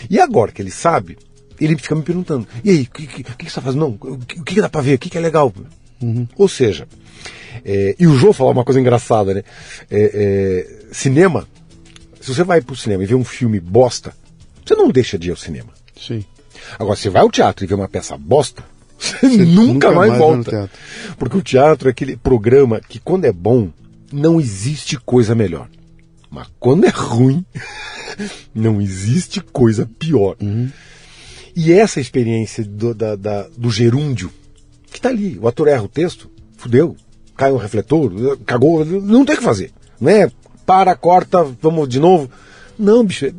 [0.10, 1.18] E agora que ele sabe,
[1.62, 3.82] ele fica me perguntando, e aí, o que, que, que, você está fazendo?
[3.82, 4.96] Não, o que, que dá para ver?
[4.96, 5.54] O que, que é legal?
[6.02, 6.28] Uhum.
[6.36, 6.88] Ou seja,
[7.68, 9.44] é, e o Jô falou uma coisa engraçada, né?
[9.92, 11.46] É, é, cinema,
[12.22, 14.16] se você vai pro cinema e vê um filme bosta,
[14.66, 15.74] você não deixa de ir ao cinema.
[16.00, 16.24] Sim.
[16.80, 18.64] Agora, você vai ao teatro e vê uma peça bosta,
[18.98, 20.72] você, você nunca, nunca, mais, mais volta.
[21.18, 23.70] Porque o teatro é aquele programa que, quando é bom,
[24.14, 25.68] não existe coisa melhor.
[26.32, 27.46] Mas quando é ruim,
[28.56, 30.38] não existe coisa pior.
[30.42, 30.70] Uhum.
[31.54, 34.32] E essa experiência do, da, da, do gerúndio,
[34.90, 36.96] que tá ali, o ator erra o texto, fudeu,
[37.38, 39.72] cai um refletor, cagou, não tem o que fazer.
[40.02, 40.30] Né?
[40.66, 42.30] Para, corta, vamos de novo.
[42.78, 43.32] Não, bicho,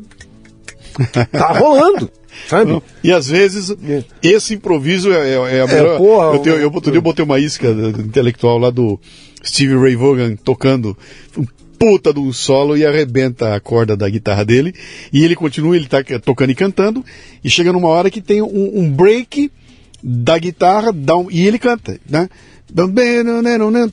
[1.30, 2.10] tá rolando.
[2.46, 2.80] Sabe?
[3.02, 4.04] E às vezes é.
[4.22, 5.94] esse improviso é, é, é a melhor.
[5.94, 7.68] É, porra, eu, tenho, eu, outro dia eu botei uma isca
[7.98, 8.98] intelectual lá do
[9.44, 10.96] Steve Ray Vaughan tocando
[11.36, 11.44] um
[11.78, 14.74] puta de um solo e arrebenta a corda da guitarra dele.
[15.12, 17.04] E ele continua, ele tá tocando e cantando.
[17.42, 19.50] E chega numa hora que tem um, um break
[20.02, 22.28] da guitarra dá um, e ele canta, né?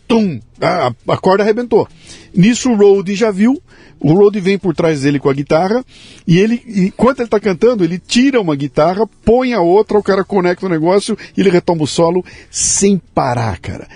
[0.07, 1.87] Tum, a, a corda arrebentou.
[2.33, 3.61] Nisso o Road já viu,
[3.99, 5.83] o Road vem por trás dele com a guitarra
[6.27, 10.23] e ele, enquanto ele está cantando, ele tira uma guitarra, põe a outra, o cara
[10.23, 13.87] conecta o negócio e ele retoma o solo sem parar, cara.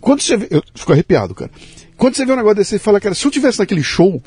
[0.00, 1.50] Quando você vê, eu fico arrepiado, cara.
[1.96, 4.20] Quando você vê um negócio desse, você fala, cara, se eu tivesse naquele show,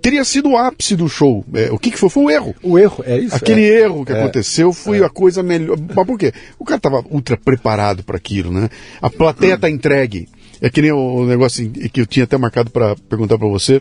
[0.00, 1.44] teria sido o ápice do show.
[1.54, 2.10] É, o que, que foi?
[2.10, 2.54] Foi o erro.
[2.62, 3.34] O erro, é isso.
[3.34, 3.82] Aquele é.
[3.82, 4.20] erro que é.
[4.20, 5.04] aconteceu foi é.
[5.04, 5.76] a coisa melhor.
[5.94, 6.32] Mas por quê?
[6.58, 8.68] O cara estava ultra preparado para aquilo, né?
[9.00, 10.28] A plateia tá entregue.
[10.60, 13.80] É que nem o negócio que eu tinha até marcado para perguntar para você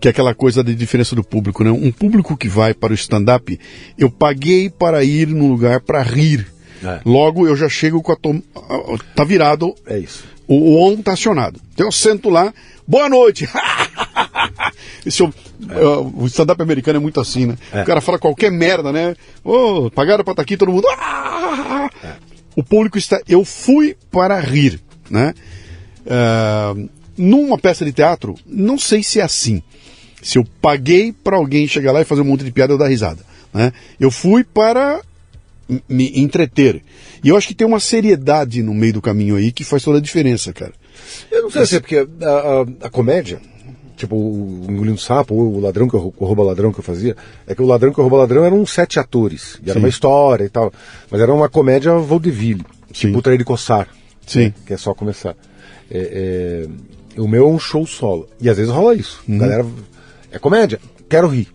[0.00, 1.70] que é aquela coisa da diferença do público, né?
[1.70, 3.60] Um público que vai para o stand-up,
[3.98, 6.46] eu paguei para ir num lugar para rir.
[6.82, 7.00] É.
[7.04, 8.40] Logo eu já chego com a tom...
[9.14, 9.74] tá virado.
[9.86, 10.24] É isso.
[10.50, 11.60] O, o on tá acionado.
[11.72, 12.52] Então eu sento lá,
[12.84, 13.48] boa noite.
[15.06, 15.28] Esse, é.
[16.12, 17.56] o stand-up americano é muito assim, né?
[17.72, 17.82] É.
[17.82, 19.14] O cara fala qualquer merda, né?
[19.44, 20.88] Oh, pagaram pra estar tá aqui, todo mundo.
[20.98, 21.88] Ah!
[22.02, 22.14] É.
[22.56, 23.20] O público está.
[23.28, 25.34] Eu fui para rir, né?
[26.04, 29.62] Uh, numa peça de teatro, não sei se é assim.
[30.20, 32.88] Se eu paguei para alguém chegar lá e fazer um monte de piada, eu dar
[32.88, 33.24] risada.
[33.54, 33.72] Né?
[34.00, 35.00] Eu fui para
[35.88, 36.82] me entreter.
[37.22, 39.98] E eu acho que tem uma seriedade no meio do caminho aí que faz toda
[39.98, 40.72] a diferença, cara.
[41.30, 43.40] Eu não sei se é porque a, a, a comédia,
[43.96, 47.16] tipo o Engolindo Sapo, ou o Ladrão que eu, o Rouba Ladrão que eu fazia,
[47.46, 49.58] é que o Ladrão que eu Rouba Ladrão eram sete atores.
[49.64, 49.78] E era Sim.
[49.80, 50.72] uma história e tal.
[51.10, 52.64] Mas era uma comédia vaudeville.
[52.92, 53.88] Tipo o Trair de Coçar.
[54.26, 54.46] Sim.
[54.46, 55.36] Né, que é só começar.
[55.90, 56.66] É,
[57.16, 58.28] é, o meu é um show solo.
[58.40, 59.22] E às vezes rola isso.
[59.28, 59.38] Uhum.
[59.38, 59.66] Galera
[60.30, 60.80] É comédia?
[61.08, 61.48] Quero rir.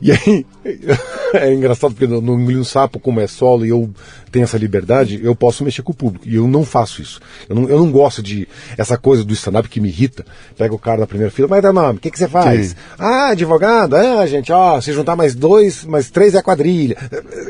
[0.00, 0.46] E aí,
[1.34, 3.90] é engraçado porque no, no Engolindo Sapo, como é solo e eu
[4.30, 6.28] tenho essa liberdade, eu posso mexer com o público.
[6.28, 7.20] E eu não faço isso.
[7.48, 10.24] Eu não, eu não gosto de essa coisa do stand-up que me irrita.
[10.56, 12.68] Pega o cara da primeira fila, mas dá nome, o que, que você faz?
[12.68, 12.76] Sim.
[12.98, 13.94] Ah, advogado?
[13.94, 16.96] Ah, gente, ó, se juntar mais dois, mais três é quadrilha.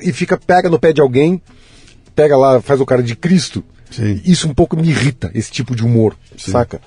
[0.03, 1.41] E fica, pega no pé de alguém,
[2.15, 3.65] pega lá, faz o cara de Cristo.
[3.91, 4.21] Sim.
[4.25, 6.51] Isso um pouco me irrita, esse tipo de humor, Sim.
[6.51, 6.81] saca?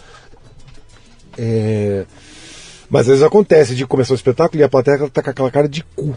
[1.38, 2.06] É...
[2.90, 5.68] Mas às vezes acontece de começar o espetáculo e a plateia tá com aquela cara
[5.68, 6.16] de cu.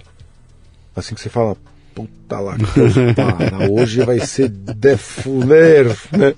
[0.94, 1.56] Assim que você fala,
[1.94, 2.56] puta lá,
[3.14, 6.34] para, hoje vai ser de fuler, né?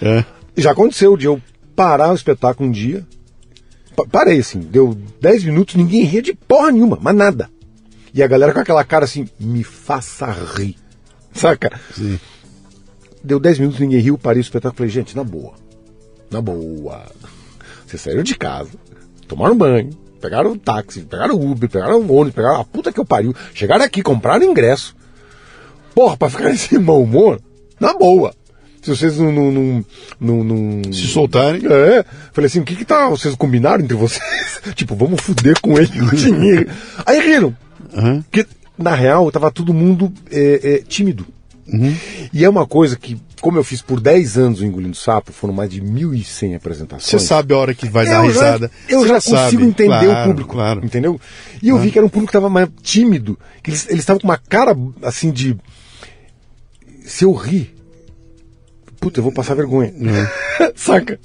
[0.00, 0.24] É.
[0.56, 1.40] Já aconteceu de eu
[1.74, 3.06] parar o espetáculo um dia,
[4.10, 7.50] parei assim, deu 10 minutos, ninguém ria de porra nenhuma, mas nada.
[8.14, 10.76] E a galera com aquela cara assim, me faça rir.
[11.32, 11.80] Saca?
[11.94, 12.20] Sim.
[13.24, 15.54] Deu 10 minutos, ninguém riu, parei o espetáculo e falei, gente, na boa.
[16.30, 17.06] Na boa.
[17.86, 18.70] Vocês saíram de casa,
[19.32, 19.90] tomaram banho,
[20.20, 23.34] pegaram o táxi, pegaram o Uber, pegaram o ônibus, pegaram a puta que eu pariu,
[23.54, 24.94] chegaram aqui, compraram ingresso.
[25.94, 27.40] Porra, pra ficar nesse mau humor,
[27.80, 28.34] na boa.
[28.82, 29.30] Se vocês não.
[29.30, 29.84] não,
[30.20, 31.62] não, não Se soltarem.
[31.66, 32.04] É.
[32.32, 33.08] Falei assim, o que que tá.
[33.08, 34.60] Vocês combinaram entre vocês?
[34.74, 36.68] tipo, vamos fuder com ele o dinheiro.
[37.06, 37.56] Aí riram.
[37.94, 38.22] Uhum.
[38.22, 38.44] Porque,
[38.76, 41.24] na real, tava todo mundo é, é, tímido.
[41.68, 41.94] Uhum.
[42.32, 45.52] E é uma coisa que como eu fiz por 10 anos o Engolindo Sapo, foram
[45.52, 47.10] mais de 1.100 apresentações.
[47.10, 48.70] Você sabe a hora que vai eu dar risada.
[48.88, 50.86] Já, eu já, já consigo entender claro, o público, claro.
[50.86, 51.20] entendeu?
[51.60, 54.28] E eu vi que era um público que estava mais tímido, que eles estavam com
[54.28, 55.58] uma cara assim de.
[57.04, 57.74] Se eu rir,
[59.00, 59.92] puta, eu vou passar vergonha.
[60.60, 60.72] É.
[60.76, 61.18] Saca?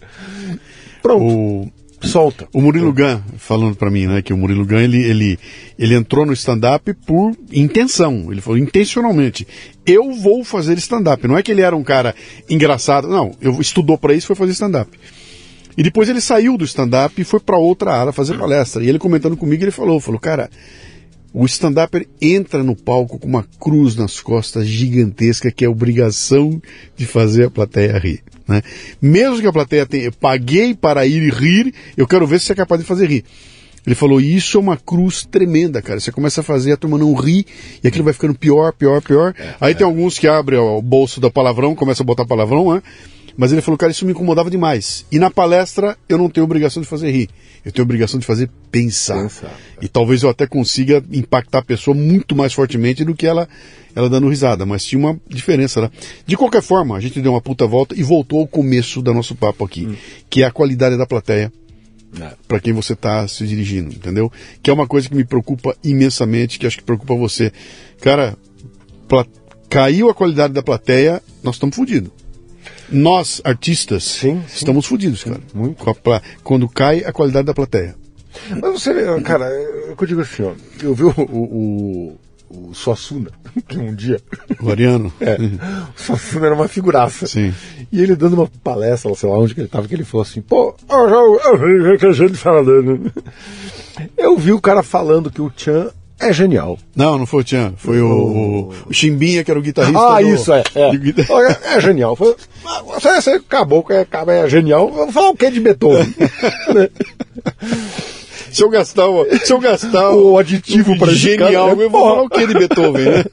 [1.03, 1.23] Pronto.
[1.23, 1.72] O
[2.02, 2.48] solta.
[2.53, 5.40] O Murilo Gun, falando para mim, né, que o Murilo Gun, ele, ele,
[5.78, 9.48] ele entrou no stand-up por intenção, ele falou intencionalmente,
[9.86, 12.14] eu vou fazer stand-up, não é que ele era um cara
[12.49, 14.91] engraçado, não, eu estudou para isso foi fazer stand-up.
[15.78, 18.84] E depois ele saiu do stand-up e foi para outra área fazer palestra.
[18.84, 20.49] E ele comentando comigo, ele falou, falou, cara,
[21.32, 26.60] o stand-upper entra no palco com uma cruz nas costas gigantesca que é obrigação
[26.95, 28.24] de fazer a plateia rir.
[28.48, 28.61] Né?
[29.02, 32.56] Mesmo que a plateia tenha, paguei para ir rir, eu quero ver se você é
[32.56, 33.26] capaz de fazer rir.
[33.86, 35.98] Ele falou, isso é uma cruz tremenda, cara.
[35.98, 37.45] Você começa a fazer, a turma não ri,
[37.82, 39.34] e aquilo vai ficando pior, pior, pior.
[39.40, 39.74] É, Aí é.
[39.76, 42.84] tem alguns que abrem o bolso da palavrão, começam a botar palavrão, né?
[43.38, 45.05] Mas ele falou, cara, isso me incomodava demais.
[45.11, 47.30] E na palestra eu não tenho obrigação de fazer rir.
[47.64, 49.22] Eu tenho obrigação de fazer pensar.
[49.22, 49.47] pensar
[49.80, 49.85] é.
[49.85, 53.47] E talvez eu até consiga impactar a pessoa muito mais fortemente do que ela,
[53.95, 54.65] ela dando risada.
[54.65, 55.91] Mas tinha uma diferença, né?
[56.26, 59.35] De qualquer forma, a gente deu uma puta volta e voltou ao começo do nosso
[59.35, 59.95] papo aqui, hum.
[60.27, 61.53] que é a qualidade da plateia
[62.19, 62.31] é.
[62.47, 64.31] para quem você está se dirigindo, entendeu?
[64.64, 67.51] Que é uma coisa que me preocupa imensamente, que acho que preocupa você.
[68.01, 68.35] Cara,
[69.69, 72.11] caiu a qualidade da plateia, nós estamos fodidos
[72.89, 74.55] nós, artistas, sim, sim.
[74.55, 75.41] estamos fodidos, cara.
[75.53, 75.84] Muito.
[76.43, 77.95] Quando cai a qualidade da plateia.
[78.49, 82.18] Mas você, cara, eu digo assim, ó, eu vi o, o,
[82.49, 83.31] o Suassuna,
[83.68, 84.22] que um dia.
[84.61, 85.11] O Ariano?
[85.19, 85.35] É.
[85.35, 87.27] O Suassuna era uma figuraça.
[87.27, 87.53] Sim.
[87.91, 90.41] E ele dando uma palestra, sei lá onde que ele estava, que ele falou assim,
[90.41, 93.11] pô, eu vi a gente falando.
[94.15, 96.80] Eu vi o cara falando que o Chan é genial.
[96.95, 99.99] Não, não foi o Tchan, foi o, o, o Chimbinha, que era o guitarrista.
[99.99, 100.64] Ah, do, isso, é.
[100.73, 102.15] É, é, é genial.
[102.15, 102.35] Foi,
[102.85, 104.07] você, você acabou é,
[104.44, 104.89] é genial.
[104.89, 106.06] Vou falar o que de Beethoven?
[108.52, 112.23] se eu gastar, o, se eu gastar o aditivo para genial, cara, eu vou falar
[112.23, 113.23] o que de Beethoven, né?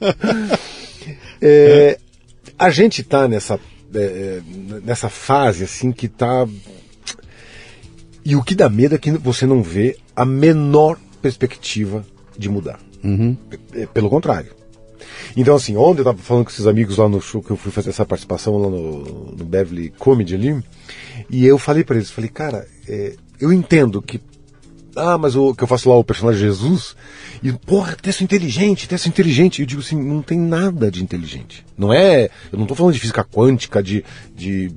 [1.47, 1.99] É,
[2.57, 3.59] a gente tá nessa,
[3.93, 4.41] é,
[4.83, 6.47] nessa fase assim que tá.
[8.23, 12.03] E o que dá medo é que você não vê a menor perspectiva
[12.37, 12.79] de mudar.
[13.03, 13.35] Uhum.
[13.93, 14.51] Pelo contrário.
[15.35, 17.71] Então, assim, ontem eu estava falando com esses amigos lá no show que eu fui
[17.71, 20.63] fazer essa participação lá no, no Beverly Comedy ali,
[21.29, 24.21] e eu falei para eles, falei, cara, é, eu entendo que
[24.95, 26.95] ah, mas o que eu faço lá o personagem Jesus,
[27.43, 29.61] e porra, texto inteligente, texto inteligente.
[29.61, 31.65] Eu digo assim, não tem nada de inteligente.
[31.77, 34.71] Não é, eu não estou falando de física quântica, de, de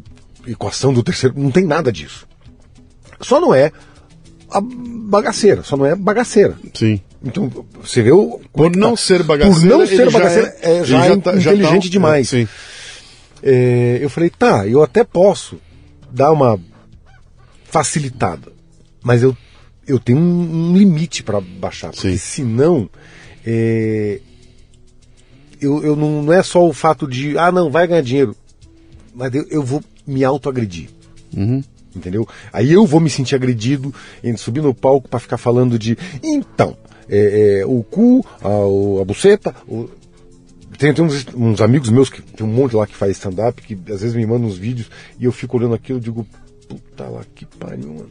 [0.47, 2.27] equação do terceiro, não tem nada disso.
[3.21, 3.71] Só não é
[4.51, 6.59] a bagaceira, só não é bagaceira.
[6.75, 7.01] Sim.
[7.25, 7.51] Então,
[7.81, 8.41] você vê o.
[8.53, 8.97] Por não tá.
[8.97, 9.61] ser bagaceira.
[9.61, 12.33] Por não ser bagaceira, é, é, já, já, é tá, inteligente tá, demais.
[12.33, 12.47] É,
[13.43, 15.59] é, eu falei, tá, eu até posso
[16.11, 16.59] dar uma
[17.65, 18.53] facilitada,
[19.03, 19.37] mas eu,
[19.87, 22.17] eu tenho um, um limite para baixar, porque sim.
[22.17, 22.89] senão.
[23.45, 24.21] É,
[25.61, 28.37] eu, eu não, não é só o fato de, ah, não, vai ganhar dinheiro,
[29.13, 30.89] mas eu, eu vou me autoagredir.
[31.37, 31.63] Uhum
[31.97, 32.29] entendeu?
[32.53, 33.93] Aí eu vou me sentir agredido
[34.23, 36.77] em subir no palco para ficar falando de então
[37.09, 39.89] é, é, o cu, a, a buceta, o...
[40.77, 43.75] Tem, tem uns, uns, amigos meus que tem um monte lá que faz stand-up que
[43.93, 46.25] às vezes me mandam uns vídeos e eu fico olhando aquilo e digo,
[46.69, 48.11] puta lá que pariu, mano.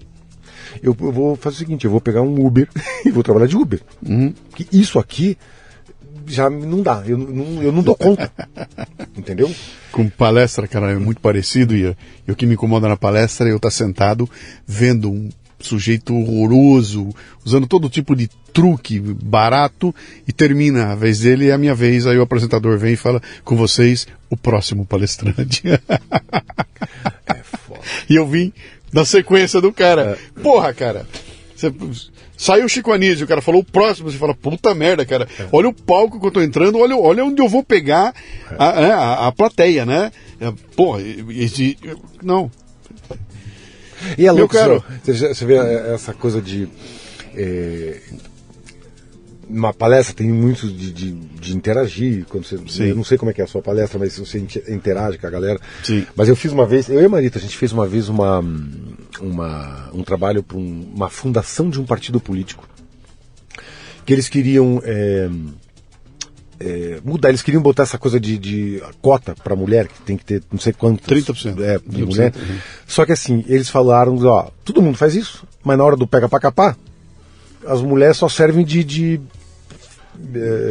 [0.84, 2.68] eu, eu vou fazer o seguinte, eu vou pegar um Uber
[3.06, 3.80] e vou trabalhar de Uber.
[4.06, 4.34] Uhum.
[4.54, 5.38] Que isso aqui
[6.28, 8.32] já não dá, eu não, eu não dou conta.
[9.16, 9.50] Entendeu?
[9.92, 11.96] Com palestra, cara, é muito parecido e,
[12.28, 14.30] e o que me incomoda na palestra é eu estar sentado
[14.66, 15.30] vendo um
[15.68, 17.10] sujeito horroroso,
[17.46, 19.94] usando todo tipo de truque barato
[20.28, 22.98] e termina a vez dele e é a minha vez, aí o apresentador vem e
[22.98, 25.64] fala com vocês o próximo palestrante.
[27.26, 27.82] É foda.
[28.10, 28.54] e eu vim
[28.94, 30.18] na sequência do cara.
[30.42, 31.06] Porra, cara.
[31.56, 31.74] Você,
[32.38, 35.28] saiu o Chico Anísio, o cara falou o próximo, você fala, puta merda, cara.
[35.52, 38.14] Olha o palco que eu tô entrando, olha, olha onde eu vou pegar
[38.58, 40.12] a, né, a, a plateia, né?
[40.40, 41.78] É, Porra, esse.
[42.22, 42.50] Não.
[44.18, 44.84] E é louco, caro.
[45.04, 46.68] Você, você vê é, essa coisa de.
[47.36, 48.00] é,
[49.50, 52.26] uma palestra tem muito de, de, de interagir.
[52.28, 52.84] Quando você, Sim.
[52.88, 55.26] eu não sei como é que é a sua palestra, mas você inte- interage com
[55.26, 55.60] a galera.
[55.84, 56.06] Sim.
[56.16, 58.44] Mas eu fiz uma vez, eu e a Marita, a gente fez uma vez uma,
[59.22, 62.68] uma, um trabalho para uma fundação de um partido político.
[64.06, 64.82] Que eles queriam.
[64.84, 65.30] é,
[66.60, 70.26] é, mudar, eles queriam botar essa coisa de, de cota para mulher, que tem que
[70.26, 71.62] ter não sei quantos 30%.
[71.62, 72.34] é, de 30%, mulher.
[72.36, 72.58] uhum.
[72.88, 76.28] Só que assim, eles falaram, ó, todo mundo faz isso, mas na hora do pega
[76.28, 76.76] pra capar,
[77.66, 78.84] as mulheres só servem de.
[78.84, 79.22] de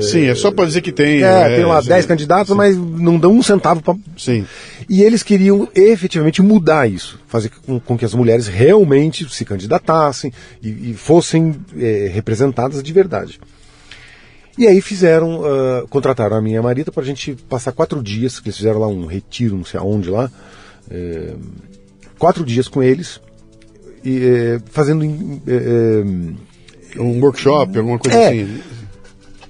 [0.03, 1.23] Sim, é só pra dizer que tem.
[1.23, 1.89] é, tem lá sim.
[1.89, 3.95] 10 candidatos, mas não dão um centavo pra.
[4.19, 4.45] Sim.
[4.89, 10.33] E eles queriam efetivamente mudar isso, fazer com, com que as mulheres realmente se candidatassem
[10.61, 13.39] e, e fossem eh, representadas de verdade.
[14.59, 18.41] E aí fizeram, ah, contrataram a minha a Marita para a gente passar quatro dias,
[18.41, 20.31] que eles fizeram lá um retiro, não sei aonde lá,
[20.91, 21.35] eh,
[22.19, 23.20] quatro dias com eles,
[24.05, 26.05] e, eh, fazendo em- eh,
[26.99, 28.28] Um workshop, alguma coisa É.
[28.28, 28.61] assim.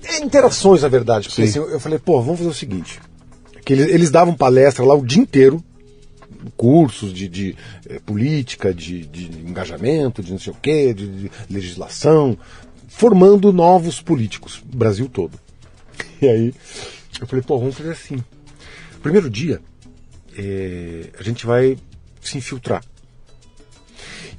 [0.02, 1.28] eh, interações, na verdade.
[1.28, 1.48] Porque Sim.
[1.48, 2.98] assim, eu eu falei, pô, vamos fazer o seguinte,
[3.64, 5.62] que eles, eles davam palestra lá o dia inteiro,
[6.56, 7.56] cursos de, de,
[7.88, 12.36] eh, política, de, de engajamento, de não sei o quê, de, de legislação,
[12.96, 15.38] formando novos políticos, Brasil todo.
[16.20, 16.54] E aí
[17.20, 18.24] eu falei, pô, vamos fazer assim.
[19.02, 19.60] Primeiro dia,
[20.36, 21.76] eh, a gente vai
[22.22, 22.82] se infiltrar.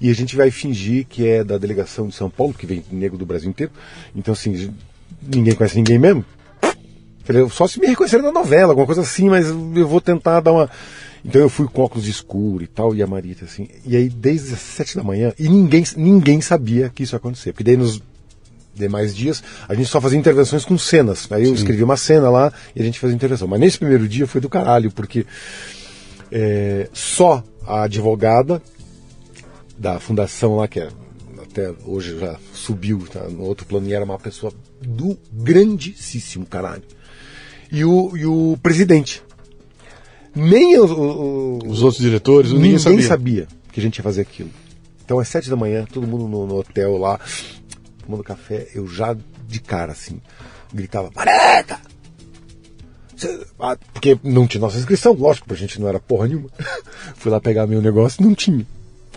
[0.01, 3.15] E a gente vai fingir que é da delegação de São Paulo, que vem nego
[3.15, 3.71] do Brasil inteiro.
[4.15, 4.73] Então, assim,
[5.21, 6.25] ninguém conhece ninguém mesmo.
[7.23, 10.51] Falei, só se me reconhecerem na novela, alguma coisa assim, mas eu vou tentar dar
[10.51, 10.69] uma.
[11.23, 13.67] Então eu fui com óculos escuros e tal, e a Marita, assim.
[13.85, 17.53] E aí, desde as sete da manhã, e ninguém, ninguém sabia que isso ia acontecer.
[17.53, 18.01] Porque daí nos
[18.77, 21.27] demais dias, a gente só fazia intervenções com cenas.
[21.31, 23.47] Aí eu escrevi uma cena lá e a gente fazia intervenção.
[23.47, 25.25] Mas nesse primeiro dia foi do caralho, porque
[26.31, 28.61] é, só a advogada
[29.77, 30.89] da fundação lá, que é,
[31.41, 34.51] até hoje já subiu, tá no outro plano, e era uma pessoa
[34.81, 36.83] do grandíssimo caralho.
[37.71, 39.21] E o, e o presidente.
[40.35, 43.07] Nem o- o- o- Os outros diretores, ninguém, ninguém sabia.
[43.07, 43.47] sabia.
[43.71, 44.49] que a gente ia fazer aquilo.
[45.05, 47.19] Então às sete da manhã, todo mundo no, no hotel lá,
[48.07, 49.15] tomando café, eu já
[49.47, 50.19] de cara assim,
[50.73, 51.79] gritava, Mareta!
[53.59, 56.49] Ah, Porque não tinha nossa inscrição, lógico, a gente não era porra nenhuma.
[57.15, 58.65] Fui lá pegar meu negócio não tinha.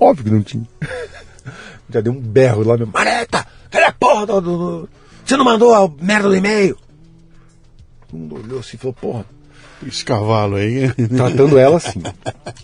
[0.00, 0.66] Óbvio que não tinha.
[1.90, 2.92] Já deu um berro lá mesmo.
[2.92, 3.46] Mareta!
[3.70, 4.40] Cadê a porra do.
[4.40, 4.88] do- do-
[5.24, 6.76] Você não mandou a merda do e-mail?
[8.08, 9.26] Todo mundo olhou assim e falou, porra,
[9.86, 10.90] Esse cavalo aí.
[11.14, 12.00] tratando ela assim.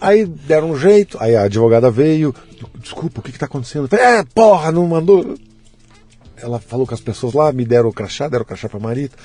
[0.00, 2.34] Aí deram um jeito, aí a advogada veio,
[2.78, 3.84] desculpa, o que que tá acontecendo?
[3.84, 5.36] Eu falei, é, porra, não mandou.
[6.36, 9.16] Ela falou com as pessoas lá, me deram o crachá, deram o crachá pra Marita,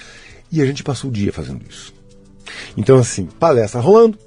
[0.52, 1.94] e a gente passou o dia fazendo isso.
[2.76, 4.18] Então, assim, palestra rolando.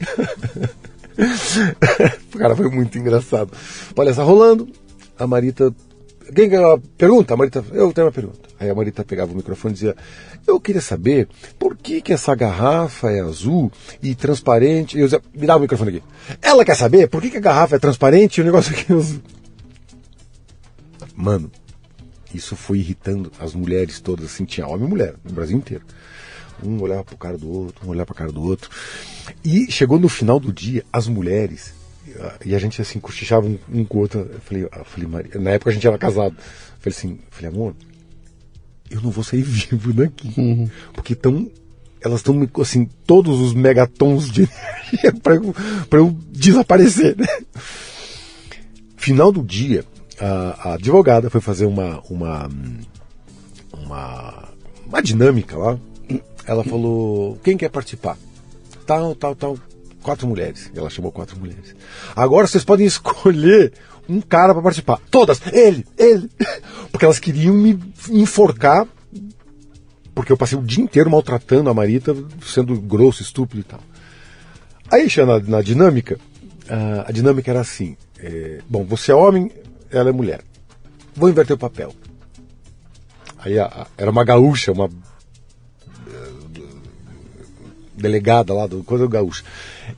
[2.36, 3.50] Cara, foi muito engraçado.
[3.94, 4.68] Palestra rolando,
[5.18, 5.74] a Marita.
[6.34, 7.34] Quem quer uma pergunta?
[7.34, 8.50] A Marita, eu tenho uma pergunta.
[8.60, 9.96] Aí a Marita pegava o microfone e dizia:
[10.46, 11.28] Eu queria saber
[11.58, 13.72] por que, que essa garrafa é azul
[14.02, 14.98] e transparente.
[14.98, 16.02] Eu dizia, me dá o microfone aqui.
[16.42, 18.96] Ela quer saber por que, que a garrafa é transparente e o negócio aqui é
[18.96, 19.20] azul.
[21.16, 21.50] Mano,
[22.34, 25.84] isso foi irritando as mulheres todas, assim, tinha homem e mulher, no Brasil inteiro.
[26.62, 28.70] Um olhava pro cara do outro, um olhava pra cara do outro.
[29.44, 31.72] E chegou no final do dia, as mulheres,
[32.44, 34.20] e a gente assim, cochichava um, um com o outro.
[34.20, 36.36] Eu falei, eu falei, Maria, na época a gente era casado.
[36.36, 37.74] Eu falei assim, eu falei, amor,
[38.90, 40.70] eu não vou sair vivo daqui.
[40.92, 41.50] Porque estão.
[42.02, 44.48] Elas estão assim, todos os megatons de
[44.90, 45.54] energia pra eu,
[45.88, 47.26] pra eu desaparecer, né?
[48.96, 49.84] Final do dia,
[50.20, 52.48] a, a advogada foi fazer uma, uma,
[53.72, 54.48] uma,
[54.86, 55.78] uma dinâmica lá.
[56.46, 58.16] Ela falou: quem quer participar?
[58.86, 59.58] Tal, tal, tal.
[60.02, 60.70] Quatro mulheres.
[60.74, 61.74] Ela chamou quatro mulheres.
[62.14, 63.72] Agora vocês podem escolher
[64.08, 65.00] um cara para participar.
[65.10, 65.40] Todas!
[65.52, 65.86] Ele!
[65.96, 66.28] Ele!
[66.90, 67.78] Porque elas queriam me
[68.08, 68.86] enforcar.
[70.14, 73.80] Porque eu passei o dia inteiro maltratando a Marita, sendo grosso, estúpido e tal.
[74.90, 76.18] Aí, já na, na dinâmica,
[76.68, 79.50] a, a dinâmica era assim: é, bom, você é homem,
[79.90, 80.42] ela é mulher.
[81.14, 81.94] Vou inverter o papel.
[83.38, 84.88] Aí a, a, era uma gaúcha, uma
[86.06, 86.60] eh,
[87.96, 89.44] delegada lá do coisa do gaúcha.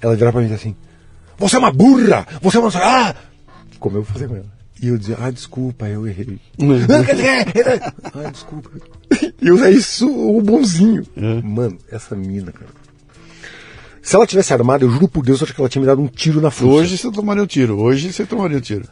[0.01, 0.77] Ela virava pra mim assim:
[1.39, 2.27] Você é uma burra!
[2.41, 2.71] Você é uma.
[2.75, 3.15] Ah!
[3.79, 4.63] Como eu vou fazer com ela?
[4.83, 6.41] E eu dizia, ah, desculpa, eu errei.
[8.13, 8.69] ah, desculpa.
[9.41, 11.07] E eu usei isso o bonzinho.
[11.17, 11.41] É.
[11.41, 12.71] Mano, essa mina, cara.
[14.03, 16.03] Se ela tivesse armada, eu juro por Deus, eu acho que ela tinha me dado
[16.03, 16.75] um tiro na força.
[16.75, 17.79] Hoje você tomaria um tiro.
[17.79, 18.85] Hoje você tomaria um tiro.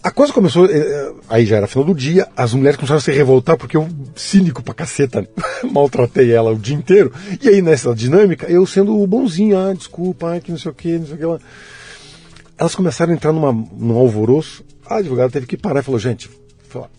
[0.00, 3.02] A coisa começou, eh, eh, aí já era final do dia, as mulheres começaram a
[3.02, 5.28] se revoltar porque eu, cínico pra caceta,
[5.72, 7.12] maltratei ela o dia inteiro.
[7.42, 10.74] E aí nessa dinâmica, eu sendo o bonzinho, ah, desculpa, ah, que não sei o
[10.74, 11.40] que, não sei o que lá.
[12.56, 14.64] Elas começaram a entrar numa, num alvoroço.
[14.86, 16.30] A advogada teve que parar e falou, gente,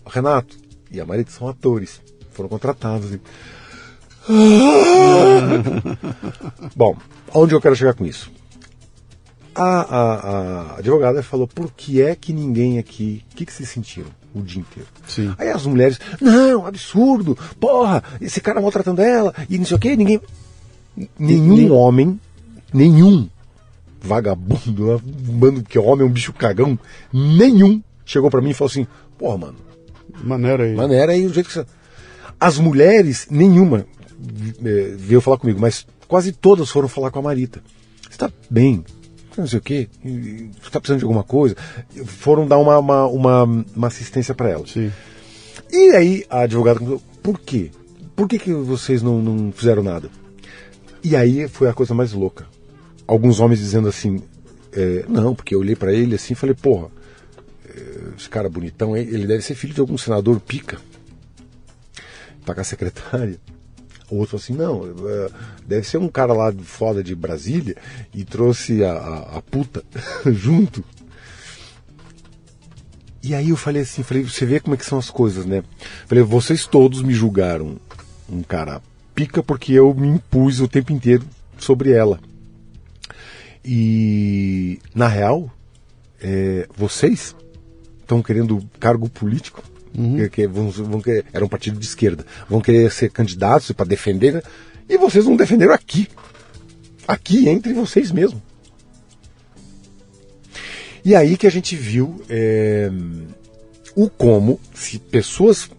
[0.06, 0.56] Renato
[0.90, 2.02] e a Marita são atores,
[2.32, 3.18] foram contratados.
[6.76, 6.96] Bom,
[7.34, 8.30] onde eu quero chegar com isso?
[9.54, 13.68] A, a, a, advogada falou, por que é que ninguém aqui, o que, que vocês
[13.68, 14.88] sentiram o dia inteiro?
[15.08, 15.34] Sim.
[15.36, 19.96] Aí as mulheres, não, absurdo, porra, esse cara maltratando ela, e não sei o que,
[19.96, 20.20] ninguém...
[21.18, 21.70] Nenhum Nem...
[21.70, 22.20] homem,
[22.72, 23.28] nenhum
[24.00, 26.78] vagabundo, bando que homem é um bicho cagão,
[27.12, 28.86] nenhum chegou para mim e falou assim,
[29.18, 29.56] porra, mano.
[30.22, 30.74] Maneira aí.
[30.74, 31.66] Maneira aí, o jeito que você...
[32.38, 33.86] As mulheres, nenhuma
[34.64, 37.62] é, veio falar comigo, mas quase todas foram falar com a Marita.
[38.08, 38.84] Você tá bem,
[39.40, 41.56] não sei o quê, você tá precisando de alguma coisa.
[42.04, 44.66] Foram dar uma, uma, uma, uma assistência para ela.
[44.66, 44.92] Sim.
[45.72, 47.70] E aí a advogada perguntou, por quê?
[48.16, 50.10] Por que, que vocês não, não fizeram nada?
[51.02, 52.46] E aí foi a coisa mais louca.
[53.06, 54.22] Alguns homens dizendo assim,
[54.72, 56.88] é, não, porque eu olhei para ele assim e falei, porra,
[57.68, 60.78] é, esse cara bonitão, ele deve ser filho de algum senador pica.
[62.44, 63.38] Pagar secretária.
[64.10, 65.30] Outro assim, não, é,
[65.66, 67.76] deve ser um cara lá foda de Brasília
[68.12, 69.84] e trouxe a, a, a puta
[70.26, 70.84] junto.
[73.22, 75.62] E aí eu falei assim, falei, você vê como é que são as coisas, né?
[76.06, 77.76] Falei, vocês todos me julgaram
[78.28, 78.82] um cara
[79.14, 81.24] pica porque eu me impus o tempo inteiro
[81.58, 82.18] sobre ela.
[83.64, 85.50] E, na real,
[86.20, 87.36] é, vocês
[88.00, 89.62] estão querendo cargo político
[89.96, 90.16] Uhum.
[90.16, 92.24] Que, que vão, vão querer, era um partido de esquerda.
[92.48, 94.42] Vão querer ser candidatos para defender.
[94.88, 96.08] E vocês não defenderam aqui.
[97.06, 98.40] Aqui, entre vocês mesmo.
[101.04, 102.90] E aí que a gente viu é,
[103.96, 105.70] o como, se pessoas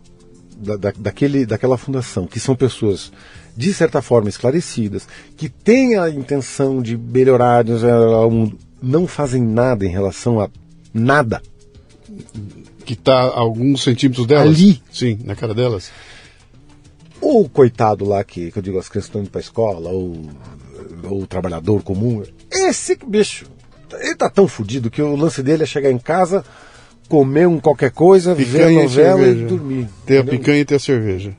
[0.58, 3.12] da, da, daquele, daquela fundação, que são pessoas
[3.56, 5.08] de certa forma esclarecidas,
[5.38, 10.50] que têm a intenção de melhorar o mundo, não fazem nada em relação a
[10.94, 11.42] nada
[12.92, 14.48] que está a alguns centímetros delas?
[14.48, 14.84] Ali?
[14.92, 15.90] Sim, na cara delas.
[17.22, 20.18] O coitado lá que, que eu digo, as crianças estão indo para a escola, ou,
[21.04, 23.46] ou o trabalhador comum, esse bicho,
[24.02, 26.44] ele tá tão fodido que o lance dele é chegar em casa,
[27.08, 29.90] comer um qualquer coisa, picanha ver a novela e, e dormir.
[30.06, 31.34] Ter a picanha e ter a cerveja.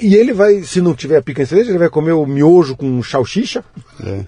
[0.00, 2.76] E ele vai, se não tiver a picanha e cerveja, ele vai comer o miojo
[2.76, 3.64] com salsicha.
[4.04, 4.24] É.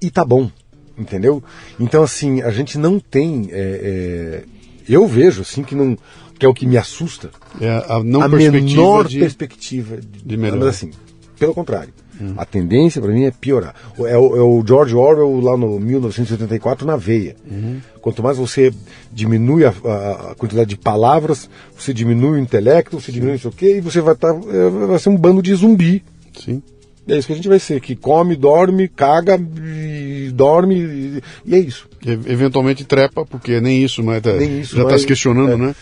[0.00, 0.48] E tá bom,
[0.96, 1.42] entendeu?
[1.80, 5.96] Então, assim, a gente não tem é, é, eu vejo assim que não
[6.38, 7.30] que é o que me assusta.
[7.60, 10.58] É a, não a perspectiva menor de, perspectiva de, de melhor.
[10.58, 10.90] Mas assim,
[11.38, 11.92] pelo contrário.
[12.20, 12.34] Hum.
[12.36, 13.74] A tendência para mim é piorar.
[13.98, 17.36] É o, é o, George Orwell lá no 1984 na veia.
[17.50, 17.80] Uhum.
[18.00, 18.72] Quanto mais você
[19.12, 23.52] diminui a, a, a, quantidade de palavras, você diminui o intelecto, você diminui isso o
[23.52, 24.34] quê, e você vai estar.
[24.34, 26.04] Tá, é, vai ser um bando de zumbi.
[26.38, 26.62] Sim.
[27.08, 31.54] É isso que a gente vai ser, que come, dorme, caga, e dorme, e, e
[31.54, 31.88] é isso.
[32.04, 35.56] E, eventualmente trepa, porque nem isso, mas tá, nem isso, já está se questionando, é.
[35.56, 35.74] né?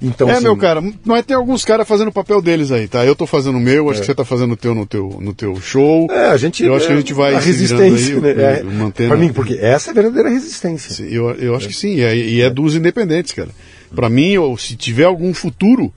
[0.00, 3.04] Então, é, assim, meu cara, mas tem alguns caras fazendo o papel deles aí, tá?
[3.04, 4.00] Eu tô fazendo o meu, acho é.
[4.00, 6.06] que você tá fazendo o teu no teu, no teu show.
[6.10, 6.62] É, a gente.
[6.62, 7.34] Eu acho que a gente vai.
[7.34, 8.58] A resistência, aí, né?
[8.58, 9.08] É, mantendo.
[9.08, 10.94] Pra mim, porque essa é a verdadeira resistência.
[10.94, 13.48] Sim, eu, eu acho que sim, e é, e é dos independentes, cara.
[13.94, 15.92] Pra mim, ou se tiver algum futuro,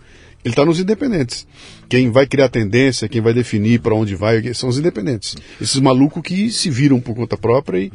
[0.46, 1.46] ele tá nos independentes.
[1.90, 5.36] Quem vai criar tendência, quem vai definir para onde vai, são os independentes.
[5.60, 7.92] Esses malucos que se viram por conta própria e,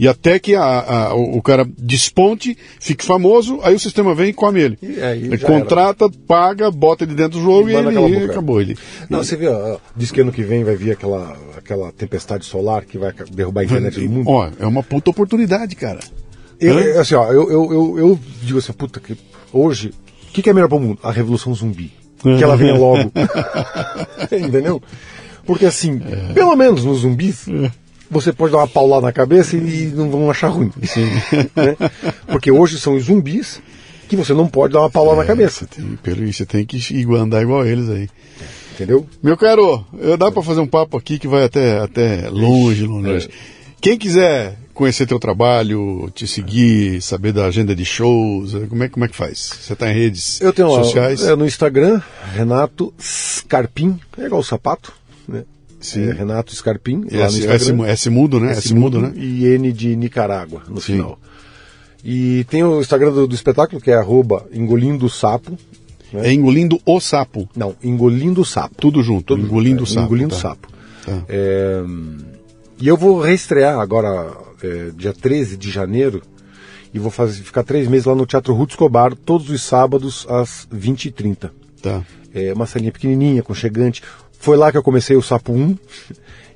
[0.00, 4.32] e até que a, a, o, cara desponte, fique famoso, aí o sistema vem e
[4.32, 4.78] come ele.
[4.82, 6.14] E ele contrata, era.
[6.26, 8.60] paga, bota ele dentro do jogo e, e ele acabou.
[8.60, 8.76] Ele,
[9.08, 9.46] Não, você vê,
[9.94, 13.64] diz que ano que vem vai vir aquela, aquela tempestade solar que vai derrubar a
[13.64, 14.28] internet do mundo.
[14.28, 16.00] Ó, é uma puta oportunidade, cara.
[16.58, 19.16] Eu, assim, ó, eu, eu, eu, eu digo assim, puta, que
[19.52, 19.92] hoje,
[20.28, 20.98] o que, que é melhor para o mundo?
[21.00, 23.12] A revolução zumbi que ela venha logo.
[24.32, 24.82] Entendeu?
[25.44, 26.32] Porque assim, é.
[26.32, 27.46] pelo menos nos zumbis,
[28.10, 30.72] você pode dar uma paulada na cabeça e não vão achar ruim.
[31.54, 31.76] né?
[32.26, 33.60] Porque hoje são os zumbis
[34.08, 35.66] que você não pode dar uma paulada é, na cabeça.
[35.66, 38.08] Você tem, pelo isso, você tem que andar igual eles aí.
[38.74, 39.06] Entendeu?
[39.22, 43.26] Meu caro, eu dá para fazer um papo aqui que vai até, até longe, longe.
[43.26, 43.30] É.
[43.80, 48.52] Quem quiser conhecer teu trabalho, te seguir, saber da agenda de shows?
[48.68, 49.50] Como é, como é que faz?
[49.60, 51.22] Você está em redes Eu tenho sociais?
[51.22, 52.00] Uma, é, no Instagram,
[52.34, 54.92] Renato Scarpim, é igual o sapato,
[55.26, 55.44] né?
[55.80, 56.10] Sim.
[56.10, 57.46] É Renato Scarpim, lá S.
[57.46, 58.52] S, S mudo, né?
[58.52, 59.12] S, S mudo, né?
[59.16, 60.96] E N de Nicarágua, no Sim.
[60.96, 61.18] final.
[62.04, 65.58] E tem o Instagram do, do espetáculo, que é arroba engolindo sapo.
[66.12, 66.28] Né?
[66.28, 67.48] É engolindo o sapo.
[67.56, 68.74] Não, engolindo sapo.
[68.78, 70.06] Tudo junto, Tudo, engolindo o é, sapo.
[70.06, 70.40] Engolindo tá.
[70.40, 70.68] sapo.
[71.04, 71.24] Tá.
[71.28, 71.82] É,
[72.78, 74.32] e eu vou reestrear agora,
[74.62, 76.22] é, dia 13 de janeiro,
[76.92, 80.66] e vou fazer, ficar três meses lá no Teatro Ruth Escobar, todos os sábados às
[80.74, 81.50] 20h30.
[81.82, 82.02] Tá.
[82.34, 84.02] É uma salinha pequenininha, conchegante.
[84.38, 85.76] Foi lá que eu comecei o Sapo 1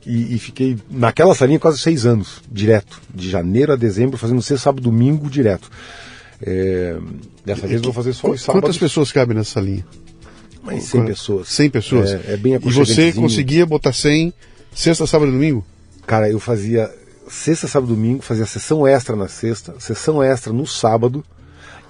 [0.06, 3.00] e, e fiquei naquela salinha quase seis anos, direto.
[3.14, 5.70] De janeiro a dezembro, fazendo sexta, sábado, domingo, direto.
[6.42, 6.96] É,
[7.44, 8.62] dessa vez eu vou fazer só os sábados.
[8.62, 9.84] Quantas pessoas cabem nessa salinha?
[10.62, 11.48] Mas 100 pessoas.
[11.48, 12.10] 100 pessoas?
[12.10, 14.32] É, é bem E você conseguia botar 100
[14.74, 15.64] sexta, sábado e domingo?
[16.06, 16.90] Cara, eu fazia
[17.30, 21.24] sexta, sábado, domingo, fazia sessão extra na sexta, sessão extra no sábado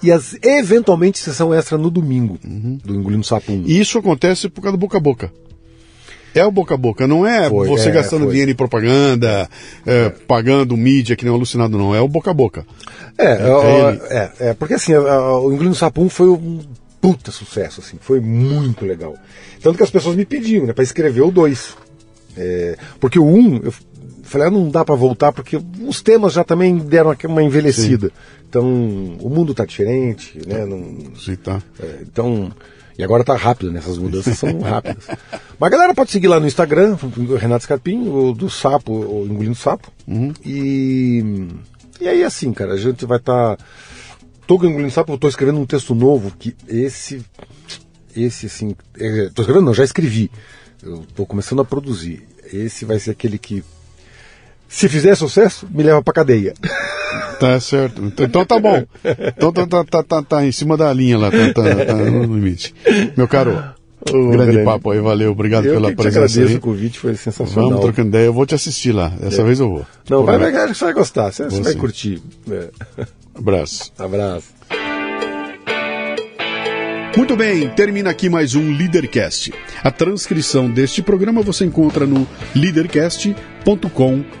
[0.01, 2.77] e as, eventualmente sessão extra no domingo, uhum.
[2.83, 3.63] do Engolindo Sapo 1.
[3.65, 5.31] E isso acontece por causa do boca a boca.
[6.33, 8.29] É o boca a boca, não é foi, você é, gastando foi.
[8.29, 9.49] dinheiro em propaganda,
[9.85, 10.09] é, é.
[10.09, 11.93] pagando mídia que nem um alucinado, não.
[11.93, 12.65] É o boca a boca.
[13.17, 16.61] É, é, é, é porque assim, o Engolindo Sapo 1 foi um
[17.01, 19.15] puta sucesso, assim, foi muito legal.
[19.61, 21.75] Tanto que as pessoas me pediam, né, para escrever o 2.
[22.37, 23.73] É, porque o 1, um, eu
[24.31, 28.07] falei, ah, não dá para voltar, porque os temas já também deram uma envelhecida.
[28.07, 28.13] Sim.
[28.49, 28.65] Então,
[29.19, 30.65] o mundo tá diferente, né?
[30.65, 31.61] Não, Sim, tá.
[31.79, 32.51] É, então,
[32.97, 33.79] e agora tá rápido, né?
[33.79, 35.07] Essas mudanças são rápidas.
[35.59, 36.97] Mas a galera pode seguir lá no Instagram,
[37.39, 39.91] Renato Scarpim, o do Sapo, o Engolindo Sapo.
[40.07, 40.33] Uhum.
[40.45, 41.47] E,
[41.99, 43.57] e aí, assim, cara, a gente vai estar.
[43.57, 43.63] Tá,
[44.47, 47.25] tô engolindo sapo, eu tô escrevendo um texto novo que esse.
[48.15, 48.75] Esse, assim.
[48.97, 50.29] É, tô escrevendo, não, já escrevi.
[50.83, 52.27] Eu tô começando a produzir.
[52.51, 53.63] Esse vai ser aquele que
[54.71, 56.53] se fizer sucesso, me leva pra cadeia.
[57.39, 58.01] Tá certo.
[58.19, 58.83] Então tá bom.
[59.35, 62.21] Então tá, tá, tá, tá, tá em cima da linha lá, tá, tá, tá no
[62.21, 62.73] limite.
[63.17, 63.61] Meu caro,
[64.09, 66.39] oh, grande, grande, papo aí, valeu, obrigado eu pela que presença.
[66.39, 66.55] Eu aí.
[66.55, 67.69] o convite, foi sensacional.
[67.69, 69.09] Vamos trocando ideia, eu vou te assistir lá.
[69.09, 69.43] Dessa é.
[69.43, 69.85] vez eu vou.
[70.09, 72.21] Não, vai, vai, você vai gostar, você, você vai curtir.
[72.49, 72.69] É.
[73.35, 73.91] Abraço.
[73.99, 74.47] Abraço.
[77.17, 79.51] Muito bem, termina aqui mais um Leadercast.
[79.83, 82.25] A transcrição deste programa você encontra no
[82.55, 84.40] leadercast.com.br.